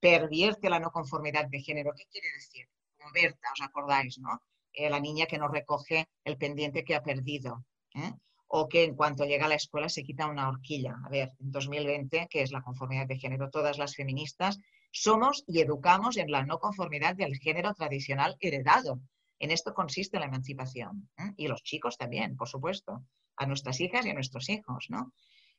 [0.00, 1.92] pervierte la no conformidad de género.
[1.94, 2.68] ¿Qué quiere decir?
[2.98, 4.42] Como ¿os acordáis, no?
[4.72, 7.64] Eh, la niña que no recoge el pendiente que ha perdido.
[7.94, 8.12] ¿eh?
[8.52, 10.96] O que en cuanto llega a la escuela se quita una horquilla.
[11.06, 13.48] A ver, en 2020, ¿qué es la conformidad de género?
[13.48, 14.58] Todas las feministas
[14.92, 19.00] Somos y educamos en la no conformidad del género tradicional heredado.
[19.38, 21.08] En esto consiste la emancipación.
[21.16, 21.32] ¿eh?
[21.36, 23.04] Y los chicos también, por supuesto,
[23.36, 25.12] a nuestras hijas y a nuestros hijos, ¿no?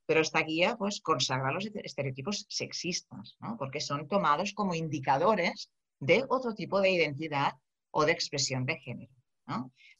[0.05, 3.55] Pero esta guía pues, consagra los estereotipos sexistas, ¿no?
[3.57, 7.53] porque son tomados como indicadores de otro tipo de identidad
[7.91, 9.13] o de expresión de género.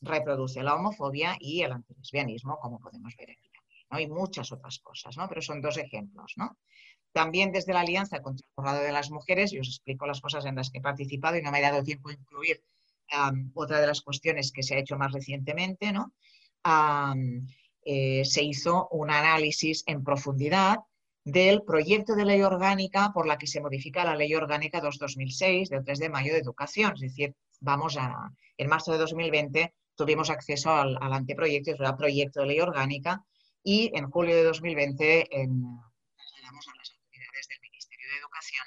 [0.01, 3.49] Reproduce la homofobia y el antilesbianismo, como podemos ver aquí.
[3.89, 3.99] ¿no?
[3.99, 5.27] Y muchas otras cosas, ¿no?
[5.27, 6.33] pero son dos ejemplos.
[6.37, 6.57] ¿no?
[7.11, 10.45] También desde la Alianza contra el Borrado de las Mujeres, y os explico las cosas
[10.45, 12.63] en las que he participado y no me ha dado tiempo a incluir
[13.53, 16.13] otra de las cuestiones que se ha hecho más recientemente, ¿no?
[17.83, 20.77] Eh, se hizo un análisis en profundidad
[21.23, 25.83] del proyecto de ley orgánica por la que se modifica la ley orgánica 2-2006 del
[25.83, 26.93] 3 de mayo de educación.
[26.95, 32.47] Es decir, vamos a, en marzo de 2020 tuvimos acceso al, anteproyecto, el proyecto de
[32.47, 33.23] ley orgánica,
[33.63, 35.61] y en julio de 2020 en,
[36.15, 38.65] trasladamos a las autoridades del Ministerio de Educación.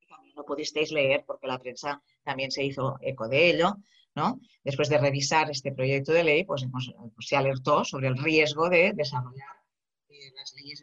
[0.00, 3.76] Y también lo pudisteis leer porque la prensa también se hizo eco de ello.
[4.16, 4.40] ¿no?
[4.64, 8.92] Después de revisar este proyecto de ley, pues, pues se alertó sobre el riesgo de
[8.92, 9.60] desarrollar
[10.08, 10.82] eh, las leyes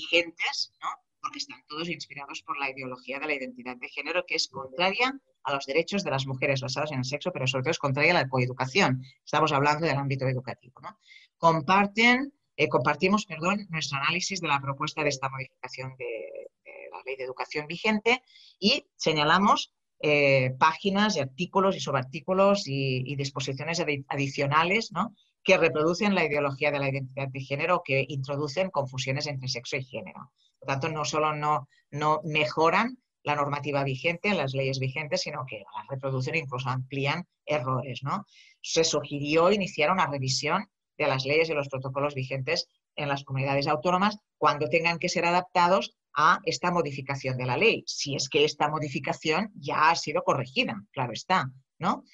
[0.00, 0.88] vigentes, ¿no?
[1.20, 5.18] porque están todos inspirados por la ideología de la identidad de género, que es contraria
[5.42, 8.12] a los derechos de las mujeres basados en el sexo, pero sobre todo es contraria
[8.12, 9.02] a la coeducación.
[9.24, 10.80] Estamos hablando del ámbito educativo.
[10.82, 10.98] ¿no?
[11.36, 16.50] Comparten, eh, compartimos perdón, nuestro análisis de la propuesta de esta modificación de,
[16.90, 18.22] la ley de educación vigente
[18.58, 19.72] y señalamos
[20.02, 25.14] eh, páginas y artículos y subartículos y, y disposiciones adicionales ¿no?
[25.42, 29.84] Que reproducen la ideología de la identidad de género, que introducen confusiones entre sexo y
[29.84, 30.32] género.
[30.58, 35.58] Por tanto, no solo no, no mejoran la normativa vigente, las leyes vigentes, sino que
[35.58, 38.00] la reproducen e incluso amplían errores.
[38.02, 38.24] ¿no?
[38.62, 43.66] Se sugirió iniciar una revisión de las leyes y los protocolos vigentes en las comunidades
[43.66, 48.44] autónomas cuando tengan que ser adaptados a esta modificación de la ley, si es que
[48.44, 52.04] esta modificación ya ha sido corregida, claro está, ¿no?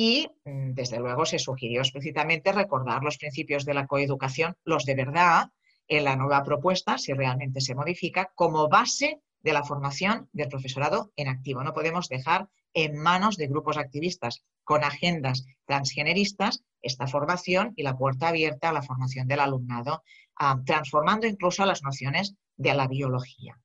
[0.00, 4.94] Y, mm, desde luego, se sugirió explícitamente recordar los principios de la coeducación, los de
[4.94, 5.50] verdad,
[5.88, 11.10] en la nueva propuesta, si realmente se modifica, como base de la formación del profesorado
[11.16, 11.64] en activo.
[11.64, 17.96] No podemos dejar en manos de grupos activistas con agendas transgeneristas esta formación y la
[17.96, 20.04] puerta abierta a la formación del alumnado,
[20.36, 23.58] ah, transformando incluso las nociones de la biología.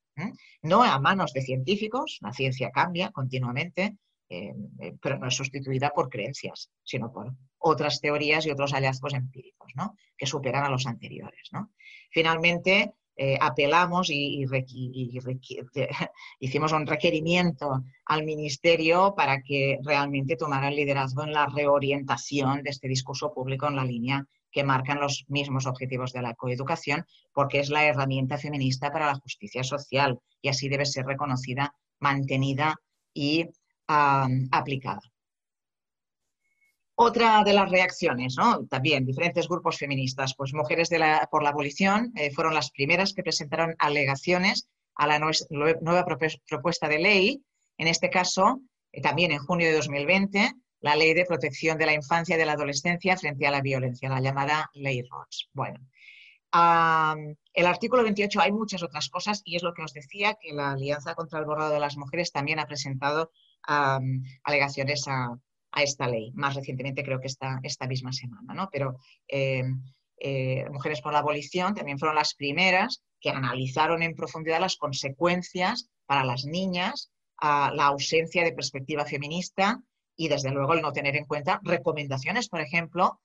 [0.64, 3.98] No a manos de científicos, la ciencia cambia continuamente,
[4.30, 9.14] eh, eh, pero no es sustituida por creencias, sino por otras teorías y otros hallazgos
[9.14, 9.96] empíricos, ¿no?
[10.18, 11.50] que superan a los anteriores.
[11.52, 11.72] ¿no?
[12.12, 14.44] Finalmente, eh, apelamos y,
[16.40, 22.72] hicimos un requerimiento al Ministerio para que realmente tomara el liderazgo en la reorientación de
[22.72, 27.60] este discurso público en la línea que marcan los mismos objetivos de la coeducación, porque
[27.60, 32.76] es la herramienta feminista para la justicia social y así debe ser reconocida, mantenida
[33.14, 33.50] y
[34.52, 35.02] aplicada.
[36.96, 38.68] Otra de las reacciones, ¿no?
[38.68, 40.90] también diferentes grupos feministas, pues Mujeres
[41.32, 47.00] por la Abolición eh, fueron las primeras que presentaron alegaciones a la nueva propuesta de
[47.00, 47.44] ley,
[47.80, 48.62] en este caso,
[48.92, 52.46] eh, también en junio de 2020, la Ley de Protección de la Infancia y de
[52.46, 55.50] la Adolescencia frente a la violencia, la llamada Ley ROTS.
[55.54, 55.80] Bueno,
[57.54, 60.74] el artículo 28 hay muchas otras cosas y es lo que os decía, que la
[60.74, 63.32] Alianza contra el Borrado de las Mujeres también ha presentado
[63.66, 65.38] alegaciones a,
[65.76, 66.32] esta ley.
[66.36, 68.70] Más recientemente creo que esta, esta misma semana, ¿no?
[68.72, 69.64] Pero eh,
[70.20, 75.90] eh, Mujeres por la Abolición también fueron las primeras que analizaron en profundidad las consecuencias
[76.06, 77.10] para las niñas,
[77.42, 79.82] la ausencia de perspectiva feminista
[80.16, 83.20] y desde luego el no tener en cuenta recomendaciones, por ejemplo,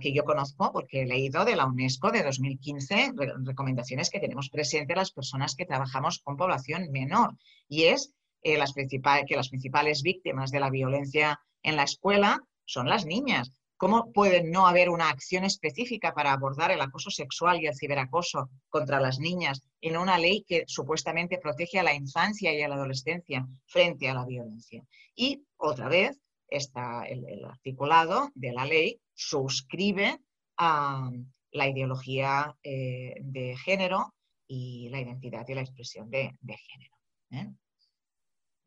[0.00, 3.12] que yo conozco porque he leído de la UNESCO de 2015,
[3.44, 7.36] recomendaciones que tenemos presentes las personas que trabajamos con población menor.
[7.68, 12.88] Y es eh, las que las principales víctimas de la violencia en la escuela son
[12.88, 13.52] las niñas.
[13.76, 18.50] ¿Cómo puede no haber una acción específica para abordar el acoso sexual y el ciberacoso
[18.68, 22.74] contra las niñas en una ley que supuestamente protege a la infancia y a la
[22.74, 24.82] adolescencia frente a la violencia?
[25.14, 30.18] Y otra vez, está el, articulado de la ley suscribe
[30.56, 31.10] a
[31.52, 34.14] la ideología eh, de género
[34.46, 36.96] y la identidad y la expresión de, género.
[37.30, 37.52] ¿eh?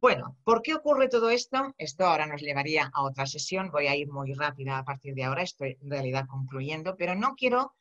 [0.01, 1.75] Bueno, ¿por qué ocurre todo esto?
[1.77, 5.25] Esto ahora nos llevaría a otra sesión, voy a ir muy rápida a partir de
[5.25, 7.75] ahora, estoy en realidad concluyendo, pero no quiero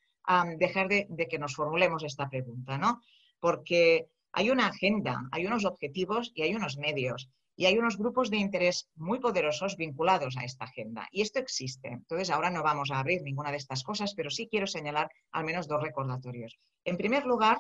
[0.59, 3.01] dejar de, que nos formulemos esta pregunta, ¿no?
[3.40, 8.28] Porque hay una agenda, hay unos objetivos y hay unos medios y hay unos grupos
[8.28, 11.09] de interés muy poderosos vinculados a esta agenda.
[11.10, 11.88] Y esto existe.
[11.88, 15.44] Entonces, ahora no vamos a abrir ninguna de estas cosas, pero sí quiero señalar al
[15.44, 16.59] menos dos recordatorios.
[16.84, 17.59] En primer lugar,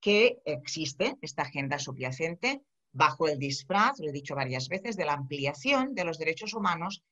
[0.00, 2.60] que existe esta agenda subyacente
[2.96, 7.02] bajo el disfraz, lo he dicho varias veces, de la ampliación de los derechos humanos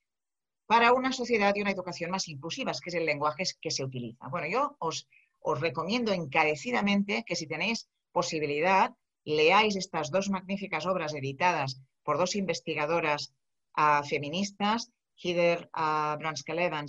[0.67, 4.29] para una sociedad y una educación más inclusivas, que es el lenguaje que se utiliza.
[4.29, 5.07] Bueno, yo os,
[5.41, 8.95] os recomiendo encarecidamente que si tenéis posibilidad,
[9.25, 13.35] leáis estas dos magníficas obras editadas por dos investigadoras
[13.77, 16.17] uh, feministas, Heather uh,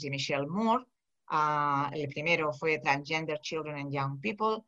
[0.01, 0.85] y Michelle Moore.
[1.29, 4.63] Uh, el primero fue Transgender Children and Young People,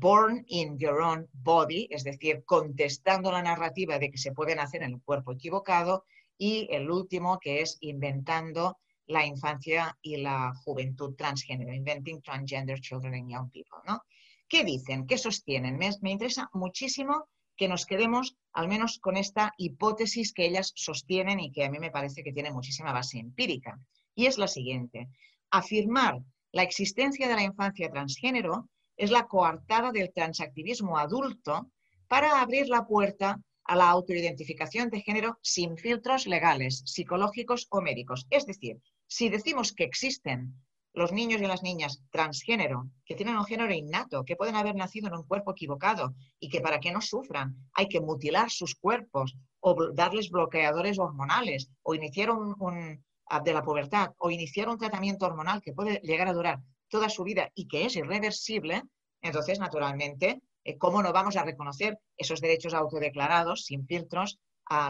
[0.00, 4.82] Born in Your Own Body, es decir, contestando la narrativa de que se puede nacer
[4.82, 6.04] en el cuerpo equivocado,
[6.38, 13.14] y el último que es inventando la infancia y la juventud transgénero, Inventing Transgender Children
[13.14, 13.78] and Young People.
[13.86, 14.00] ¿no?
[14.48, 15.06] ¿Qué dicen?
[15.06, 15.76] ¿Qué sostienen?
[15.76, 21.40] Me, me interesa muchísimo que nos quedemos al menos con esta hipótesis que ellas sostienen
[21.40, 23.78] y que a mí me parece que tiene muchísima base empírica.
[24.14, 25.10] Y es la siguiente.
[25.50, 26.22] Afirmar
[26.52, 28.70] la existencia de la infancia transgénero
[29.00, 31.70] es la coartada del transactivismo adulto
[32.06, 38.26] para abrir la puerta a la autoidentificación de género sin filtros legales, psicológicos o médicos.
[38.28, 40.54] Es decir, si decimos que existen
[40.92, 45.08] los niños y las niñas transgénero, que tienen un género innato, que pueden haber nacido
[45.08, 49.34] en un cuerpo equivocado y que para que no sufran hay que mutilar sus cuerpos
[49.60, 55.24] o darles bloqueadores hormonales o iniciar un, ah, de la pubertad o iniciar un tratamiento
[55.24, 56.60] hormonal que puede llegar a durar
[56.90, 58.82] toda su vida y que es irreversible,
[59.22, 64.38] entonces, naturalmente, eh, ¿cómo no vamos a reconocer esos derechos autodeclarados sin filtros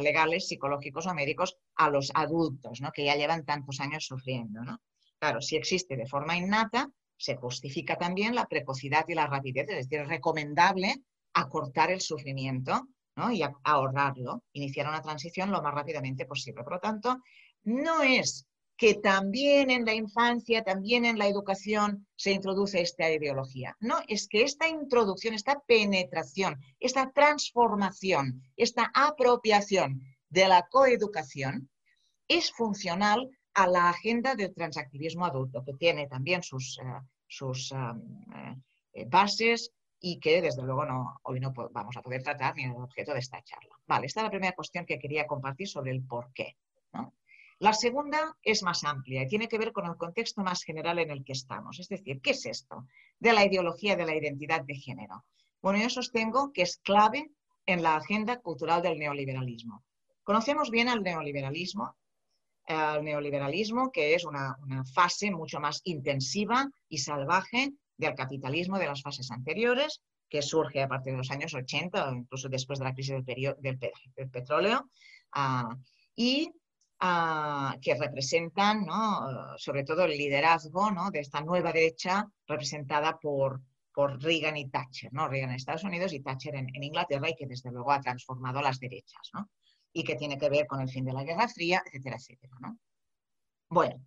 [0.02, 2.90] legales, psicológicos o médicos a los adultos, ¿no?
[2.93, 4.60] que ya llevan tantos años sufriendo?
[5.18, 9.77] Claro, si existe de forma innata, se justifica también la precocidad y la rapidez, es
[9.77, 10.97] decir, es recomendable
[11.32, 12.89] acortar el sufrimiento
[13.32, 16.62] y ahorrarlo, iniciar una transición lo más rápidamente posible.
[16.62, 17.18] Por lo tanto,
[17.64, 18.47] no es
[18.81, 23.77] que también en la infancia, también en la educación se introduce esta ideología.
[23.78, 30.01] No, es que esta introducción, esta penetración, esta transformación, esta apropiación
[30.31, 31.69] de la coeducación
[32.27, 36.85] es funcional a la agenda del transactivismo adulto, que tiene también sus, eh,
[37.28, 42.65] sus eh, bases y que desde luego no, hoy no vamos a poder tratar ni
[42.65, 43.77] el objeto de esta charla.
[43.86, 46.57] Vale, esta es la primera cuestión que quería compartir sobre el por qué.
[47.60, 51.10] La segunda es más amplia y tiene que ver con el contexto más general en
[51.10, 51.78] el que estamos.
[51.78, 52.86] Es decir, ¿qué es esto
[53.18, 55.26] de la ideología de la identidad de género?
[55.60, 57.30] Bueno, yo sostengo que es clave
[57.66, 59.84] en la agenda cultural del neoliberalismo.
[60.22, 61.94] Conocemos bien al neoliberalismo,
[62.64, 64.56] el neoliberalismo que es una,
[64.94, 70.00] fase mucho más intensiva y salvaje del capitalismo de las fases anteriores,
[70.30, 74.30] que surge a partir de los años 80 o incluso después de la crisis del,
[74.30, 74.88] petróleo,
[75.32, 75.76] ah,
[76.16, 76.50] y
[77.01, 78.86] que representan,
[79.56, 83.62] sobre todo el liderazgo de esta nueva derecha representada por,
[84.18, 85.10] Reagan y Thatcher.
[85.12, 88.78] Reagan en Estados Unidos y Thatcher en, Inglaterra y que desde luego ha transformado las
[88.78, 89.31] derechas
[89.93, 92.52] y que tiene que ver con el fin de la Guerra Fría, etcétera, etcétera.
[93.68, 94.02] Bueno,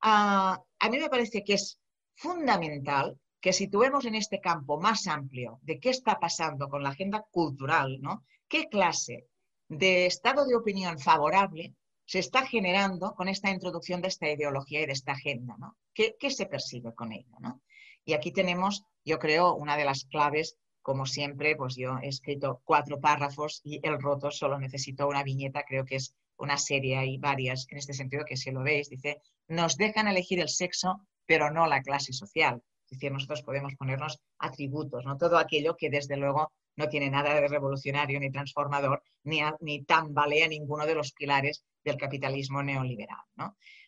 [0.00, 1.80] a mí me parece que es
[2.14, 7.24] fundamental que situemos en este campo más amplio de qué está pasando con la agenda
[7.30, 8.24] cultural, ¿no?
[8.48, 9.26] qué clase
[9.68, 11.74] de estado de opinión favorable
[12.06, 15.56] se está generando con esta introducción de esta ideología y de esta agenda.
[15.58, 15.76] ¿no?
[15.92, 17.36] ¿Qué, se persigue con ella?
[17.40, 17.60] ¿no?
[18.04, 22.62] Y aquí tenemos, yo creo, una de las claves, como siempre, pues yo he escrito
[22.64, 27.18] cuatro párrafos y el roto solo necesito una viñeta, creo que es una serie, hay
[27.18, 31.50] varias en este sentido que si lo veis, dice, nos dejan elegir el sexo, pero
[31.50, 32.62] no la clase social.
[32.84, 35.16] Es decir, nosotros podemos ponernos atributos, ¿no?
[35.16, 40.48] Todo aquello que desde luego no tiene nada de revolucionario ni transformador, ni, ni tambalea
[40.48, 43.18] ninguno de los pilares del capitalismo neoliberal.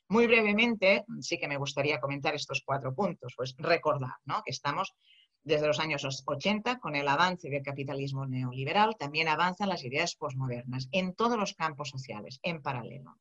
[0.08, 3.34] Muy brevemente, sí que me gustaría comentar estos cuatro puntos.
[3.36, 4.94] Pues recordar que estamos
[5.42, 10.88] desde los años 80 con el avance del capitalismo neoliberal, también avanzan las ideas posmodernas
[10.92, 13.16] en todos los campos sociales, en paralelo.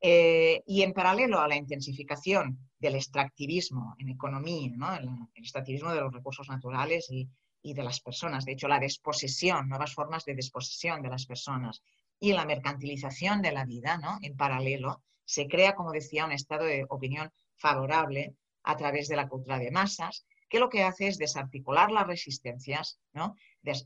[0.00, 6.12] Eh, y en paralelo a la intensificación del extractivismo en economía, el, extractivismo de los
[6.12, 7.28] recursos naturales y,
[7.62, 11.82] y de las personas, de hecho la desposesión, nuevas formas de desposesión de las personas,
[12.20, 14.18] y la mercantilización de la vida, ¿no?
[14.22, 19.28] En paralelo, se crea, como decía, un estado de opinión favorable a través de la
[19.28, 23.34] cultura de masas, que lo que hace es desarticular las resistencias ¿no?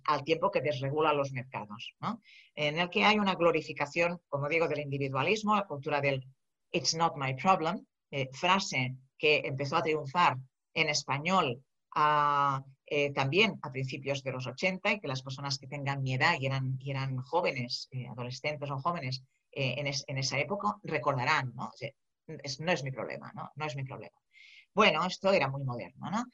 [0.04, 2.20] al tiempo que desregula los mercados, ¿no?
[2.54, 6.24] en el que hay una glorificación, como digo, del individualismo, la cultura del
[6.70, 10.36] It's not my problem, eh, frase que empezó a triunfar
[10.74, 11.62] en español
[11.94, 16.14] a, eh, también a principios de los 80 y que las personas que tengan mi
[16.14, 19.22] edad y eran, y eran jóvenes, eh, adolescentes o jóvenes
[19.52, 21.70] eh, en, esa época, recordarán, ¿no?
[22.26, 23.50] Es, no es mi problema, ¿no?
[23.54, 24.16] No es mi problema.
[24.74, 26.24] Bueno, esto era muy moderno, ¿no?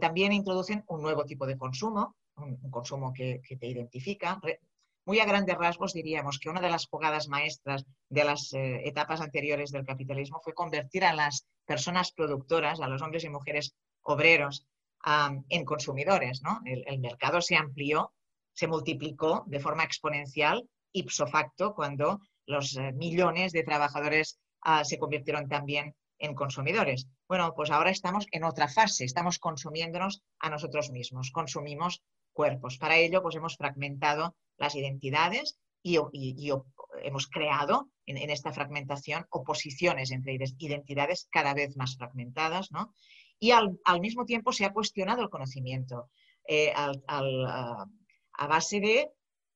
[0.00, 4.40] también introducen un nuevo tipo de consumo, un, consumo que, te identifica.
[5.04, 9.70] muy a grandes rasgos diríamos que una de las jugadas maestras de las etapas anteriores
[9.70, 14.66] del capitalismo fue convertir a las personas productoras, a los hombres y mujeres obreros,
[15.04, 16.42] en consumidores.
[16.64, 18.12] El, mercado se amplió,
[18.52, 24.98] se multiplicó de forma exponencial, ipso facto, cuando los eh, millones de trabajadores ah, se
[24.98, 27.06] convirtieron también en consumidores.
[27.28, 32.02] Bueno, pues ahora estamos en otra fase, estamos consumiéndonos a nosotros mismos, consumimos
[32.32, 32.78] cuerpos.
[32.78, 35.98] Para ello, pues hemos fragmentado las identidades y,
[37.02, 42.92] hemos creado en, esta fragmentación oposiciones entre identidades cada vez más fragmentadas, ¿no?
[43.38, 46.10] Y al, mismo tiempo se ha cuestionado el conocimiento
[46.46, 47.86] eh, a,
[48.48, 49.10] base de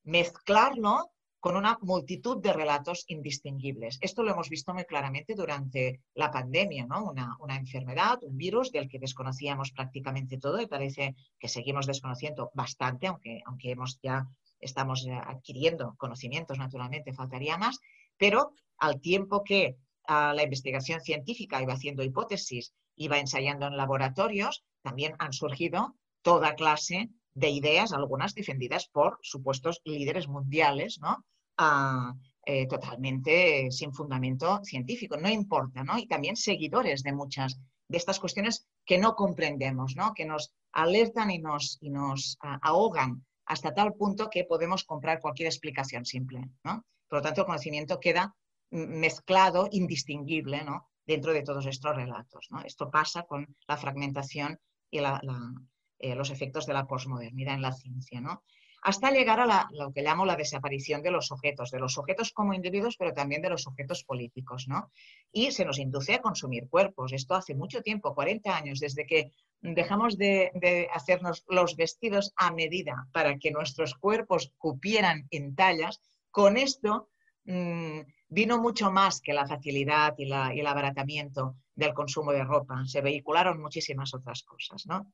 [0.05, 1.11] mezclarlo
[1.41, 3.99] con una multitud de relatos indistinguibles.
[4.01, 7.11] Esto lo hemos visto muy claramente durante la pandemia, ¿no?
[7.11, 12.53] una, una, enfermedad, un virus del que desconocíamos prácticamente todo y parece que seguimos desconociendo
[12.55, 14.29] bastante, aunque, aunque hemos ya
[14.63, 17.79] estamos adquiriendo conocimientos, naturalmente, faltaría más,
[18.17, 19.77] pero al tiempo que
[20.07, 26.55] ah, la investigación científica iba haciendo hipótesis, iba ensayando en laboratorios, también han surgido toda
[26.55, 31.25] clase de ideas, algunas defendidas por supuestos líderes mundiales, ¿no?
[31.57, 32.15] Ah,
[32.45, 35.99] eh, totalmente sin fundamento científico, no importa, ¿no?
[35.99, 40.13] Y también seguidores de muchas de estas cuestiones que no comprendemos, ¿no?
[40.15, 45.21] Que nos alertan y nos, y nos ah, ahogan hasta tal punto que podemos comprar
[45.21, 46.49] cualquier explicación simple.
[46.65, 46.85] ¿no?
[47.09, 48.35] Por lo tanto, el conocimiento queda
[48.71, 50.89] mezclado, indistinguible ¿no?
[51.07, 52.49] Dentro de todos estos relatos.
[52.51, 52.63] ¿no?
[52.63, 54.59] Esto pasa con la fragmentación
[54.91, 58.21] y eh, los efectos de la posmodernidad en la ciencia.
[58.21, 58.43] ¿no?
[58.83, 62.53] hasta llegar a lo que llamo la desaparición de los sujetos, de los sujetos como
[62.53, 64.67] individuos, pero también de los sujetos políticos.
[64.67, 64.91] ¿no?
[65.31, 67.13] Y se nos induce a consumir cuerpos.
[67.13, 69.31] Esto hace mucho tiempo, 40 años, desde que
[69.61, 76.01] dejamos de, hacernos los vestidos a medida para que nuestros cuerpos cupieran en tallas,
[76.33, 77.09] con esto
[77.45, 78.01] mm,
[78.33, 82.83] vino mucho más que la facilidad y, y el abaratamiento del consumo de ropa.
[82.87, 84.87] Se vehicularon muchísimas otras cosas.
[84.87, 85.13] ¿no?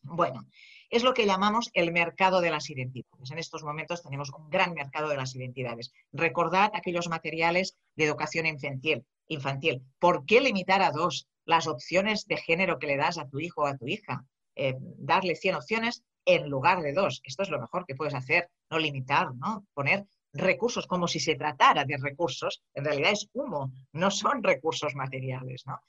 [0.00, 0.46] Bueno,
[0.88, 3.30] es lo que llamamos el mercado de las identidades.
[3.30, 5.92] En estos momentos tenemos un gran mercado de las identidades.
[6.12, 9.04] Recordad aquellos materiales de educación infantil.
[9.28, 9.82] infantil.
[9.98, 13.62] ¿Por qué limitar a dos las opciones de género que le das a tu hijo
[13.62, 14.24] o a tu hija?
[14.54, 17.20] Eh, darle 100 opciones en lugar de dos.
[17.24, 19.66] Esto es lo mejor que puedes hacer, no limitar, ¿no?
[19.74, 20.06] Poner
[20.36, 25.64] recursos como si se tratara de recursos, en realidad es humo, no son recursos materiales,
[25.66, 25.80] ¿no?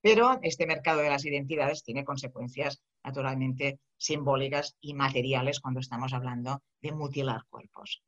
[0.00, 6.62] Pero este mercado de las identidades tiene consecuencias naturalmente simbólicas y materiales cuando estamos hablando
[6.82, 8.02] de mutilar cuerpos.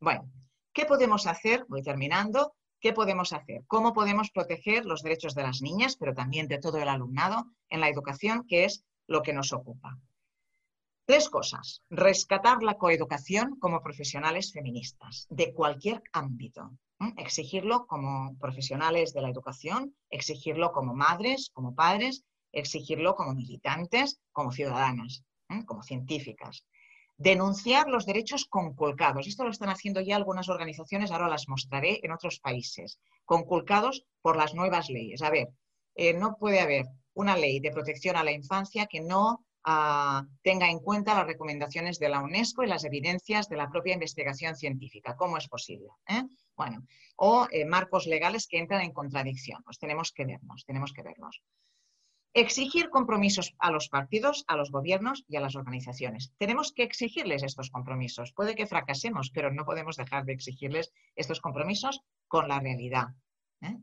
[0.00, 0.30] Bueno,
[0.72, 1.66] ¿qué podemos hacer?
[1.68, 2.54] Voy terminando.
[2.80, 3.62] ¿Qué podemos hacer?
[3.66, 7.80] ¿Cómo podemos proteger los derechos de las niñas, pero también de todo el alumnado en
[7.80, 9.98] la educación, que es lo que nos ocupa?
[11.06, 11.82] Tres cosas.
[11.90, 16.70] Rescatar la coeducación como profesionales feministas, de cualquier ámbito.
[17.18, 24.50] Exigirlo como profesionales de la educación, exigirlo como madres, como padres, exigirlo como militantes, como
[24.50, 25.22] ciudadanas,
[25.66, 26.64] como científicas.
[27.18, 29.26] Denunciar los derechos conculcados.
[29.26, 34.38] Esto lo están haciendo ya algunas organizaciones, ahora las mostraré en otros países, conculcados por
[34.38, 35.20] las nuevas leyes.
[35.20, 35.48] A ver,
[35.96, 39.44] eh, no puede haber una ley de protección a la infancia que no
[40.42, 44.56] tenga en cuenta las recomendaciones de la UNESCO y las evidencias de la propia investigación
[44.56, 45.16] científica.
[45.16, 45.88] ¿Cómo es posible?
[46.06, 46.22] ¿Eh?
[46.56, 46.86] Bueno,
[47.16, 49.62] o eh, marcos legales que entran en contradicción.
[49.64, 51.42] Pues tenemos que vernos, tenemos que vernos.
[52.34, 56.32] Exigir compromisos a los partidos, a los gobiernos y a las organizaciones.
[56.36, 58.32] Tenemos que exigirles estos compromisos.
[58.32, 63.14] Puede que fracasemos, pero no podemos dejar de exigirles estos compromisos con la realidad.
[63.62, 63.78] ¿eh?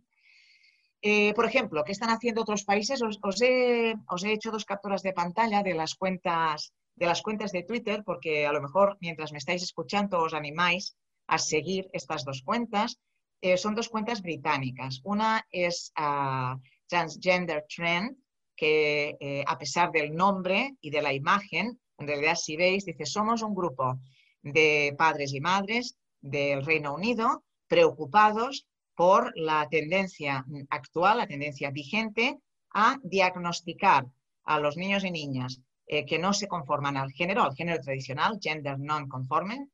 [1.01, 3.01] Eh, por ejemplo, ¿qué están haciendo otros países?
[3.01, 3.95] Os, he,
[4.25, 8.51] hecho dos capturas de pantalla de las, cuentas, de las cuentas de Twitter, porque a
[8.51, 10.95] lo mejor mientras me estáis escuchando os animáis
[11.27, 12.99] a seguir estas dos cuentas.
[13.41, 15.01] Eh, son dos cuentas británicas.
[15.03, 16.57] Una es ah,
[16.87, 18.17] Transgender Trend,
[18.55, 23.07] que eh, a pesar del nombre y de la imagen, en realidad si veis, dice,
[23.07, 23.99] somos un grupo
[24.43, 28.67] de padres y madres del Reino Unido preocupados
[29.01, 32.37] por la tendencia actual, la tendencia vigente,
[32.71, 34.05] a diagnosticar
[34.43, 38.37] a los niños y niñas eh, que no se conforman al género, al género tradicional,
[38.39, 39.67] gender non-conforming,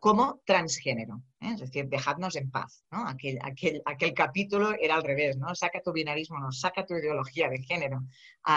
[0.00, 1.22] como transgénero.
[1.40, 1.52] ¿eh?
[1.54, 2.84] Es decir, dejadnos en paz.
[2.90, 3.38] Aquel,
[3.86, 5.54] aquel, capítulo era al revés, ¿no?
[5.54, 8.02] Saca tu binarismo, no, saca tu ideología de género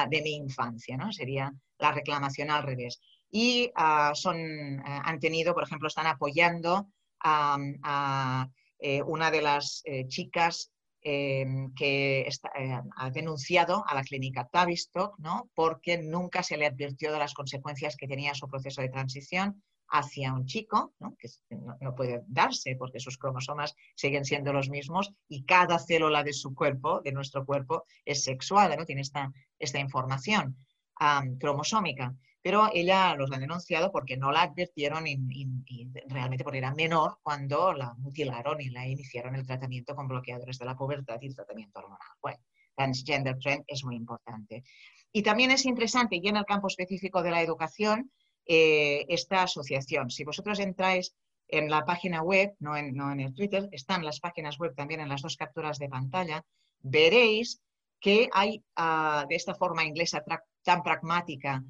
[0.09, 1.13] de mi infancia, ¿no?
[1.13, 1.49] Sería
[1.79, 2.99] la reclamación al revés.
[3.29, 6.89] Y ah, son, eh, han tenido, por ejemplo, están apoyando
[7.23, 8.49] a
[8.83, 10.71] eh, una de las eh, chicas
[11.03, 11.45] eh,
[11.75, 12.27] que
[12.95, 15.51] ha denunciado a la clínica Tavistock ¿no?
[15.53, 20.33] porque nunca se le advirtió de las consecuencias que tenía su proceso de transición hacia
[20.33, 21.29] un chico, que
[21.79, 26.55] no, puede darse porque sus cromosomas siguen siendo los mismos y cada célula de su
[26.55, 28.85] cuerpo, de nuestro cuerpo, es sexual, ¿no?
[28.85, 30.57] tiene esta, esta información
[31.39, 32.15] cromosómica.
[32.41, 35.17] Pero ella los ha denunciado porque no la advirtieron y,
[36.07, 40.65] realmente porque era menor cuando la mutilaron y la iniciaron el tratamiento con bloqueadores de
[40.65, 42.07] la pubertad y el tratamiento hormonal.
[42.21, 42.39] Bueno,
[42.75, 44.63] transgender trend es muy importante.
[45.11, 48.11] Y también es interesante, y en el campo específico de la educación,
[48.45, 50.09] eh, esta asociación.
[50.09, 51.13] Si vosotros entráis
[51.47, 55.01] en la página web, no en, no en, el Twitter, están las páginas web también
[55.01, 56.43] en las dos capturas de pantalla,
[56.79, 57.61] veréis
[57.99, 60.23] que hay ah, de esta forma inglesa
[60.63, 61.63] tan pragmática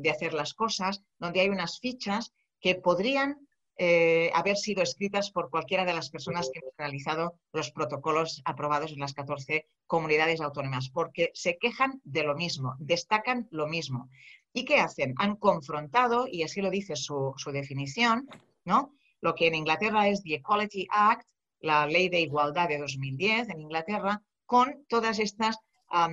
[0.00, 3.38] de hacer las cosas, donde hay unas fichas que podrían
[3.76, 8.92] eh, haber sido escritas por cualquiera de las personas que han realizado los protocolos aprobados
[8.92, 14.08] en las 14 comunidades autónomas, porque se quejan de lo mismo, destacan lo mismo.
[14.52, 15.14] ¿Y qué hacen?
[15.18, 18.28] Han confrontado, y así lo dice su, definición,
[18.64, 18.94] ¿no?
[19.20, 21.26] lo que en Inglaterra es the Equality Act,
[21.60, 25.56] la ley de igualdad de 2010 en Inglaterra, con todas estas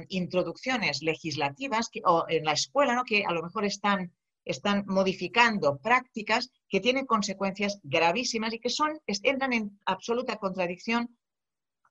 [0.10, 3.04] introducciones legislativas que, o en la escuela, ¿no?
[3.04, 4.12] que a lo mejor están
[4.46, 11.16] están modificando prácticas que tienen consecuencias gravísimas y que son, entran en absoluta contradicción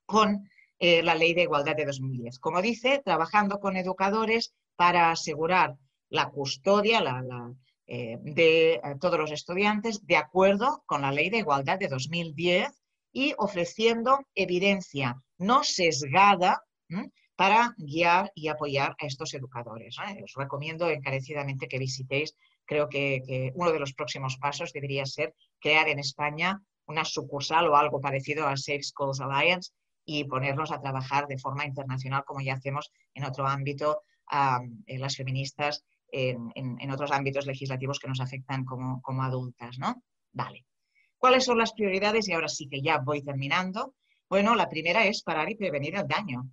[0.04, 0.48] con
[0.78, 2.38] eh, la Ley de Igualdad de 2010.
[2.38, 5.76] Como dice, trabajando con educadores para asegurar
[6.08, 7.02] la custodia
[7.86, 12.68] eh, de eh, todos los estudiantes de acuerdo con la Ley de Igualdad de 2010
[13.12, 16.62] y ofreciendo evidencia no sesgada
[17.40, 19.96] para guiar y apoyar a estos educadores.
[20.22, 22.36] Os recomiendo encarecidamente que visitéis,
[22.66, 27.76] creo que, uno de los próximos pasos debería ser crear en España una sucursal o
[27.76, 29.72] algo parecido a Safe Schools Alliance
[30.04, 34.02] y ponernos a trabajar de forma internacional como ya hacemos en otro ámbito,
[34.86, 39.78] en las feministas, en, otros ámbitos legislativos que nos afectan como, como adultas.
[39.78, 40.02] ¿no?
[40.34, 40.66] Vale.
[41.16, 42.28] ¿Cuáles son las prioridades?
[42.28, 43.94] Y ahora sí que ya voy terminando.
[44.28, 46.50] Bueno, la primera es parar y prevenir el daño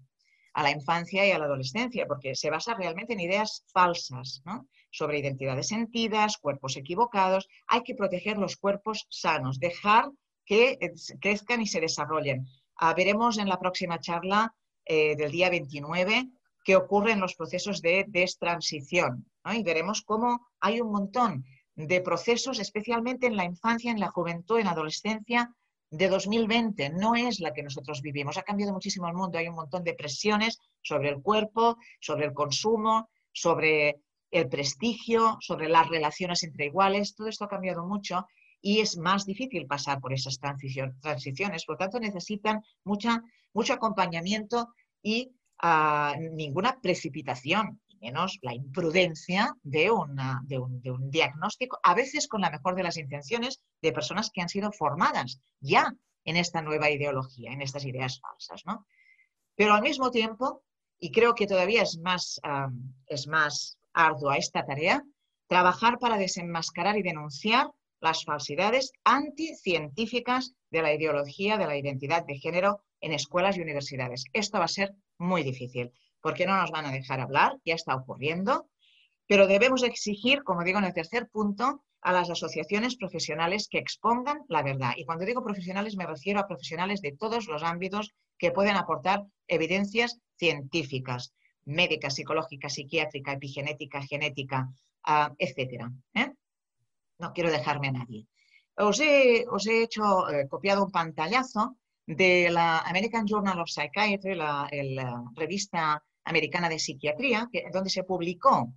[0.58, 4.42] a la infancia y a la adolescencia, porque se basa realmente en ideas falsas
[4.90, 7.48] sobre identidades sentidas, cuerpos equivocados.
[7.68, 10.10] Hay que proteger los cuerpos sanos, dejar
[10.46, 10.80] que
[11.22, 12.48] crezcan y se desarrollen.
[12.76, 14.52] Ah, veremos en la próxima charla
[14.84, 16.28] eh, del día 29
[16.64, 22.58] qué ocurre en los procesos de destransición y veremos cómo hay un montón de procesos,
[22.58, 25.54] especialmente en la infancia, en la juventud, en la adolescencia,
[25.90, 28.38] de 2020 no es la que nosotros vivimos.
[28.38, 29.38] Ha cambiado muchísimo el mundo.
[29.38, 34.02] Hay un montón de presiones sobre el cuerpo, sobre el consumo, sobre
[34.32, 37.16] el prestigio, sobre las relaciones entre iguales.
[37.16, 38.26] Todo esto ha cambiado mucho
[38.62, 41.66] y es más difícil pasar por esas transiciones.
[41.66, 43.22] Por lo tanto, necesitan mucha,
[43.54, 49.92] mucho acompañamiento y ah, ninguna precipitación menos la imprudencia de,
[50.44, 54.50] de, un, diagnóstico, a veces con la mejor de las intenciones de personas que han
[54.50, 55.94] sido formadas ya
[56.24, 58.64] en esta nueva ideología, en estas ideas falsas.
[58.66, 58.86] ¿no?
[59.56, 60.64] Pero al mismo tiempo,
[61.00, 62.40] y creo que todavía es más,
[63.08, 65.04] es más ardua esta tarea,
[65.48, 72.38] trabajar para desenmascarar y denunciar las falsidades anticientíficas de la ideología de la identidad de
[72.38, 74.26] género en escuelas y universidades.
[74.34, 75.92] Esto va a ser muy difícil
[76.28, 78.68] porque no nos van a dejar hablar, ya está ocurriendo,
[79.28, 84.42] pero debemos exigir, como digo en el tercer punto, a las asociaciones profesionales que expongan
[84.50, 84.92] la verdad.
[84.98, 89.24] Y cuando digo profesionales me refiero a profesionales de todos los ámbitos que pueden aportar
[89.48, 91.34] evidencias científicas,
[91.64, 94.68] médicas, psicológicas, psiquiátrica, epigenética, genética,
[95.08, 95.86] uh, etc.
[96.14, 96.34] ¿eh?
[97.20, 98.28] No quiero dejarme a nadie.
[98.76, 99.46] Os he,
[99.82, 104.68] hecho, eh, copiado un pantallazo de la American Journal of Psychiatry, la,
[105.36, 108.74] revista americana de psiquiatría, donde se publicó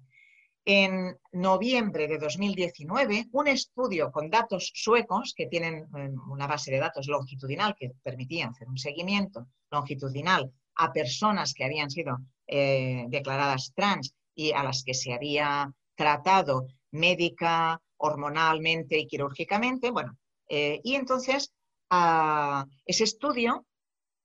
[0.65, 6.79] en noviembre de 2019 un estudio con datos suecos que tienen eh, una base de
[6.79, 13.73] datos longitudinal que permitía hacer un seguimiento longitudinal a personas que habían sido eh, declaradas
[13.75, 19.91] trans y a las que se había tratado médica, hormonalmente y quirúrgicamente.
[19.91, 20.17] Bueno,
[20.49, 21.53] eh, y entonces
[22.87, 23.67] ese estudio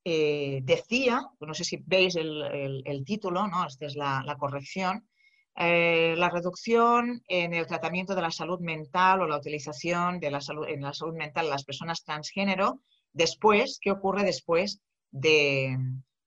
[0.08, 3.66] eh, decía, no sé si veis el, título, ¿no?
[3.66, 5.10] esta es la, corrección,
[5.56, 10.42] eh, la reducción en el tratamiento de la salud mental o la utilización de la
[10.42, 12.82] salud, en la salud mental de las personas transgénero,
[13.14, 14.80] después, ¿qué ocurre después
[15.10, 15.76] de,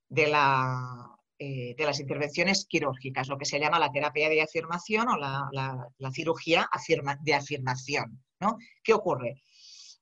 [0.09, 5.17] la, eh, de las intervenciones quirúrgicas, lo que se llama la terapia de afirmación o
[5.17, 6.69] la, cirugía
[7.21, 8.25] de afirmación.
[8.41, 8.57] ¿no?
[8.83, 9.41] ¿Qué ocurre?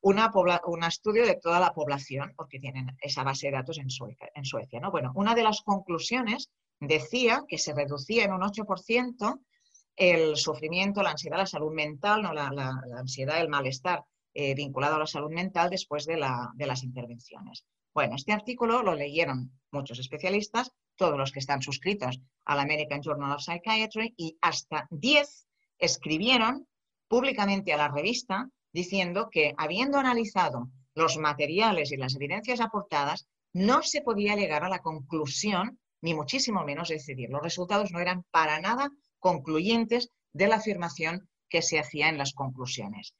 [0.06, 4.80] Un estudio de toda la población, porque tienen esa base de datos en Suecia.
[4.80, 4.90] ¿no?
[4.90, 9.40] Bueno, una de las conclusiones decía que se reducía en un 8%
[9.96, 12.32] el sufrimiento, la ansiedad, la salud mental, ¿no?
[12.32, 12.50] la,
[12.96, 14.04] ansiedad, el malestar
[14.34, 16.14] eh, vinculado a la salud mental después de,
[16.54, 17.64] de las intervenciones.
[17.92, 23.32] Bueno, este artículo lo leyeron muchos especialistas, todos los que están suscritos al American Journal
[23.32, 25.46] of Psychiatry y hasta 10
[25.78, 26.68] escribieron
[27.08, 33.82] públicamente a la revista diciendo que habiendo analizado los materiales y las evidencias aportadas, no
[33.82, 37.30] se podía llegar a la conclusión, ni muchísimo menos decidir.
[37.30, 42.34] Los resultados no eran para nada concluyentes de la afirmación que se hacía en las
[42.34, 43.14] conclusiones.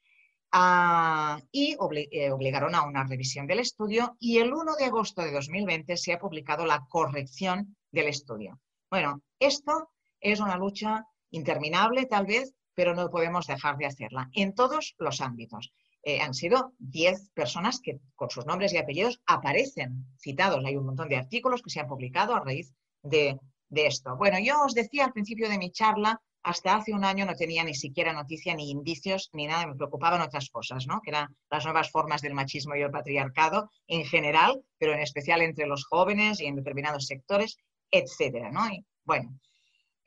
[0.52, 1.74] Ah, y
[2.10, 6.12] eh, obligaron a una revisión del estudio y el 1 de agosto de 2020 se
[6.12, 8.60] ha publicado la corrección del estudio.
[8.90, 9.88] Bueno, esto
[10.20, 15.20] es una lucha interminable tal vez, pero no podemos dejar de hacerla en todos los
[15.20, 15.72] ámbitos.
[16.04, 20.64] Eh, han sido 10 personas que con sus nombres y apellidos aparecen citados.
[20.64, 22.72] Hay un montón de artículos que se han publicado a raíz
[23.02, 23.40] de,
[23.70, 24.16] esto.
[24.16, 27.64] Bueno, yo os decía al principio de mi charla, hasta hace un año no tenía
[27.64, 31.00] ni siquiera noticia, ni indicios, ni nada, me preocupaban otras cosas, ¿no?
[31.02, 35.42] que eran las nuevas formas del machismo y el patriarcado en general, pero en especial
[35.42, 37.56] entre los jóvenes y en determinados sectores,
[37.90, 38.52] etcétera.
[38.52, 38.60] ¿no?
[39.04, 39.40] bueno,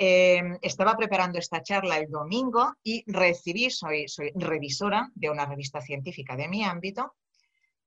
[0.02, 6.38] Em, estaba preparando esta charla el domingo y recibí, soy, revisora de una revista científica
[6.38, 7.16] de mi ámbito,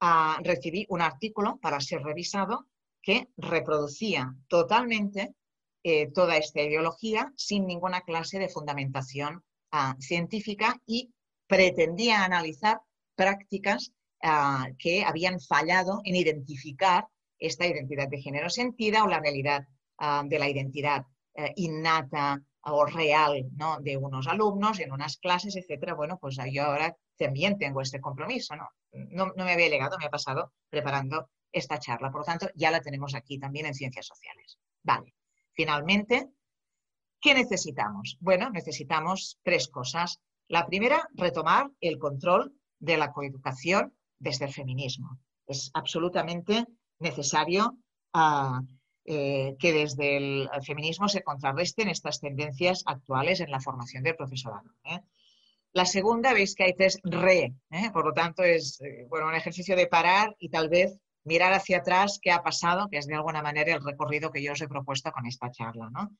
[0.00, 2.66] ah, recibí un artículo para ser revisado
[3.00, 5.34] que reproducía totalmente
[5.82, 11.14] eh, toda esta ideología sin ninguna clase de fundamentación ah, científica y
[11.46, 12.82] pretendía analizar
[13.14, 13.90] prácticas
[14.22, 17.06] ah, que habían fallado en identificar
[17.38, 19.66] esta identidad de género sentida o la realidad
[20.24, 23.80] de la identidad eh, innata o real ¿no?
[23.80, 28.54] de unos alumnos en unas clases, etcétera, bueno, pues yo ahora también tengo este compromiso,
[28.56, 28.68] ¿no?
[28.92, 29.32] ¿no?
[29.34, 33.14] me había llegado, me ha pasado preparando esta charla, por lo tanto, ya la tenemos
[33.14, 34.58] aquí también en Ciencias Sociales.
[34.82, 35.14] Vale,
[35.52, 36.28] finalmente,
[37.20, 38.16] ¿qué necesitamos?
[38.20, 40.20] Bueno, necesitamos tres cosas.
[40.48, 45.18] La primera, retomar el control de la coeducación desde el feminismo.
[45.46, 46.66] Es absolutamente
[46.98, 47.76] necesario
[48.14, 48.60] uh,
[49.04, 54.70] eh, que desde el feminismo se contrarresten estas tendencias actuales en la formación del profesorado.
[54.84, 55.00] ¿eh?
[55.72, 57.90] La segunda, veis que hay tres re, ¿eh?
[57.92, 62.18] por lo tanto es bueno, un ejercicio de parar y tal vez mirar hacia atrás
[62.20, 65.10] qué ha pasado, que es de alguna manera el recorrido que yo os he propuesto
[65.12, 65.88] con esta charla.
[65.90, 66.10] ¿no?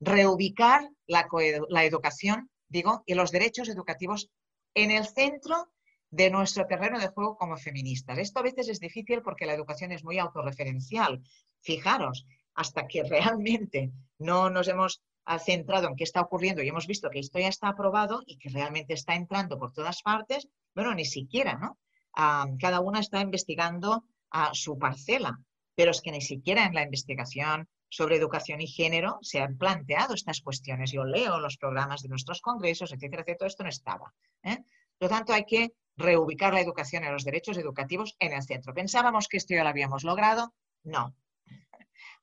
[0.00, 1.28] Reubicar la,
[1.68, 4.30] la educación, digo, y los derechos educativos
[4.74, 5.70] en el centro
[6.10, 8.18] de nuestro terreno de juego como feministas.
[8.18, 11.22] Esto a veces es difícil porque la educación es muy autorreferencial.
[11.60, 15.02] Fijaros, hasta que realmente no nos hemos
[15.38, 18.48] centrado en qué está ocurriendo y hemos visto que esto ya está aprobado y que
[18.48, 21.78] realmente está entrando por todas partes, bueno, ni siquiera, ¿no?
[22.16, 25.38] Ah, cada una está investigando a su parcela,
[25.76, 30.14] pero es que ni siquiera en la investigación sobre educación y género se han planteado
[30.14, 30.92] estas cuestiones.
[30.92, 34.12] Yo leo los programas de nuestros congresos, etcétera, etcétera, esto no estaba.
[34.42, 34.58] ¿eh?
[34.98, 38.74] Por lo tanto, hay que reubicar la educación y los derechos educativos en el centro.
[38.74, 40.54] ¿Pensábamos que esto ya lo habíamos logrado?
[40.82, 41.14] No.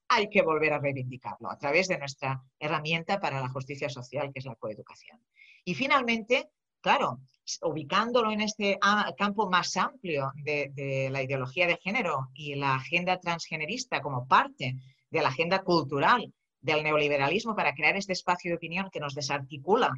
[0.09, 4.39] Hay que volver a reivindicarlo a través de nuestra herramienta para la justicia social, que
[4.39, 5.21] es la coeducación.
[5.63, 6.49] Y finalmente,
[6.81, 7.19] claro,
[7.61, 8.79] ubicándolo en este
[9.17, 14.75] campo más amplio de, de la ideología de género y la agenda transgenerista como parte
[15.09, 19.91] de la agenda cultural del neoliberalismo para crear este espacio de opinión que nos desarticula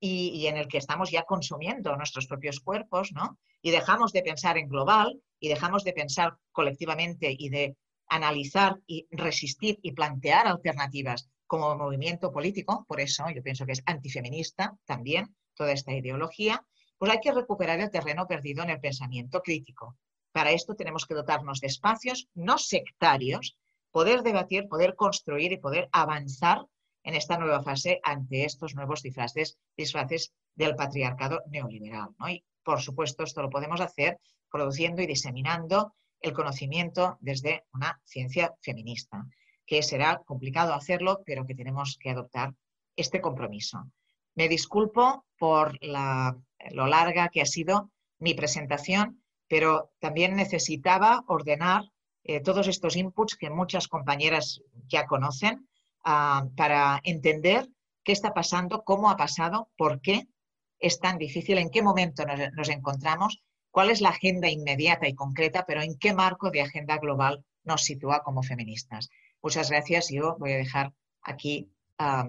[0.00, 3.38] y, en el que estamos ya consumiendo nuestros propios cuerpos, ¿no?
[3.60, 7.76] Y dejamos de pensar en global y dejamos de pensar colectivamente y de
[8.08, 13.82] analizar y resistir y plantear alternativas como movimiento político, por eso yo pienso que es
[13.84, 16.64] antifeminista también toda esta ideología,
[16.96, 19.96] pues hay que recuperar el terreno perdido en el pensamiento crítico.
[20.32, 23.58] Para esto tenemos que dotarnos de espacios no sectarios,
[23.90, 26.64] poder debatir, poder construir y poder avanzar
[27.02, 29.58] en esta nueva fase ante estos nuevos disfraces,
[30.54, 32.10] del patriarcado neoliberal.
[32.28, 34.18] Y, por supuesto, esto lo podemos hacer
[34.50, 39.26] produciendo y diseminando el conocimiento desde una ciencia feminista,
[39.64, 42.54] que será complicado hacerlo, pero que tenemos que adoptar
[42.96, 43.90] este compromiso.
[44.34, 51.84] Me disculpo por lo larga que ha sido mi presentación, pero también necesitaba ordenar
[52.22, 55.69] eh, todos estos inputs que muchas compañeras ya conocen
[56.02, 57.68] Ah, para entender
[58.04, 60.28] qué está pasando, cómo ha pasado, por qué
[60.78, 65.64] es tan difícil, en qué momento nos, encontramos, cuál es la agenda inmediata y concreta,
[65.66, 69.10] pero en qué marco de agenda global nos sitúa como feministas.
[69.42, 70.08] Muchas gracias.
[70.10, 72.28] Yo voy a dejar aquí ah,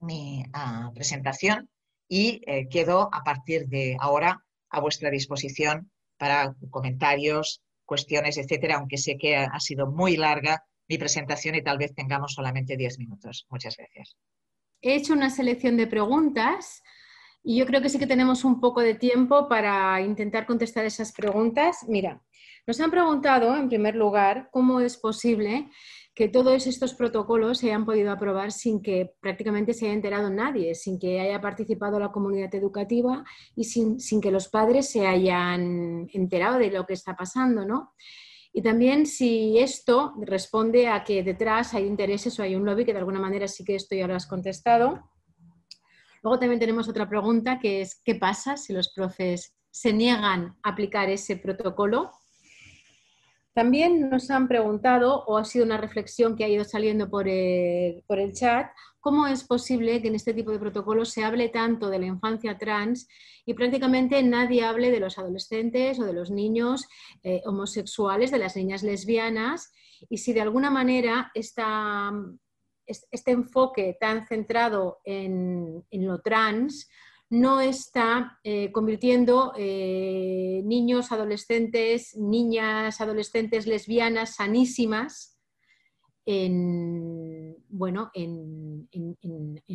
[0.00, 1.70] mi ah, presentación
[2.08, 8.98] y eh, quedo a partir de ahora a vuestra disposición para comentarios, cuestiones, etcétera, aunque
[8.98, 13.46] sé que ha sido muy larga mi presentación y tal vez tengamos solamente 10 minutos.
[13.50, 14.16] Muchas gracias.
[14.80, 16.82] he hecho una selección de preguntas
[17.44, 21.12] y yo creo que sí que tenemos un poco de tiempo para intentar contestar esas
[21.12, 21.78] preguntas.
[21.88, 22.22] Mira,
[22.66, 25.68] nos han preguntado, en primer lugar, cómo es posible
[26.14, 30.74] que todos estos protocolos se hayan podido aprobar sin que prácticamente se haya enterado nadie,
[30.74, 33.24] sin que haya participado la comunidad educativa
[33.56, 37.94] y sin, que los padres se hayan enterado de lo que está pasando, ¿no?
[38.52, 42.92] Y también si esto responde a que detrás hay intereses o hay un lobby, que
[42.92, 45.10] de alguna manera sí que esto ya lo has contestado.
[46.22, 50.70] Luego también tenemos otra pregunta que es, ¿qué pasa si los profes se niegan a
[50.70, 52.10] aplicar ese protocolo?
[53.54, 58.02] También nos han preguntado, o ha sido una reflexión que ha ido saliendo por el,
[58.32, 62.06] chat, cómo es posible que en este tipo de protocolos se hable tanto de la
[62.06, 63.06] infancia trans
[63.44, 66.88] y prácticamente nadie hable de los adolescentes o de los niños
[67.22, 69.70] eh, homosexuales, de las niñas lesbianas,
[70.08, 71.62] y si de alguna manera este
[73.26, 76.88] enfoque tan centrado en, en lo trans
[77.32, 85.40] no está eh, convirtiendo eh, niños, adolescentes, niñas, adolescentes lesbianas sanísimas
[86.26, 88.86] en, bueno, en,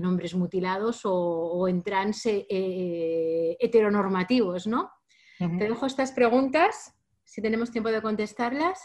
[0.05, 4.91] hombres mutilados o, en trans eh, heteronormativos, ¿no?
[5.39, 6.93] Te dejo estas preguntas,
[7.23, 8.79] si tenemos tiempo de contestarlas.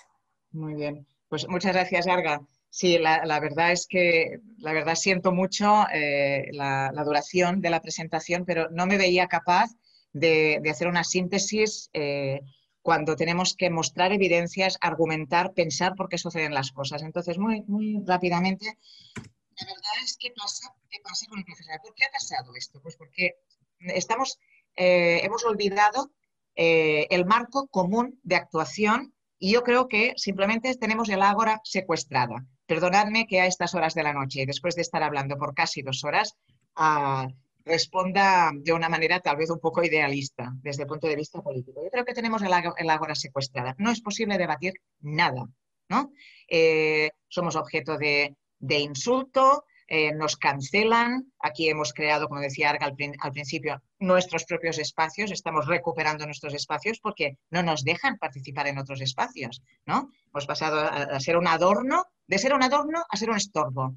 [0.51, 1.07] Muy bien.
[1.29, 2.41] Pues muchas gracias, Arga.
[2.75, 8.47] Sí, la, verdad es que la verdad siento mucho eh, la, duración de la presentación,
[8.47, 9.69] pero no me veía capaz
[10.15, 12.41] de, hacer una síntesis eh,
[12.81, 17.03] cuando tenemos que mostrar evidencias, argumentar, pensar por qué suceden las cosas.
[17.03, 18.79] Entonces, muy, muy rápidamente,
[19.15, 21.79] la verdad es que pasa, ¿qué pasa con el profesor?
[21.83, 22.81] ¿Por qué ha pasado esto?
[22.81, 23.35] Pues porque
[23.81, 24.39] estamos,
[24.77, 26.11] eh, hemos olvidado
[26.55, 32.47] el marco común de actuación y yo creo que simplemente tenemos el ágora secuestrada.
[32.73, 36.05] Perdonadme que a estas horas de la noche después de estar hablando por casi dos
[36.05, 36.39] horas,
[36.75, 37.29] ah,
[37.67, 41.85] responda de una manera tal vez un poco idealista desde el punto de vista político.
[41.85, 43.75] Yo creo que tenemos el, ágora secuestrada.
[43.77, 45.47] No es posible debatir nada.
[45.91, 46.13] ¿no?
[46.49, 51.31] Eh, somos objeto de, de insulto, eh, nos cancelan.
[51.39, 56.99] Aquí hemos creado, como decía Arga al, principio, nuestros propios espacios, estamos recuperando nuestros espacios
[56.99, 60.09] porque no nos dejan participar en otros espacios, ¿no?
[60.29, 63.95] Hemos pasado a, ser un adorno, de ser un adorno a ser un estorbo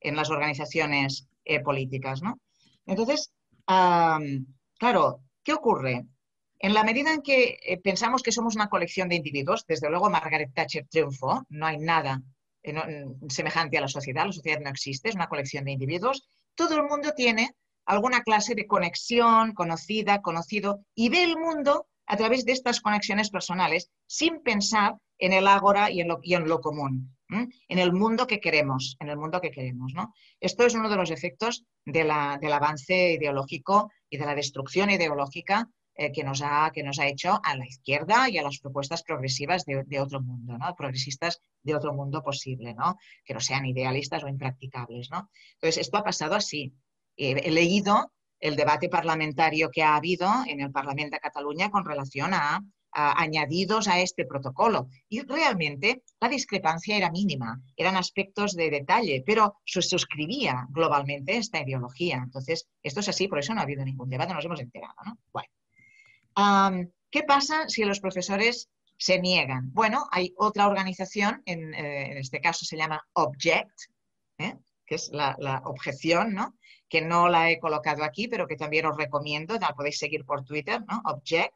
[0.00, 2.40] en las organizaciones eh, políticas, ¿no?
[2.86, 3.30] Entonces,
[3.66, 6.06] claro, ¿qué ocurre?
[6.58, 10.08] En la medida en que eh, pensamos que somos una colección de individuos, desde luego
[10.08, 12.22] Margaret Thatcher triunfó, no hay nada
[13.28, 16.84] semejante a la sociedad, la sociedad no existe, es una colección de individuos, todo el
[16.84, 17.54] mundo tiene
[17.86, 23.30] alguna clase de conexión conocida, conocido, y ve el mundo a través de estas conexiones
[23.30, 28.96] personales sin pensar en el ágora y en lo, común, en el mundo que queremos,
[29.00, 29.92] en el mundo que queremos.
[29.94, 30.12] ¿no?
[30.40, 36.12] Esto es uno de los efectos del avance ideológico y de la destrucción ideológica eh,
[36.12, 39.64] que, nos ha, que nos ha hecho a la izquierda y a las propuestas progresivas
[39.64, 40.74] de, otro mundo, ¿no?
[40.74, 42.96] progresistas de otro mundo posible, ¿no?
[43.24, 45.10] que no sean idealistas o impracticables.
[45.10, 45.30] ¿no?
[45.54, 46.74] Entonces, esto ha pasado así.
[47.16, 48.12] he leído
[48.44, 52.60] el debate parlamentario que ha habido en el Parlamento de Cataluña con relación a,
[52.92, 54.88] añadidos a este protocolo.
[55.08, 61.62] Y realmente la discrepancia era mínima, eran aspectos de detalle, pero se suscribía globalmente esta
[61.62, 62.20] ideología.
[62.22, 64.94] Entonces, esto es así, por eso no ha habido ningún debate, nos hemos enterado.
[65.06, 65.18] ¿no?
[65.32, 65.48] Bueno.
[67.14, 69.72] ¿Qué pasa si los profesores se niegan?
[69.72, 73.70] Bueno, hay otra organización, en, eh, este caso se llama Object,
[74.38, 74.56] ¿eh?
[74.84, 76.56] que es la, objeción, ¿no?
[76.88, 80.44] que no la he colocado aquí, pero que también os recomiendo, la podéis seguir por
[80.44, 81.02] Twitter, ¿no?
[81.04, 81.54] Object,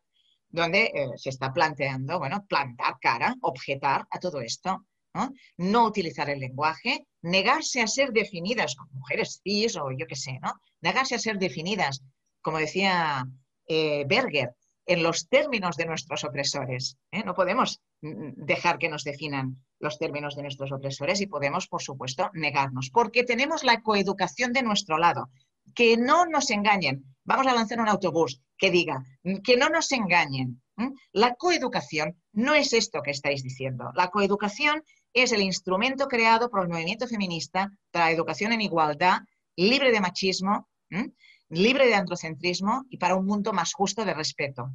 [0.48, 4.86] donde eh, se está planteando, bueno, plantar cara, objetar a todo esto.
[5.14, 5.32] ¿no?
[5.56, 10.38] no utilizar el lenguaje, negarse a ser definidas como mujeres cis o yo qué sé,
[10.40, 10.52] ¿no?
[10.82, 12.04] Negarse a ser definidas,
[12.40, 13.24] como decía
[13.66, 14.54] Berger,
[14.88, 16.96] en los términos de nuestros opresores.
[17.12, 17.22] ¿eh?
[17.22, 22.30] No podemos dejar que nos definan los términos de nuestros opresores y podemos, por supuesto,
[22.32, 25.28] negarnos, porque tenemos la coeducación de nuestro lado.
[25.74, 27.04] Que no nos engañen.
[27.24, 29.04] Vamos a lanzar un autobús que diga,
[29.44, 30.62] que no nos engañen.
[31.12, 33.92] La coeducación no es esto que estáis diciendo.
[33.94, 34.82] La coeducación
[35.12, 39.18] es el instrumento creado por el movimiento feminista para la educación en igualdad,
[39.54, 40.66] libre de machismo,
[41.48, 44.70] libre de androcentrismo y para un mundo más justo de respeto.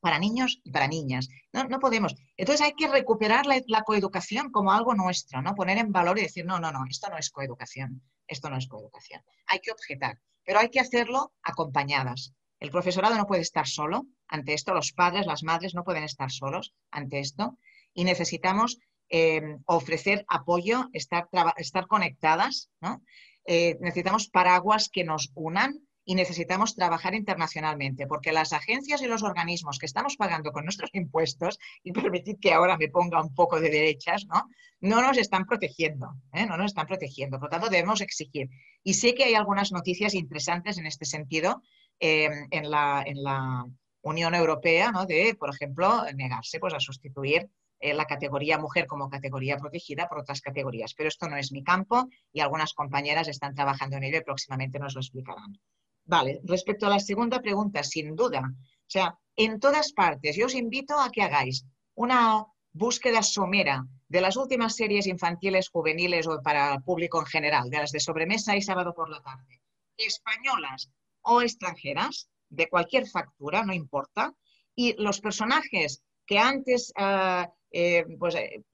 [0.00, 1.28] Para niños y para niñas.
[1.52, 2.14] No, podemos.
[2.36, 5.54] Entonces hay que recuperar la, coeducación como algo nuestro, ¿no?
[5.54, 8.02] Poner en valor y decir, no, no, no, esto no es coeducación.
[8.28, 9.22] Esto no es coeducación.
[9.46, 12.34] Hay que objetar, pero hay que hacerlo acompañadas.
[12.60, 16.30] El profesorado no puede estar solo ante esto, los padres, las madres no pueden estar
[16.30, 17.58] solos ante esto
[17.94, 18.78] y necesitamos
[19.08, 21.28] eh, ofrecer apoyo, estar,
[21.58, 23.02] estar conectadas, ¿no?
[23.46, 29.24] Eh, necesitamos paraguas que nos unan y necesitamos trabajar internacionalmente, porque las agencias y los
[29.24, 33.60] organismos que estamos pagando con nuestros impuestos, y permitid que ahora me ponga un poco
[33.60, 34.48] de derechas, ¿no?
[34.80, 36.46] No nos están protegiendo, ¿eh?
[36.46, 38.48] no nos están protegiendo, por lo tanto debemos exigir.
[38.84, 41.60] Y sé que hay algunas noticias interesantes en este sentido
[41.98, 43.64] eh, en, la, en, la,
[44.02, 45.04] Unión Europea, ¿no?
[45.04, 50.18] De, por ejemplo, negarse pues, a sustituir eh, la categoría mujer como categoría protegida por
[50.18, 50.94] otras categorías.
[50.94, 54.78] Pero esto no es mi campo y algunas compañeras están trabajando en ello y próximamente
[54.78, 55.58] nos lo explicarán.
[56.04, 58.40] Vale, respecto a la segunda pregunta, sin duda.
[58.40, 64.20] O sea, en todas partes, yo os invito a que hagáis una búsqueda somera de
[64.20, 68.56] las últimas series infantiles, juveniles o para el público en general, de las de sobremesa
[68.56, 69.60] y sábado por la tarde,
[69.96, 70.90] españolas
[71.22, 74.32] o extranjeras, de cualquier factura, no importa,
[74.76, 78.64] y los personajes que antes, ah, eh, pues, eh,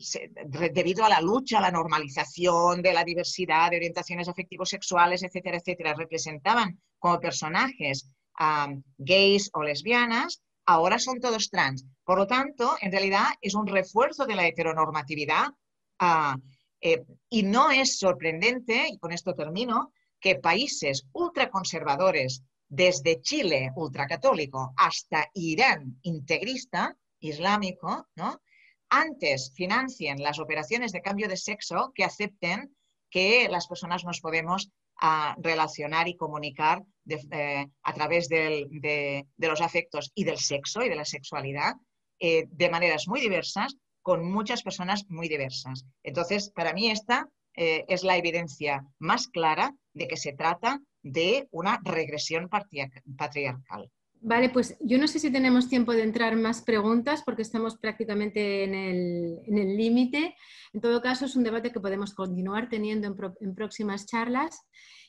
[0.72, 5.56] debido a la lucha, a la normalización de la diversidad de orientaciones afectivos sexuales, etcétera,
[5.56, 8.08] etcétera, representaban como personajes
[8.98, 11.84] gays o lesbianas, ahora son todos trans.
[12.04, 15.48] Por lo tanto, en realidad es un refuerzo de la heteronormatividad
[15.98, 16.36] ah,
[16.80, 24.72] eh, y no es sorprendente, y con esto termino, que países ultraconservadores, desde Chile ultracatólico
[24.76, 28.40] hasta Irán integrista, islámico, ¿no?
[28.92, 32.76] Antes financien las operaciones de cambio de sexo que acepten
[33.10, 34.70] que las personas nos podemos
[35.00, 40.96] ah, relacionar y comunicar eh, a través de, los afectos y del sexo y de
[40.96, 41.74] la sexualidad
[42.20, 45.86] eh, de maneras muy diversas con muchas personas muy diversas.
[46.02, 51.48] Entonces, para mí esta eh, es la evidencia más clara de que se trata de
[51.50, 53.90] una regresión patriarcal.
[54.24, 58.62] Vale, pues yo no sé si tenemos tiempo de entrar más preguntas porque estamos prácticamente
[58.62, 60.36] en el límite.
[60.72, 63.08] En, todo caso, es un debate que podemos continuar teniendo
[63.40, 64.62] en, próximas charlas.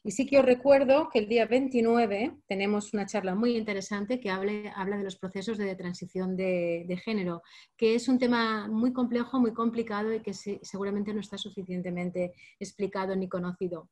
[0.03, 4.31] Y sí que os recuerdo que el día 29 tenemos una charla muy interesante que
[4.31, 7.43] habla de los procesos de transición de, género,
[7.77, 13.15] que es un tema muy complejo, muy complicado y que seguramente no está suficientemente explicado
[13.15, 13.91] ni conocido.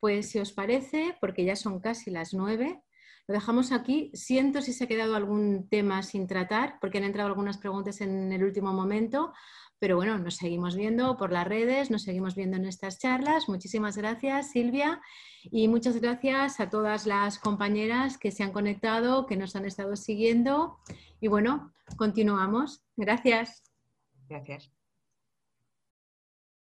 [0.00, 2.82] Pues si os parece, porque ya son casi las nueve,
[3.28, 4.10] lo dejamos aquí.
[4.14, 8.32] Siento si se ha quedado algún tema sin tratar, porque han entrado algunas preguntas en
[8.32, 9.32] el último momento,
[9.78, 13.48] pero bueno, nos seguimos viendo por las redes, nos seguimos viendo en estas charlas.
[13.48, 15.00] Muchísimas gracias, Silvia,
[15.42, 19.96] y muchas gracias a todas las compañeras que se han conectado, que nos han estado
[19.96, 20.78] siguiendo.
[21.20, 22.82] Y bueno, continuamos.
[22.96, 23.62] Gracias.
[24.28, 24.70] Gracias.